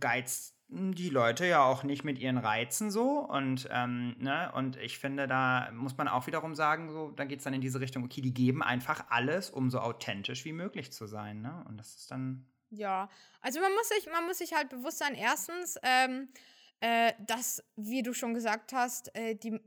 [0.01, 4.99] geizt die Leute ja auch nicht mit ihren Reizen so und ähm, ne und ich
[4.99, 8.03] finde da muss man auch wiederum sagen so da geht es dann in diese Richtung
[8.03, 11.95] okay die geben einfach alles um so authentisch wie möglich zu sein ne und das
[11.95, 13.09] ist dann ja
[13.43, 16.29] also man muss sich man muss sich halt bewusst sein erstens ähm,
[16.81, 19.61] äh, dass wie du schon gesagt hast äh, die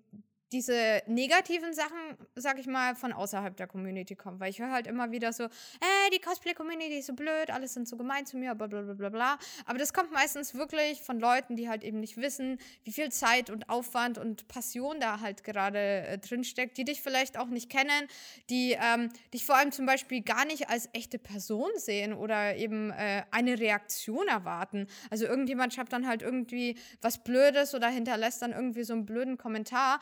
[0.51, 4.39] diese negativen Sachen, sag ich mal, von außerhalb der Community kommen.
[4.39, 7.87] Weil ich höre halt immer wieder so, äh, die Cosplay-Community ist so blöd, alles sind
[7.87, 9.39] so gemein zu mir, bla bla bla bla bla.
[9.65, 13.49] Aber das kommt meistens wirklich von Leuten, die halt eben nicht wissen, wie viel Zeit
[13.49, 18.07] und Aufwand und Passion da halt gerade äh, drinsteckt, die dich vielleicht auch nicht kennen,
[18.49, 22.91] die ähm, dich vor allem zum Beispiel gar nicht als echte Person sehen oder eben
[22.91, 24.87] äh, eine Reaktion erwarten.
[25.09, 29.37] Also irgendjemand schreibt dann halt irgendwie was Blödes oder hinterlässt dann irgendwie so einen blöden
[29.37, 29.99] Kommentar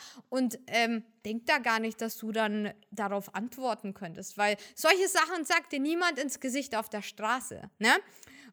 [0.68, 5.72] ähm, denk da gar nicht, dass du dann darauf antworten könntest, weil solche Sachen sagt
[5.72, 7.92] dir niemand ins Gesicht auf der Straße, ne?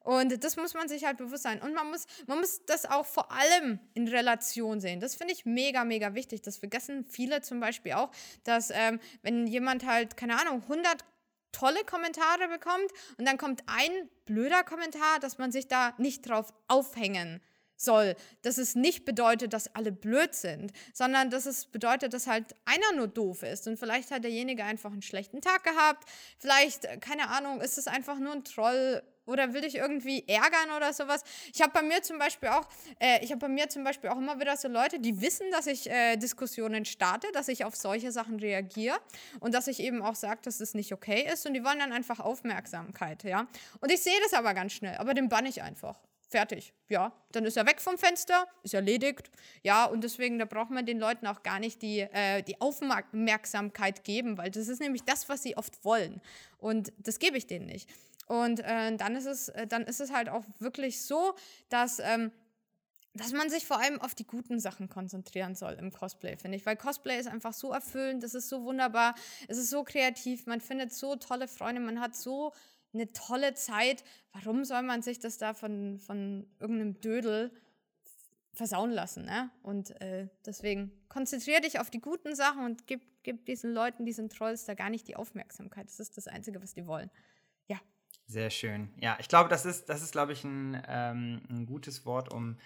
[0.00, 1.62] Und das muss man sich halt bewusst sein.
[1.62, 5.00] Und man muss, man muss das auch vor allem in Relation sehen.
[5.00, 6.42] Das finde ich mega, mega wichtig.
[6.42, 8.10] Das vergessen viele zum Beispiel auch,
[8.42, 11.06] dass ähm, wenn jemand halt, keine Ahnung, 100
[11.52, 16.52] tolle Kommentare bekommt und dann kommt ein blöder Kommentar, dass man sich da nicht drauf
[16.68, 17.53] aufhängen kann
[17.84, 22.54] soll, dass es nicht bedeutet, dass alle blöd sind, sondern dass es bedeutet, dass halt
[22.64, 26.08] einer nur doof ist und vielleicht hat derjenige einfach einen schlechten Tag gehabt,
[26.38, 30.76] vielleicht, äh, keine Ahnung, ist es einfach nur ein Troll oder will dich irgendwie ärgern
[30.76, 31.22] oder sowas.
[31.52, 32.68] Ich habe bei mir zum Beispiel auch,
[32.98, 35.66] äh, ich habe bei mir zum Beispiel auch immer wieder so Leute, die wissen, dass
[35.66, 38.98] ich äh, Diskussionen starte, dass ich auf solche Sachen reagiere
[39.40, 41.92] und dass ich eben auch sage, dass es nicht okay ist und die wollen dann
[41.92, 43.46] einfach Aufmerksamkeit, ja.
[43.80, 45.98] Und ich sehe das aber ganz schnell, aber den bann ich einfach.
[46.34, 46.74] Fertig.
[46.88, 49.30] Ja, dann ist er weg vom Fenster, ist erledigt.
[49.62, 54.02] Ja, und deswegen, da braucht man den Leuten auch gar nicht die, äh, die Aufmerksamkeit
[54.02, 56.20] geben, weil das ist nämlich das, was sie oft wollen.
[56.58, 57.88] Und das gebe ich denen nicht.
[58.26, 61.36] Und äh, dann, ist es, äh, dann ist es halt auch wirklich so,
[61.68, 62.00] dass.
[62.00, 62.32] Ähm,
[63.16, 66.66] dass man sich vor allem auf die guten Sachen konzentrieren soll im Cosplay, finde ich.
[66.66, 69.14] Weil Cosplay ist einfach so erfüllend, das ist so wunderbar,
[69.46, 72.52] es ist so kreativ, man findet so tolle Freunde, man hat so
[72.94, 74.04] eine tolle Zeit.
[74.32, 77.52] Warum soll man sich das da von, von irgendeinem Dödel
[78.52, 79.24] versauen lassen?
[79.24, 79.50] Ne?
[79.62, 84.28] Und äh, deswegen konzentriere dich auf die guten Sachen und gib, gib diesen Leuten, diesen
[84.28, 85.86] Trolls da gar nicht die Aufmerksamkeit.
[85.86, 87.10] Das ist das Einzige, was die wollen.
[87.66, 87.78] Ja.
[88.26, 88.92] Sehr schön.
[89.00, 92.58] Ja, ich glaube, das ist, das ist glaube ich, ein, ähm, ein gutes Wort, um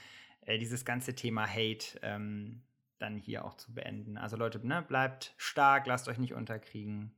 [0.43, 2.63] äh, dieses ganze Thema Hate ähm,
[2.99, 4.19] dann hier auch zu beenden.
[4.19, 7.15] Also Leute, ne, bleibt stark, lasst euch nicht unterkriegen.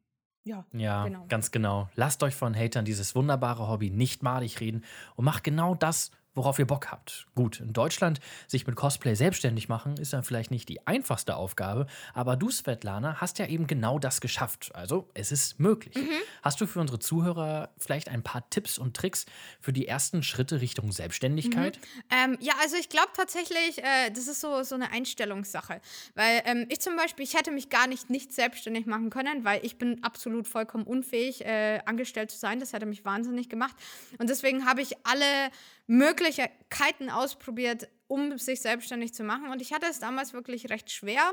[0.51, 1.25] Ja, ja genau.
[1.29, 1.89] ganz genau.
[1.95, 4.85] Lasst euch von Hatern dieses wunderbare Hobby nicht malig reden
[5.15, 7.27] und macht genau das, worauf ihr Bock habt.
[7.35, 11.87] Gut, in Deutschland sich mit Cosplay selbstständig machen, ist dann vielleicht nicht die einfachste Aufgabe,
[12.15, 14.71] aber du, Svetlana, hast ja eben genau das geschafft.
[14.75, 15.95] Also, es ist möglich.
[15.95, 16.09] Mhm.
[16.43, 19.27] Hast du für unsere Zuhörer vielleicht ein paar Tipps und Tricks
[19.61, 21.79] für die ersten Schritte Richtung Selbstständigkeit?
[21.79, 22.03] Mhm.
[22.11, 25.81] Ähm, ja, also ich glaube tatsächlich, äh, das ist so, so eine Einstellungssache.
[26.15, 29.65] Weil ähm, ich zum Beispiel, ich hätte mich gar nicht nicht selbstständig machen können, weil
[29.65, 32.61] ich bin absolut vollkommen unfähig, äh, angestellt zu sein.
[32.61, 33.75] Das hätte mich wahnsinnig gemacht.
[34.19, 35.51] Und deswegen habe ich alle
[35.91, 39.51] Möglichkeiten ausprobiert, um sich selbstständig zu machen.
[39.51, 41.33] Und ich hatte es damals wirklich recht schwer,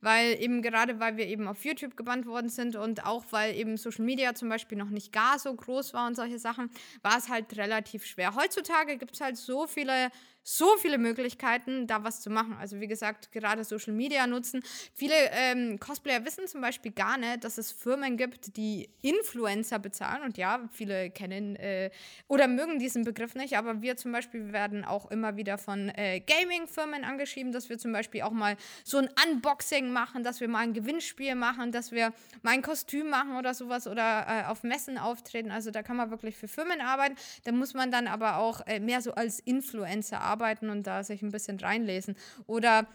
[0.00, 3.76] weil eben gerade, weil wir eben auf YouTube gebannt worden sind und auch weil eben
[3.76, 6.70] Social Media zum Beispiel noch nicht gar so groß war und solche Sachen,
[7.02, 8.34] war es halt relativ schwer.
[8.34, 10.10] Heutzutage gibt es halt so viele
[10.50, 12.56] so viele Möglichkeiten, da was zu machen.
[12.58, 14.62] Also wie gesagt, gerade Social Media nutzen.
[14.94, 20.22] Viele ähm, Cosplayer wissen zum Beispiel gar nicht, dass es Firmen gibt, die Influencer bezahlen.
[20.22, 21.90] Und ja, viele kennen äh,
[22.28, 26.20] oder mögen diesen Begriff nicht, aber wir zum Beispiel werden auch immer wieder von äh,
[26.20, 30.60] Gaming-Firmen angeschrieben, dass wir zum Beispiel auch mal so ein Unboxing machen, dass wir mal
[30.60, 32.12] ein Gewinnspiel machen, dass wir
[32.42, 35.50] mal ein Kostüm machen oder sowas oder äh, auf Messen auftreten.
[35.50, 37.16] Also da kann man wirklich für Firmen arbeiten.
[37.44, 41.22] Da muss man dann aber auch äh, mehr so als Influencer arbeiten und da sich
[41.22, 42.16] ein bisschen reinlesen.
[42.46, 42.86] Oder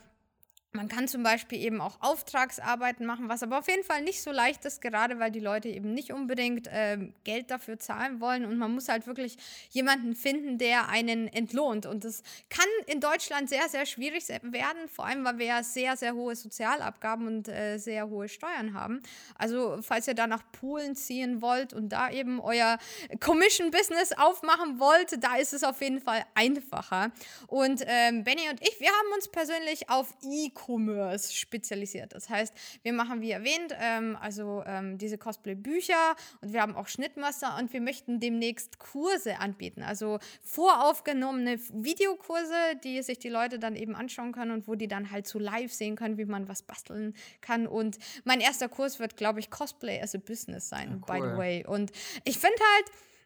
[0.76, 4.32] man kann zum Beispiel eben auch Auftragsarbeiten machen, was aber auf jeden Fall nicht so
[4.32, 8.58] leicht ist, gerade weil die Leute eben nicht unbedingt äh, Geld dafür zahlen wollen und
[8.58, 9.38] man muss halt wirklich
[9.70, 11.86] jemanden finden, der einen entlohnt.
[11.86, 15.96] Und das kann in Deutschland sehr, sehr schwierig werden, vor allem weil wir ja sehr,
[15.96, 19.04] sehr hohe Sozialabgaben und äh, sehr hohe Steuern haben.
[19.36, 22.80] Also falls ihr da nach Polen ziehen wollt und da eben euer
[23.20, 27.12] Commission-Business aufmachen wollt, da ist es auf jeden Fall einfacher.
[27.46, 32.14] Und ähm, Benny und ich, wir haben uns persönlich auf e E-Commerce spezialisiert.
[32.14, 32.54] Das heißt,
[32.84, 37.72] wir machen, wie erwähnt, ähm, also ähm, diese Cosplay-Bücher und wir haben auch Schnittmaster und
[37.74, 39.84] wir möchten demnächst Kurse anbieten.
[39.84, 42.54] Also voraufgenommene Videokurse,
[42.84, 45.72] die sich die Leute dann eben anschauen können und wo die dann halt so live
[45.72, 47.68] sehen können, wie man was basteln kann.
[47.68, 51.28] Und mein erster Kurs wird, glaube ich, Cosplay as a Business sein, Ja, by the
[51.30, 51.38] cool.
[51.38, 51.66] way.
[51.66, 51.92] Und
[52.24, 52.86] ich finde halt,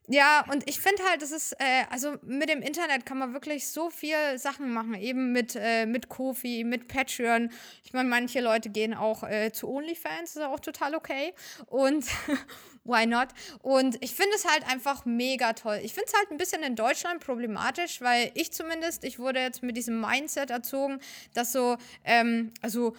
[0.10, 3.68] ja, und ich finde halt, das ist, äh, also mit dem Internet kann man wirklich
[3.68, 7.52] so viel Sachen machen, eben mit, äh, mit Kofi, mit Patreon.
[7.84, 11.34] Ich meine, manche Leute gehen auch äh, zu OnlyFans, ist auch total okay.
[11.66, 12.06] Und
[12.86, 13.28] why not?
[13.62, 15.82] Und ich finde es halt einfach mega toll.
[15.84, 19.62] Ich finde es halt ein bisschen in Deutschland problematisch, weil ich zumindest, ich wurde jetzt
[19.62, 21.00] mit diesem Mindset erzogen,
[21.34, 22.96] dass so, ähm, also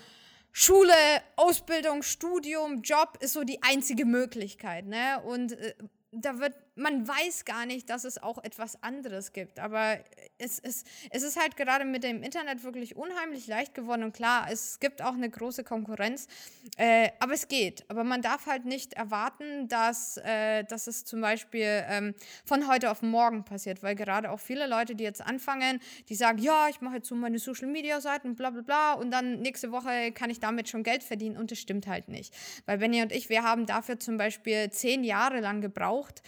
[0.53, 0.93] Schule,
[1.37, 5.23] Ausbildung, Studium, Job ist so die einzige Möglichkeit, ne?
[5.25, 5.75] Und äh,
[6.11, 9.59] da wird, man weiß gar nicht, dass es auch etwas anderes gibt.
[9.59, 9.99] Aber
[10.39, 14.05] es, es, es ist halt gerade mit dem Internet wirklich unheimlich leicht geworden.
[14.05, 16.29] Und klar, es gibt auch eine große Konkurrenz.
[16.77, 17.85] Äh, aber es geht.
[17.89, 22.15] Aber man darf halt nicht erwarten, dass, äh, dass es zum Beispiel ähm,
[22.45, 23.83] von heute auf morgen passiert.
[23.83, 27.15] Weil gerade auch viele Leute, die jetzt anfangen, die sagen, ja, ich mache jetzt so
[27.15, 28.93] meine Social-Media-Seiten, bla bla bla.
[28.93, 31.37] Und dann nächste Woche kann ich damit schon Geld verdienen.
[31.37, 32.33] Und das stimmt halt nicht.
[32.67, 36.23] Weil Benny und ich, wir haben dafür zum Beispiel zehn Jahre lang gebraucht.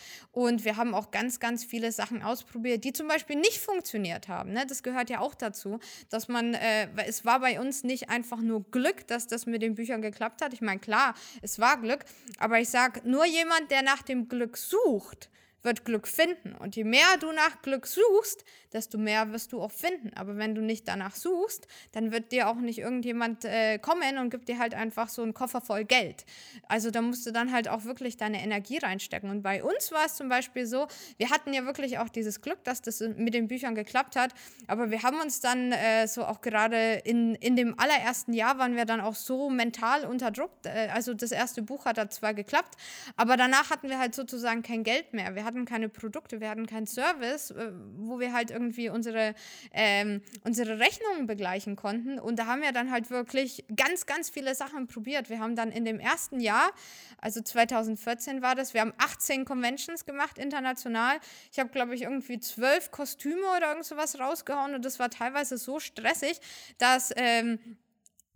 [0.64, 4.52] Wir haben auch ganz, ganz viele Sachen ausprobiert, die zum Beispiel nicht funktioniert haben.
[4.52, 4.64] Ne?
[4.66, 8.62] Das gehört ja auch dazu, dass man, äh, es war bei uns nicht einfach nur
[8.70, 10.52] Glück, dass das mit den Büchern geklappt hat.
[10.52, 12.04] Ich meine, klar, es war Glück,
[12.38, 15.28] aber ich sage, nur jemand, der nach dem Glück sucht,
[15.62, 16.54] wird Glück finden.
[16.54, 20.12] Und je mehr du nach Glück suchst, desto mehr wirst du auch finden.
[20.14, 24.30] Aber wenn du nicht danach suchst, dann wird dir auch nicht irgendjemand äh, kommen und
[24.30, 26.24] gibt dir halt einfach so einen Koffer voll Geld.
[26.68, 29.30] Also da musst du dann halt auch wirklich deine Energie reinstecken.
[29.30, 30.86] Und bei uns war es zum Beispiel so,
[31.18, 34.32] wir hatten ja wirklich auch dieses Glück, dass das mit den Büchern geklappt hat.
[34.66, 38.76] Aber wir haben uns dann äh, so auch gerade in, in dem allerersten Jahr waren
[38.76, 40.50] wir dann auch so mental unter Druck.
[40.64, 42.76] Äh, also das erste Buch hat da zwar geklappt,
[43.16, 45.34] aber danach hatten wir halt sozusagen kein Geld mehr.
[45.34, 49.34] Wir hatten keine Produkte, wir hatten keinen Service, äh, wo wir halt irgendwie unsere,
[49.72, 52.18] ähm, unsere Rechnungen begleichen konnten.
[52.18, 55.28] Und da haben wir dann halt wirklich ganz, ganz viele Sachen probiert.
[55.28, 56.70] Wir haben dann in dem ersten Jahr,
[57.18, 61.18] also 2014 war das, wir haben 18 Conventions gemacht international.
[61.52, 65.58] Ich habe, glaube ich, irgendwie zwölf Kostüme oder irgend sowas rausgehauen und das war teilweise
[65.58, 66.40] so stressig,
[66.78, 67.12] dass.
[67.16, 67.58] Ähm,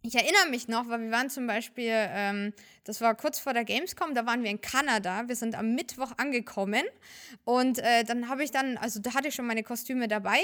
[0.07, 2.53] ich erinnere mich noch, weil wir waren zum Beispiel, ähm,
[2.85, 5.27] das war kurz vor der Gamescom, da waren wir in Kanada.
[5.27, 6.85] Wir sind am Mittwoch angekommen
[7.45, 10.41] und äh, dann habe ich dann, also da hatte ich schon meine Kostüme dabei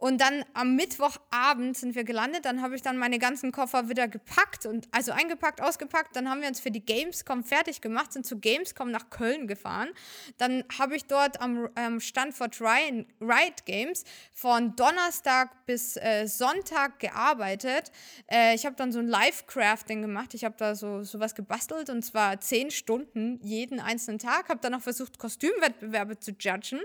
[0.00, 2.46] und dann am Mittwochabend sind wir gelandet.
[2.46, 6.16] Dann habe ich dann meine ganzen Koffer wieder gepackt und also eingepackt, ausgepackt.
[6.16, 9.90] Dann haben wir uns für die Gamescom fertig gemacht, sind zu Gamescom nach Köln gefahren.
[10.38, 16.98] Dann habe ich dort am ähm, Stand vor Riot Games von Donnerstag bis äh, Sonntag
[16.98, 17.92] gearbeitet.
[18.26, 20.32] Äh, ich habe dann so ein Live-Crafting gemacht.
[20.32, 24.48] Ich habe da so sowas gebastelt und zwar zehn Stunden jeden einzelnen Tag.
[24.48, 26.80] Habe dann noch versucht, Kostümwettbewerbe zu judgen.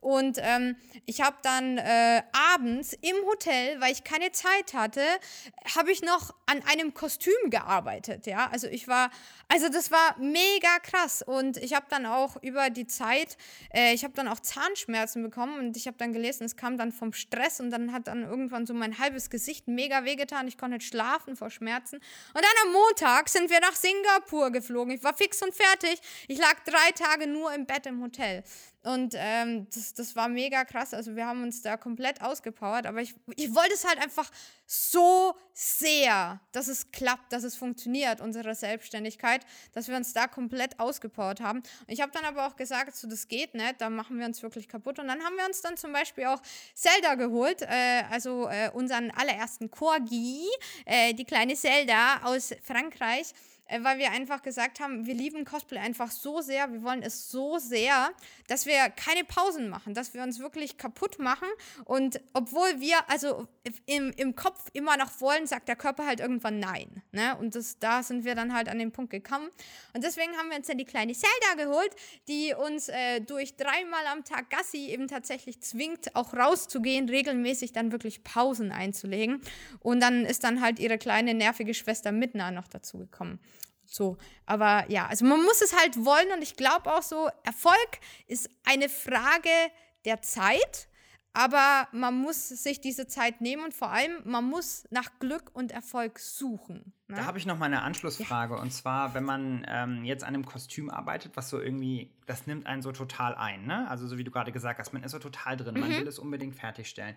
[0.00, 0.76] Und ähm,
[1.06, 2.22] ich habe dann äh,
[2.52, 5.00] abends im Hotel, weil ich keine Zeit hatte,
[5.76, 8.26] habe ich noch an einem Kostüm gearbeitet.
[8.26, 9.10] Ja, also ich war,
[9.48, 11.22] also das war mega krass.
[11.22, 13.38] Und ich habe dann auch über die Zeit,
[13.72, 16.92] äh, ich habe dann auch Zahnschmerzen bekommen und ich habe dann gelesen, es kam dann
[16.92, 20.48] vom Stress und dann hat dann irgendwann so mein halbes Gesicht mega wehgetan.
[20.48, 21.96] Ich konnte nicht schlafen vor Schmerzen.
[21.96, 24.94] Und dann am Montag sind wir nach Singapur geflogen.
[24.94, 26.00] Ich war fix und fertig.
[26.28, 28.44] Ich lag drei Tage nur im Bett im Hotel.
[28.84, 30.92] Und ähm, das, das war mega krass.
[30.92, 32.84] Also wir haben uns da komplett ausgepowert.
[32.84, 34.30] Aber ich, ich wollte es halt einfach
[34.66, 39.40] so sehr, dass es klappt, dass es funktioniert, unsere Selbstständigkeit,
[39.72, 41.60] dass wir uns da komplett ausgepowert haben.
[41.60, 44.42] Und ich habe dann aber auch gesagt, so das geht nicht, da machen wir uns
[44.42, 44.98] wirklich kaputt.
[44.98, 46.42] Und dann haben wir uns dann zum Beispiel auch
[46.74, 50.46] Zelda geholt, äh, also äh, unseren allerersten Corgi,
[50.84, 53.32] äh, die kleine Zelda aus Frankreich
[53.66, 57.30] äh, weil wir einfach gesagt haben, wir lieben Cosplay einfach so sehr, wir wollen es
[57.30, 58.10] so sehr,
[58.46, 61.48] dass wir keine Pausen machen, dass wir uns wirklich kaputt machen.
[61.84, 63.48] Und obwohl wir also
[63.86, 67.02] im, im Kopf immer noch wollen, sagt der Körper halt irgendwann nein.
[67.12, 67.36] Ne?
[67.36, 69.48] Und das, da sind wir dann halt an den Punkt gekommen.
[69.94, 71.94] Und deswegen haben wir uns dann die kleine Zelda geholt,
[72.28, 77.92] die uns äh, durch dreimal am Tag Gassi eben tatsächlich zwingt, auch rauszugehen, regelmäßig dann
[77.92, 79.40] wirklich Pausen einzulegen.
[79.80, 83.40] Und dann ist dann halt ihre kleine nervige Schwester Midna noch dazu gekommen.
[83.86, 84.16] So,
[84.46, 88.48] aber ja, also man muss es halt wollen und ich glaube auch so, Erfolg ist
[88.64, 89.50] eine Frage
[90.04, 90.88] der Zeit,
[91.36, 95.72] aber man muss sich diese Zeit nehmen und vor allem, man muss nach Glück und
[95.72, 96.92] Erfolg suchen.
[97.08, 97.16] Ne?
[97.16, 98.56] Da habe ich noch mal eine Anschlussfrage.
[98.56, 102.66] Und zwar, wenn man ähm, jetzt an einem Kostüm arbeitet, was so irgendwie, das nimmt
[102.66, 103.88] einen so total ein, ne?
[103.90, 106.20] Also so wie du gerade gesagt hast, man ist so total drin, man will es
[106.20, 107.16] unbedingt fertigstellen.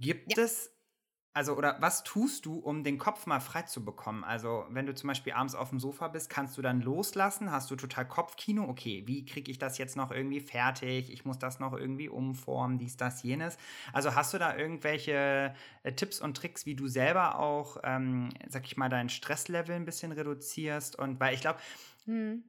[0.00, 0.42] Gibt Ja.
[0.42, 0.72] es
[1.32, 4.24] also, oder was tust du, um den Kopf mal frei zu bekommen?
[4.24, 7.52] Also, wenn du zum Beispiel abends auf dem Sofa bist, kannst du dann loslassen?
[7.52, 8.64] Hast du total Kopfkino?
[8.68, 11.12] Okay, wie kriege ich das jetzt noch irgendwie fertig?
[11.12, 13.58] Ich muss das noch irgendwie umformen, dies, das, jenes.
[13.92, 15.54] Also, hast du da irgendwelche
[15.84, 19.84] äh, Tipps und Tricks, wie du selber auch, ähm, sag ich mal, dein Stresslevel ein
[19.84, 20.98] bisschen reduzierst?
[20.98, 21.60] Und weil ich glaube,
[22.06, 22.42] Hm.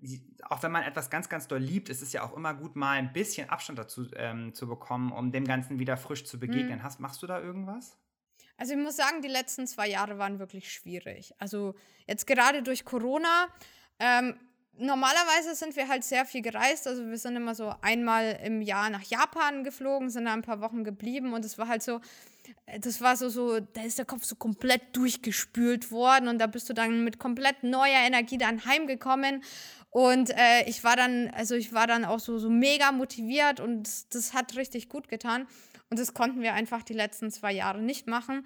[0.50, 2.94] auch wenn man etwas ganz, ganz doll liebt, ist es ja auch immer gut, mal
[2.94, 6.84] ein bisschen Abstand dazu ähm, zu bekommen, um dem Ganzen wieder frisch zu begegnen.
[6.84, 8.01] Hast, machst du da irgendwas?
[8.62, 11.34] Also ich muss sagen, die letzten zwei Jahre waren wirklich schwierig.
[11.40, 11.74] Also
[12.06, 13.48] jetzt gerade durch Corona.
[13.98, 14.36] Ähm,
[14.78, 16.88] normalerweise sind wir halt sehr viel gereist.
[16.88, 20.62] Also wir sind immer so einmal im Jahr nach Japan geflogen, sind da ein paar
[20.62, 22.02] Wochen geblieben und es war halt so,
[22.68, 26.46] äh, das war so, so, da ist der Kopf so komplett durchgespült worden und da
[26.46, 29.44] bist du dann mit komplett neuer Energie dann heimgekommen.
[29.90, 33.90] Und äh, ich war dann, also ich war dann auch so, so mega motiviert und
[34.14, 35.48] das hat richtig gut getan.
[35.92, 38.46] Und das konnten wir einfach die letzten zwei Jahre nicht machen.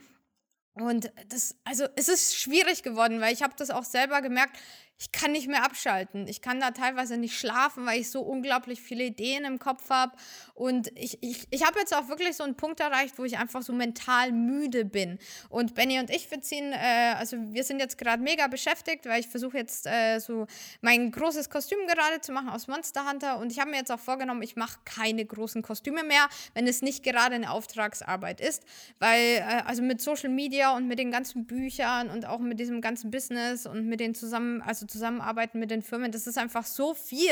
[0.73, 4.57] Und das, also es ist schwierig geworden, weil ich habe das auch selber gemerkt,
[4.97, 6.25] ich kann nicht mehr abschalten.
[6.27, 10.15] Ich kann da teilweise nicht schlafen, weil ich so unglaublich viele Ideen im Kopf habe.
[10.53, 13.61] Und ich, ich, ich habe jetzt auch wirklich so einen Punkt erreicht, wo ich einfach
[13.61, 15.19] so mental müde bin.
[15.49, 19.19] Und Benny und ich, wir ziehen, äh, also wir sind jetzt gerade mega beschäftigt, weil
[19.19, 20.47] ich versuche jetzt äh, so
[20.79, 23.39] mein großes Kostüm gerade zu machen aus Monster Hunter.
[23.39, 26.81] Und ich habe mir jetzt auch vorgenommen, ich mache keine großen Kostüme mehr, wenn es
[26.81, 28.63] nicht gerade eine Auftragsarbeit ist.
[28.99, 32.79] Weil, äh, also mit Social Media und mit den ganzen Büchern und auch mit diesem
[32.79, 36.93] ganzen Business und mit den zusammen, also Zusammenarbeiten mit den Firmen, das ist einfach so
[36.93, 37.29] viel,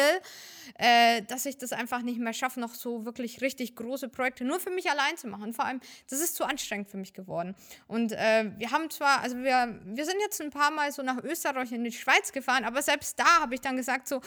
[0.78, 4.60] äh, dass ich das einfach nicht mehr schaffe, noch so wirklich richtig große Projekte nur
[4.60, 5.54] für mich allein zu machen.
[5.54, 7.56] Vor allem, das ist zu anstrengend für mich geworden.
[7.88, 11.24] Und äh, wir haben zwar, also wir, wir sind jetzt ein paar Mal so nach
[11.24, 14.22] Österreich in die Schweiz gefahren, aber selbst da habe ich dann gesagt so,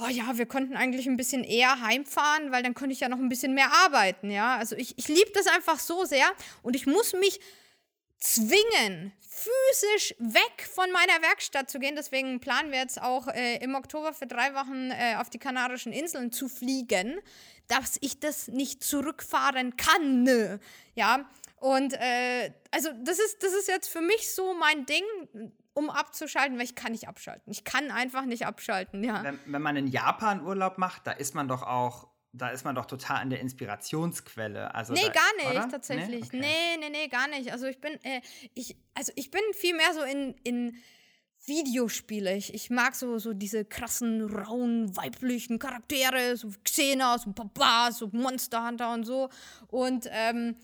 [0.00, 3.18] oh ja, wir könnten eigentlich ein bisschen eher heimfahren, weil dann könnte ich ja noch
[3.18, 4.56] ein bisschen mehr arbeiten, ja.
[4.56, 6.26] Also ich, ich liebe das einfach so sehr
[6.62, 7.40] und ich muss mich
[8.18, 11.96] zwingen, physisch weg von meiner Werkstatt zu gehen.
[11.96, 15.92] Deswegen planen wir jetzt auch äh, im Oktober für drei Wochen äh, auf die Kanarischen
[15.92, 17.20] Inseln zu fliegen,
[17.66, 20.60] dass ich das nicht zurückfahren kann.
[20.94, 21.28] Ja,
[21.58, 25.02] und äh, also das ist, das ist jetzt für mich so mein Ding,
[25.72, 27.50] um abzuschalten, weil ich kann nicht abschalten.
[27.50, 29.22] Ich kann einfach nicht abschalten, ja.
[29.24, 32.74] Wenn, wenn man in Japan Urlaub macht, da ist man doch auch, da ist man
[32.74, 34.74] doch total an der Inspirationsquelle.
[34.74, 35.68] Also Nee, da, gar nicht, oder?
[35.68, 36.32] tatsächlich.
[36.32, 36.38] Nee?
[36.38, 36.40] Okay.
[36.40, 37.52] Nee, nee, nee, gar nicht.
[37.52, 38.20] Also ich bin, äh,
[38.54, 40.76] ich, also ich bin viel mehr so in, in
[41.46, 42.36] Videospiele.
[42.36, 48.08] Ich, ich mag so, so diese krassen, rauen, weiblichen Charaktere, so Xena, so Papa, so
[48.12, 49.28] Monster Hunter und so.
[49.68, 50.56] Und ähm,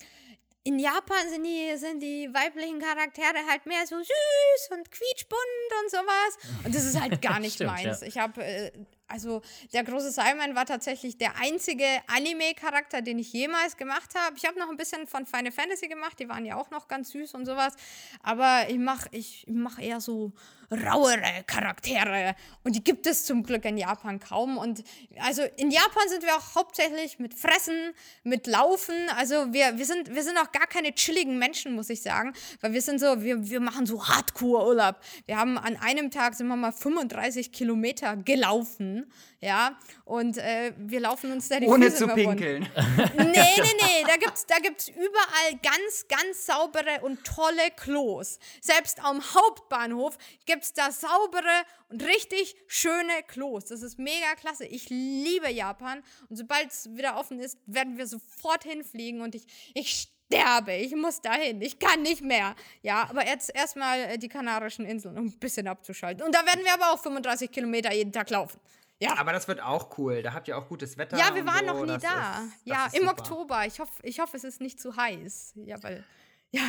[0.65, 5.41] in Japan sind die, sind die weiblichen Charaktere halt mehr so süß und quietschbunt
[5.85, 6.39] und sowas.
[6.65, 8.01] Und das ist halt gar nicht Stimmt, meins.
[8.01, 8.07] ja.
[8.07, 8.73] Ich habe, äh,
[9.11, 9.43] also
[9.73, 14.37] der große Simon war tatsächlich der einzige Anime-Charakter, den ich jemals gemacht habe.
[14.37, 17.11] Ich habe noch ein bisschen von Final Fantasy gemacht, die waren ja auch noch ganz
[17.11, 17.74] süß und sowas.
[18.23, 20.32] Aber ich mache ich mach eher so
[20.71, 22.35] rauere Charaktere.
[22.65, 24.59] Und die gibt es zum Glück in Japan kaum.
[24.59, 24.85] Und
[25.19, 27.93] also in Japan sind wir auch hauptsächlich mit Fressen,
[28.23, 29.09] mit Laufen.
[29.17, 32.33] Also wir, wir, sind, wir sind auch gar keine chilligen Menschen, muss ich sagen.
[32.61, 34.97] Weil wir sind so, wir, wir machen so Hardcore-Urlaub.
[35.27, 39.11] Wir haben an einem Tag sind wir mal 35 Kilometer gelaufen.
[39.43, 42.69] Ja, und äh, wir laufen uns da die Ohne Füße zu pinkeln.
[43.17, 48.39] Nee, nee, nee, da gibt's, da gibt's überall ganz, ganz saubere und tolle Klos.
[48.61, 53.67] Selbst am Hauptbahnhof gibt's da saubere und richtig schöne Klos.
[53.67, 54.67] Das ist mega klasse.
[54.67, 59.47] Ich liebe Japan und sobald es wieder offen ist, werden wir sofort hinfliegen und ich,
[59.73, 60.75] ich sterbe.
[60.75, 61.61] Ich muss dahin.
[61.61, 62.55] Ich kann nicht mehr.
[62.83, 66.25] Ja, aber jetzt erstmal äh, die Kanarischen Inseln, um ein bisschen abzuschalten.
[66.25, 68.61] Und da werden wir aber auch 35 Kilometer jeden Tag laufen.
[69.01, 69.19] Ja.
[69.19, 70.23] Aber das wird auch cool.
[70.23, 71.17] Da habt ihr auch gutes Wetter.
[71.17, 71.73] Ja, wir waren so.
[71.73, 72.43] noch nie Das da.
[72.43, 73.13] Ist, ja, im super.
[73.13, 73.67] Oktober.
[73.67, 75.55] Ich hoffe, ich hoffe, es ist nicht zu heiß.
[75.57, 76.05] Ja, weil.
[76.53, 76.63] Ja.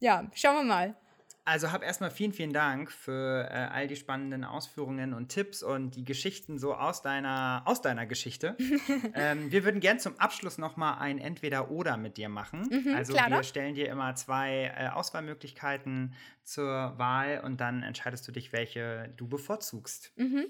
[0.00, 0.96] ja, schauen wir mal.
[1.44, 5.94] Also hab erstmal vielen, vielen Dank für äh, all die spannenden Ausführungen und Tipps und
[5.94, 8.56] die Geschichten so aus deiner, aus deiner Geschichte.
[9.14, 12.94] ähm, wir würden gern zum Abschluss nochmal ein Entweder-Oder mit dir machen.
[12.96, 13.44] also klar wir doch.
[13.44, 19.28] stellen dir immer zwei äh, Auswahlmöglichkeiten zur Wahl und dann entscheidest du dich, welche du
[19.28, 20.12] bevorzugst.
[20.16, 20.46] Mhm.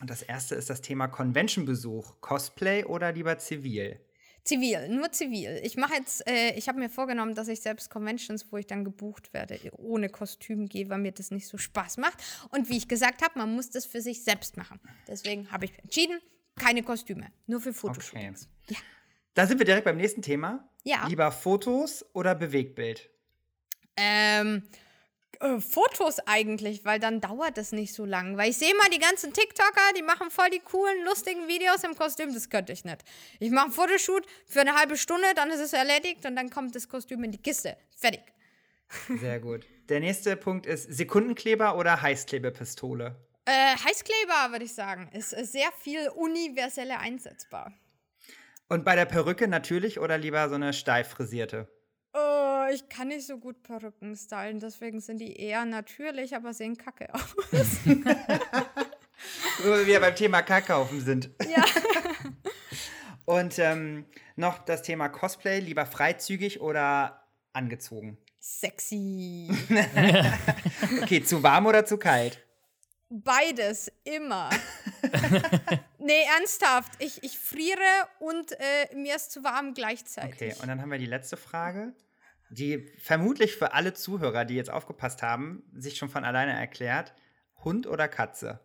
[0.00, 2.20] Und das erste ist das Thema Convention-Besuch.
[2.20, 4.00] Cosplay oder lieber zivil?
[4.44, 5.60] Zivil, nur zivil.
[5.62, 8.84] Ich mache jetzt, äh, ich habe mir vorgenommen, dass ich selbst Conventions, wo ich dann
[8.84, 12.22] gebucht werde, ohne Kostüm gehe, weil mir das nicht so Spaß macht.
[12.50, 14.80] Und wie ich gesagt habe, man muss das für sich selbst machen.
[15.08, 16.20] Deswegen habe ich entschieden,
[16.56, 18.48] keine Kostüme, nur für Fotoshootings.
[18.68, 18.76] Ja.
[19.32, 20.68] Da sind wir direkt beim nächsten Thema.
[20.84, 21.06] Ja.
[21.06, 23.10] Lieber Fotos oder Bewegtbild?
[23.96, 24.62] Ähm,
[25.40, 28.36] Äh, Fotos eigentlich, weil dann dauert es nicht so lang.
[28.36, 31.94] Weil ich sehe mal die ganzen TikToker, die machen voll die coolen, lustigen Videos im
[31.94, 33.02] Kostüm, das könnte ich nicht.
[33.40, 36.74] Ich mache einen Fotoshoot für eine halbe Stunde, dann ist es erledigt und dann kommt
[36.74, 37.76] das Kostüm in die Kiste.
[37.96, 38.22] Fertig.
[39.20, 39.66] Sehr gut.
[39.88, 43.16] Der nächste Punkt ist Sekundenkleber oder Heißklebepistole?
[43.44, 45.10] Äh, Heißkleber, würde ich sagen.
[45.12, 47.72] Ist, ist sehr viel universelle einsetzbar.
[48.68, 51.68] Und bei der Perücke natürlich oder lieber so eine steif frisierte?
[52.64, 56.76] Oh, ich kann nicht so gut Perücken stylen, deswegen sind die eher natürlich, aber sehen
[56.76, 57.34] kacke aus.
[59.62, 61.30] Wo wir beim Thema Kackhaufen sind.
[61.48, 61.64] ja.
[63.26, 64.04] Und ähm,
[64.36, 68.18] noch das Thema Cosplay, lieber freizügig oder angezogen?
[68.40, 69.50] Sexy.
[71.02, 72.44] Okay, zu warm oder zu kalt?
[73.08, 74.50] Beides, immer.
[75.98, 76.92] nee, ernsthaft.
[76.98, 80.34] Ich, ich friere und äh, mir ist zu warm gleichzeitig.
[80.34, 81.94] Okay, und dann haben wir die letzte Frage,
[82.54, 87.14] die vermutlich für alle Zuhörer, die jetzt aufgepasst haben, sich schon von alleine erklärt.
[87.64, 88.60] Hund oder Katze?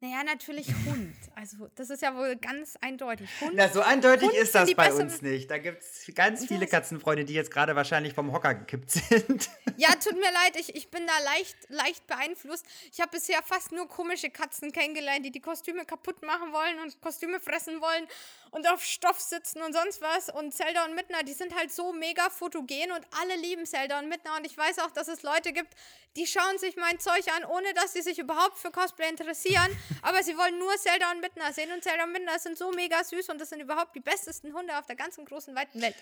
[0.00, 1.16] Naja, natürlich Hund.
[1.34, 3.30] Also, das ist ja wohl ganz eindeutig.
[3.40, 3.52] Hund.
[3.54, 5.50] Na, so eindeutig Hund ist das bei uns nicht.
[5.50, 9.48] Da gibt es ganz viele Katzenfreunde, die jetzt gerade wahrscheinlich vom Hocker gekippt sind.
[9.78, 12.64] Ja, tut mir leid, ich, ich bin da leicht, leicht beeinflusst.
[12.90, 16.98] Ich habe bisher fast nur komische Katzen kennengelernt, die die Kostüme kaputt machen wollen und
[17.02, 18.06] Kostüme fressen wollen
[18.52, 20.30] und auf Stoff sitzen und sonst was.
[20.30, 24.08] Und Zelda und Midna, die sind halt so mega fotogen und alle lieben Zelda und
[24.08, 24.38] Midna.
[24.38, 25.74] Und ich weiß auch, dass es Leute gibt,
[26.16, 29.76] die schauen sich mein Zeug an, ohne dass sie sich überhaupt für Cosplay interessieren.
[30.02, 31.70] Aber sie wollen nur Zelda und Midna sehen.
[31.72, 34.78] Und Zelda und Midna sind so mega süß und das sind überhaupt die bestesten Hunde
[34.78, 35.96] auf der ganzen großen, weiten Welt.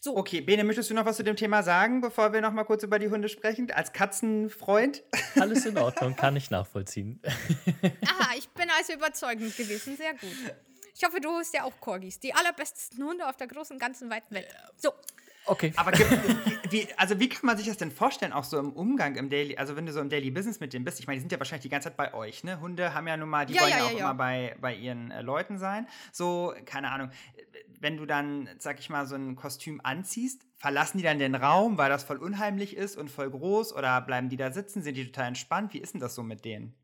[0.00, 0.16] So.
[0.16, 2.84] Okay, Bene, möchtest du noch was zu dem Thema sagen, bevor wir noch mal kurz
[2.84, 3.70] über die Hunde sprechen?
[3.72, 5.02] Als Katzenfreund?
[5.34, 7.20] Alles in Ordnung, kann ich nachvollziehen.
[8.06, 9.96] Aha, ich bin also überzeugend gewesen.
[9.96, 10.54] Sehr gut.
[10.94, 12.20] Ich hoffe, du holst ja auch Corgis.
[12.20, 14.48] Die allerbesten Hunde auf der großen, ganzen, weiten Welt.
[14.76, 14.92] So.
[15.48, 15.72] Okay.
[15.76, 16.10] Aber gibt,
[16.70, 19.56] wie, also wie kann man sich das denn vorstellen, auch so im Umgang im Daily,
[19.56, 21.38] also wenn du so im Daily Business mit denen bist, ich meine, die sind ja
[21.38, 22.60] wahrscheinlich die ganze Zeit bei euch, ne?
[22.60, 23.98] Hunde haben ja nun mal, die Ja, wollen ja, ja, auch ja.
[23.98, 25.88] immer bei, bei ihren äh, Leuten sein.
[26.12, 27.10] So, keine Ahnung,
[27.80, 31.78] wenn du dann, sag ich mal, so ein Kostüm anziehst, verlassen die dann den Raum,
[31.78, 35.06] weil das voll unheimlich ist und voll groß oder bleiben die da sitzen, sind die
[35.06, 35.72] total entspannt?
[35.72, 36.74] Wie ist denn das so mit denen?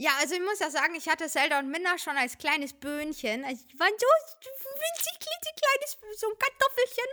[0.00, 3.44] Ja, also ich muss ja sagen, ich hatte Zelda und Minna schon als kleines Böhnchen.
[3.44, 7.04] Also die waren so winzig, klitzekleines, so ein Kartoffelchen.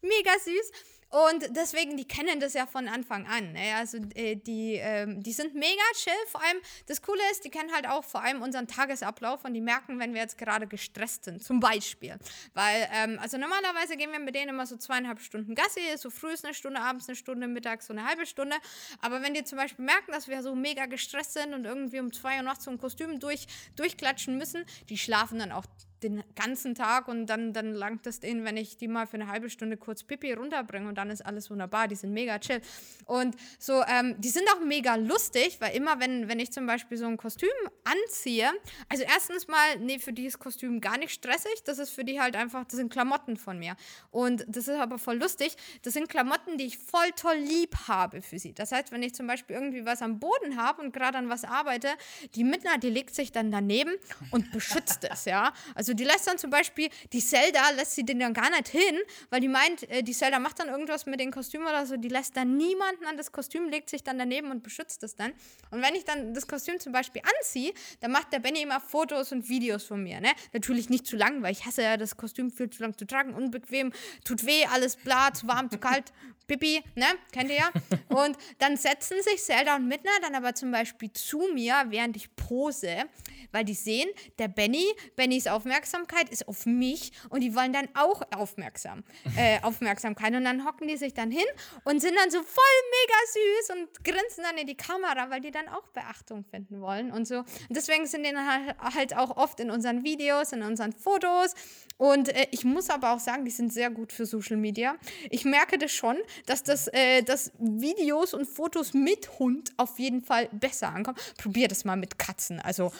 [0.00, 0.72] Mega süß.
[1.10, 3.52] Und deswegen, die kennen das ja von Anfang an.
[3.52, 3.74] Ne?
[3.76, 6.12] Also äh, die, ähm, die sind mega chill.
[6.26, 9.62] Vor allem, das Coole ist, die kennen halt auch vor allem unseren Tagesablauf und die
[9.62, 12.18] merken, wenn wir jetzt gerade gestresst sind, zum Beispiel.
[12.52, 16.32] Weil, ähm, also normalerweise gehen wir mit denen immer so zweieinhalb Stunden Gassi, so früh
[16.32, 18.56] ist eine Stunde, abends eine Stunde, mittags so eine halbe Stunde.
[19.00, 22.12] Aber wenn die zum Beispiel merken, dass wir so mega gestresst sind und irgendwie um
[22.12, 23.46] zwei Uhr nachts so ein Kostüm durch,
[23.76, 25.64] durchklatschen müssen, die schlafen dann auch
[26.02, 29.28] den ganzen Tag und dann, dann langt es denen, wenn ich die mal für eine
[29.28, 31.88] halbe Stunde kurz Pipi runterbringe und dann ist alles wunderbar.
[31.88, 32.60] Die sind mega chill.
[33.06, 36.98] Und so, ähm, die sind auch mega lustig, weil immer, wenn, wenn ich zum Beispiel
[36.98, 37.48] so ein Kostüm
[37.84, 38.50] anziehe,
[38.88, 41.62] also erstens mal, nee, für die ist Kostüm gar nicht stressig.
[41.64, 43.76] Das ist für die halt einfach, das sind Klamotten von mir.
[44.10, 45.56] Und das ist aber voll lustig.
[45.82, 48.52] Das sind Klamotten, die ich voll toll lieb habe für sie.
[48.52, 51.44] Das heißt, wenn ich zum Beispiel irgendwie was am Boden habe und gerade an was
[51.44, 51.88] arbeite,
[52.34, 53.94] die Midna, die legt sich dann daneben
[54.30, 55.52] und beschützt es, ja.
[55.74, 58.98] Also die lässt dann zum Beispiel, die Zelda lässt sie den dann gar nicht hin,
[59.30, 62.08] weil die meint, äh, die Zelda macht dann irgendwas mit den Kostümen oder so, die
[62.08, 65.32] lässt dann niemanden an das Kostüm, legt sich dann daneben und beschützt es dann.
[65.70, 69.32] Und wenn ich dann das Kostüm zum Beispiel anziehe, dann macht der Benny immer Fotos
[69.32, 70.30] und Videos von mir, ne?
[70.52, 73.34] Natürlich nicht zu lang, weil ich hasse ja das Kostüm viel zu lang zu tragen,
[73.34, 73.92] unbequem,
[74.24, 76.12] tut weh, alles bla, zu warm, zu kalt,
[76.48, 77.06] Pipi, ne?
[77.30, 77.70] Kennt ihr ja?
[78.08, 82.34] Und dann setzen sich Zelda und Midna dann aber zum Beispiel zu mir, während ich
[82.34, 83.04] pose,
[83.52, 84.08] weil die sehen,
[84.38, 84.84] der Benny,
[85.14, 89.04] Bennys Aufmerksamkeit ist auf mich und die wollen dann auch aufmerksam,
[89.36, 90.34] äh, Aufmerksamkeit.
[90.34, 91.46] Und dann hocken die sich dann hin
[91.84, 95.50] und sind dann so voll mega süß und grinsen dann in die Kamera, weil die
[95.50, 97.38] dann auch Beachtung finden wollen und so.
[97.38, 101.54] Und deswegen sind die dann halt- auch oft in unseren Videos, in unseren Fotos.
[101.98, 104.96] Und äh, ich muss aber auch sagen, die sind sehr gut für Social Media.
[105.30, 106.16] Ich merke das schon,
[106.46, 111.18] dass das, äh, dass Videos und Fotos mit Hund auf jeden Fall besser ankommen.
[111.36, 112.60] Probier das mal mit Katzen.
[112.60, 112.92] Also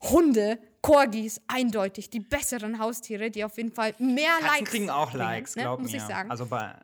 [0.00, 5.10] Hunde, Corgis, eindeutig die besseren Haustiere, die auf jeden Fall mehr Katzen Likes kriegen auch
[5.10, 5.62] bringen, Likes, ne?
[5.62, 5.98] glaub muss mir.
[5.98, 6.30] ich sagen.
[6.30, 6.74] Also bei,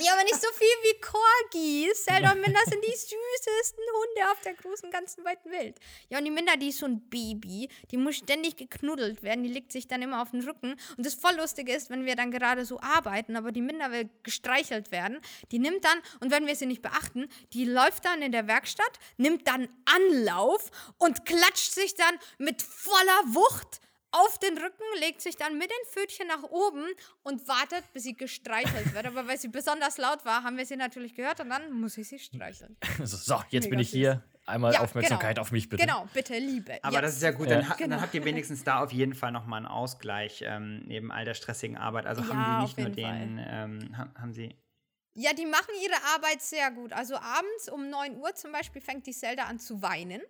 [0.00, 2.04] Ja, aber nicht so viel wie Corgis.
[2.04, 5.78] Zelda und Minda sind die süßesten Hunde auf der großen, ganzen, weiten Welt.
[6.08, 7.68] Ja, und die Minda, die ist so ein Baby.
[7.90, 9.42] Die muss ständig geknuddelt werden.
[9.42, 10.76] Die legt sich dann immer auf den Rücken.
[10.96, 14.08] Und das voll Lustige ist, wenn wir dann gerade so arbeiten, aber die Minda will
[14.22, 15.18] gestreichelt werden.
[15.50, 18.98] Die nimmt dann, und wenn wir sie nicht beachten, die läuft dann in der Werkstatt,
[19.16, 23.80] nimmt dann Anlauf und klatscht sich dann mit voller Wucht
[24.24, 26.84] auf den Rücken, legt sich dann mit den Pfötchen nach oben
[27.22, 29.06] und wartet, bis sie gestreichelt wird.
[29.06, 32.08] Aber weil sie besonders laut war, haben wir sie natürlich gehört und dann muss ich
[32.08, 32.76] sie streicheln.
[33.04, 34.22] So, jetzt Mega bin ich hier.
[34.48, 35.42] Einmal Ja, Aufmerksamkeit genau.
[35.42, 35.84] auf mich bitte.
[35.84, 36.78] Genau, bitte, Liebe.
[36.82, 37.00] Aber ja.
[37.00, 37.56] das ist ja gut, Ja.
[37.56, 37.90] dann, ha Genau.
[37.90, 41.34] dann habt ihr wenigstens da auf jeden Fall nochmal einen Ausgleich ähm, neben all der
[41.34, 42.06] stressigen Arbeit.
[42.06, 44.54] Also Ja, haben die nicht nur den, ähm, ha- haben sie.
[45.14, 46.92] Ja, die machen ihre Arbeit sehr gut.
[46.92, 50.20] Also abends um 9 Uhr zum Beispiel fängt die Zelda an zu weinen,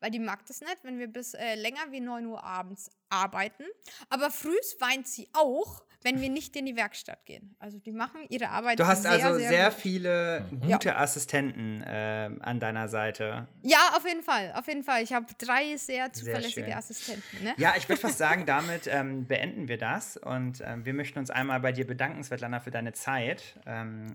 [0.00, 3.64] weil die mag das nicht, wenn wir bis äh, länger wie 9 Uhr abends arbeiten.
[4.10, 7.56] Aber frühs weint sie auch, wenn wir nicht in die Werkstatt gehen.
[7.58, 9.80] Also die machen ihre Arbeit Du hast sehr, also sehr, sehr gut.
[9.80, 10.60] viele Mhm.
[10.70, 13.48] gute Assistenten ähm, an deiner Seite.
[13.62, 15.02] Ja, auf jeden Fall, auf jeden Fall.
[15.02, 16.74] Ich habe drei sehr zuverlässige schön.
[16.74, 17.42] Assistenten.
[17.44, 17.54] Ne?
[17.56, 20.16] Ja, ich würde fast sagen, damit ähm, beenden wir das.
[20.16, 24.14] Und ähm, wir möchten uns einmal bei dir bedanken, Svetlana, für deine Zeit ähm,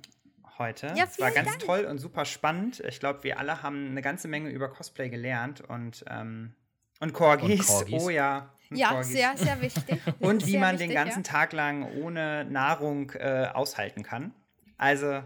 [0.58, 0.94] heute.
[0.96, 1.60] Ja, es war ganz Dank.
[1.60, 2.82] toll und super spannend.
[2.88, 6.56] Ich glaube, wir alle haben eine ganze Menge über Cosplay gelernt und, ähm,
[7.00, 7.70] und, Corgis.
[7.70, 8.04] Und Corgis.
[8.04, 8.54] Oh ja.
[8.70, 9.12] und Ja, Corgis.
[9.12, 10.02] sehr, sehr wichtig.
[10.20, 11.32] Und wie man den wichtig, ganzen ja.
[11.32, 14.34] Tag lang ohne Nahrung äh, aushalten kann.
[14.78, 15.24] Also,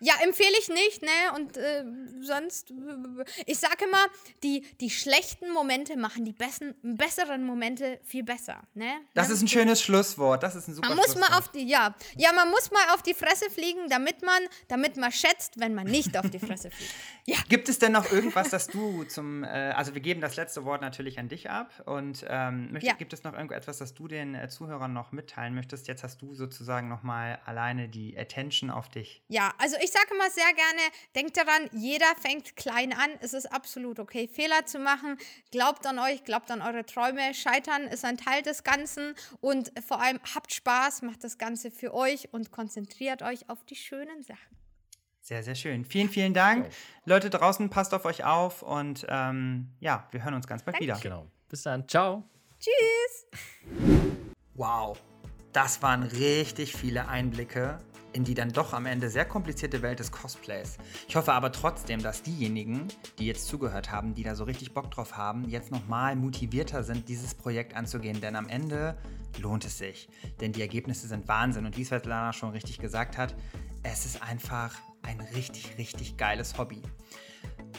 [0.00, 1.08] Ja, empfehle ich nicht, ne?
[1.36, 1.84] Und äh,
[2.20, 2.72] sonst,
[3.46, 4.06] ich sage immer,
[4.42, 8.90] die, die schlechten Momente machen die besten, besseren Momente viel besser, ne?
[9.14, 10.42] das ist ein schönes Schlusswort.
[10.42, 13.02] Das ist ein super Man muss mal auf die, ja, ja, man muss mal auf
[13.02, 16.94] die Fresse fliegen, damit man, damit man schätzt, wenn man nicht auf die Fresse fliegt.
[17.26, 17.36] Ja.
[17.48, 20.80] Gibt es denn noch irgendwas, das du zum, äh, also wir geben das letzte Wort
[20.80, 22.94] natürlich an dich ab und ähm, möcht, Ja.
[22.94, 25.86] gibt es noch irgendetwas, das du den äh, Zuhörern noch mitteilen möchtest?
[25.86, 29.22] Jetzt hast du sozusagen nochmal alleine die Attention auf dich.
[29.28, 30.80] Ja, also ich sage immer sehr gerne,
[31.14, 33.10] denkt daran, jeder fängt klein an.
[33.20, 35.16] Es ist absolut okay, Fehler zu machen.
[35.50, 37.34] Glaubt an euch, glaubt an eure Träume.
[37.34, 41.94] Scheitern ist ein Teil des Ganzen und vor allem habt Spaß, macht das Ganze für
[41.94, 44.56] euch und konzentriert euch auf die schönen Sachen.
[45.20, 45.84] Sehr, sehr schön.
[45.84, 46.70] Vielen, vielen Dank.
[47.04, 50.98] Leute draußen, passt auf euch auf und ähm, ja, wir hören uns ganz bald wieder.
[51.00, 51.26] Genau.
[51.48, 51.86] Bis dann.
[51.88, 52.24] Ciao.
[52.58, 53.26] Tschüss!
[54.54, 54.98] Wow,
[55.52, 57.78] das waren richtig viele Einblicke
[58.12, 60.78] in die dann doch am Ende sehr komplizierte Welt des Cosplays.
[61.08, 62.88] Ich hoffe aber trotzdem, dass diejenigen,
[63.18, 67.08] die jetzt zugehört haben, die da so richtig Bock drauf haben, jetzt nochmal motivierter sind,
[67.08, 68.96] dieses Projekt anzugehen, denn am Ende
[69.38, 70.08] lohnt es sich.
[70.40, 73.34] Denn die Ergebnisse sind Wahnsinn und wie Svetlana schon richtig gesagt hat,
[73.82, 76.82] es ist einfach ein richtig, richtig geiles Hobby.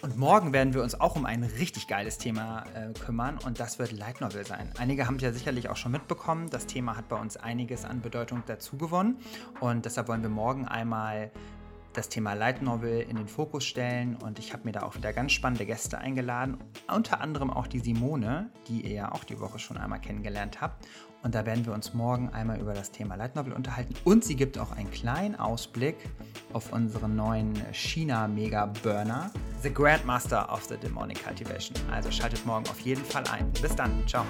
[0.02, 3.78] Und morgen werden wir uns auch um ein richtig geiles Thema äh, kümmern und das
[3.78, 4.72] wird Light Novel sein.
[4.80, 6.50] Einige haben es ja sicherlich auch schon mitbekommen.
[6.50, 9.18] Das Thema hat bei uns einiges an Bedeutung dazu gewonnen
[9.60, 11.32] und deshalb wollen wir morgen einmal
[11.94, 15.12] das Thema Light Novel in den Fokus stellen und ich habe mir da auch wieder
[15.14, 16.58] ganz spannende Gäste eingeladen,
[16.94, 20.88] unter anderem auch die Simone, die ihr ja auch die Woche schon einmal kennengelernt habt.
[21.24, 24.36] Und da werden wir uns morgen einmal über das Thema Light Novel unterhalten und sie
[24.36, 25.98] gibt auch einen kleinen Ausblick
[26.54, 29.32] auf unseren neuen China Mega Burner,
[29.62, 31.78] The Grandmaster of the Demonic Cultivation.
[31.92, 33.52] Also schaltet morgen auf jeden Fall ein.
[33.62, 34.26] Bis dann, ciao.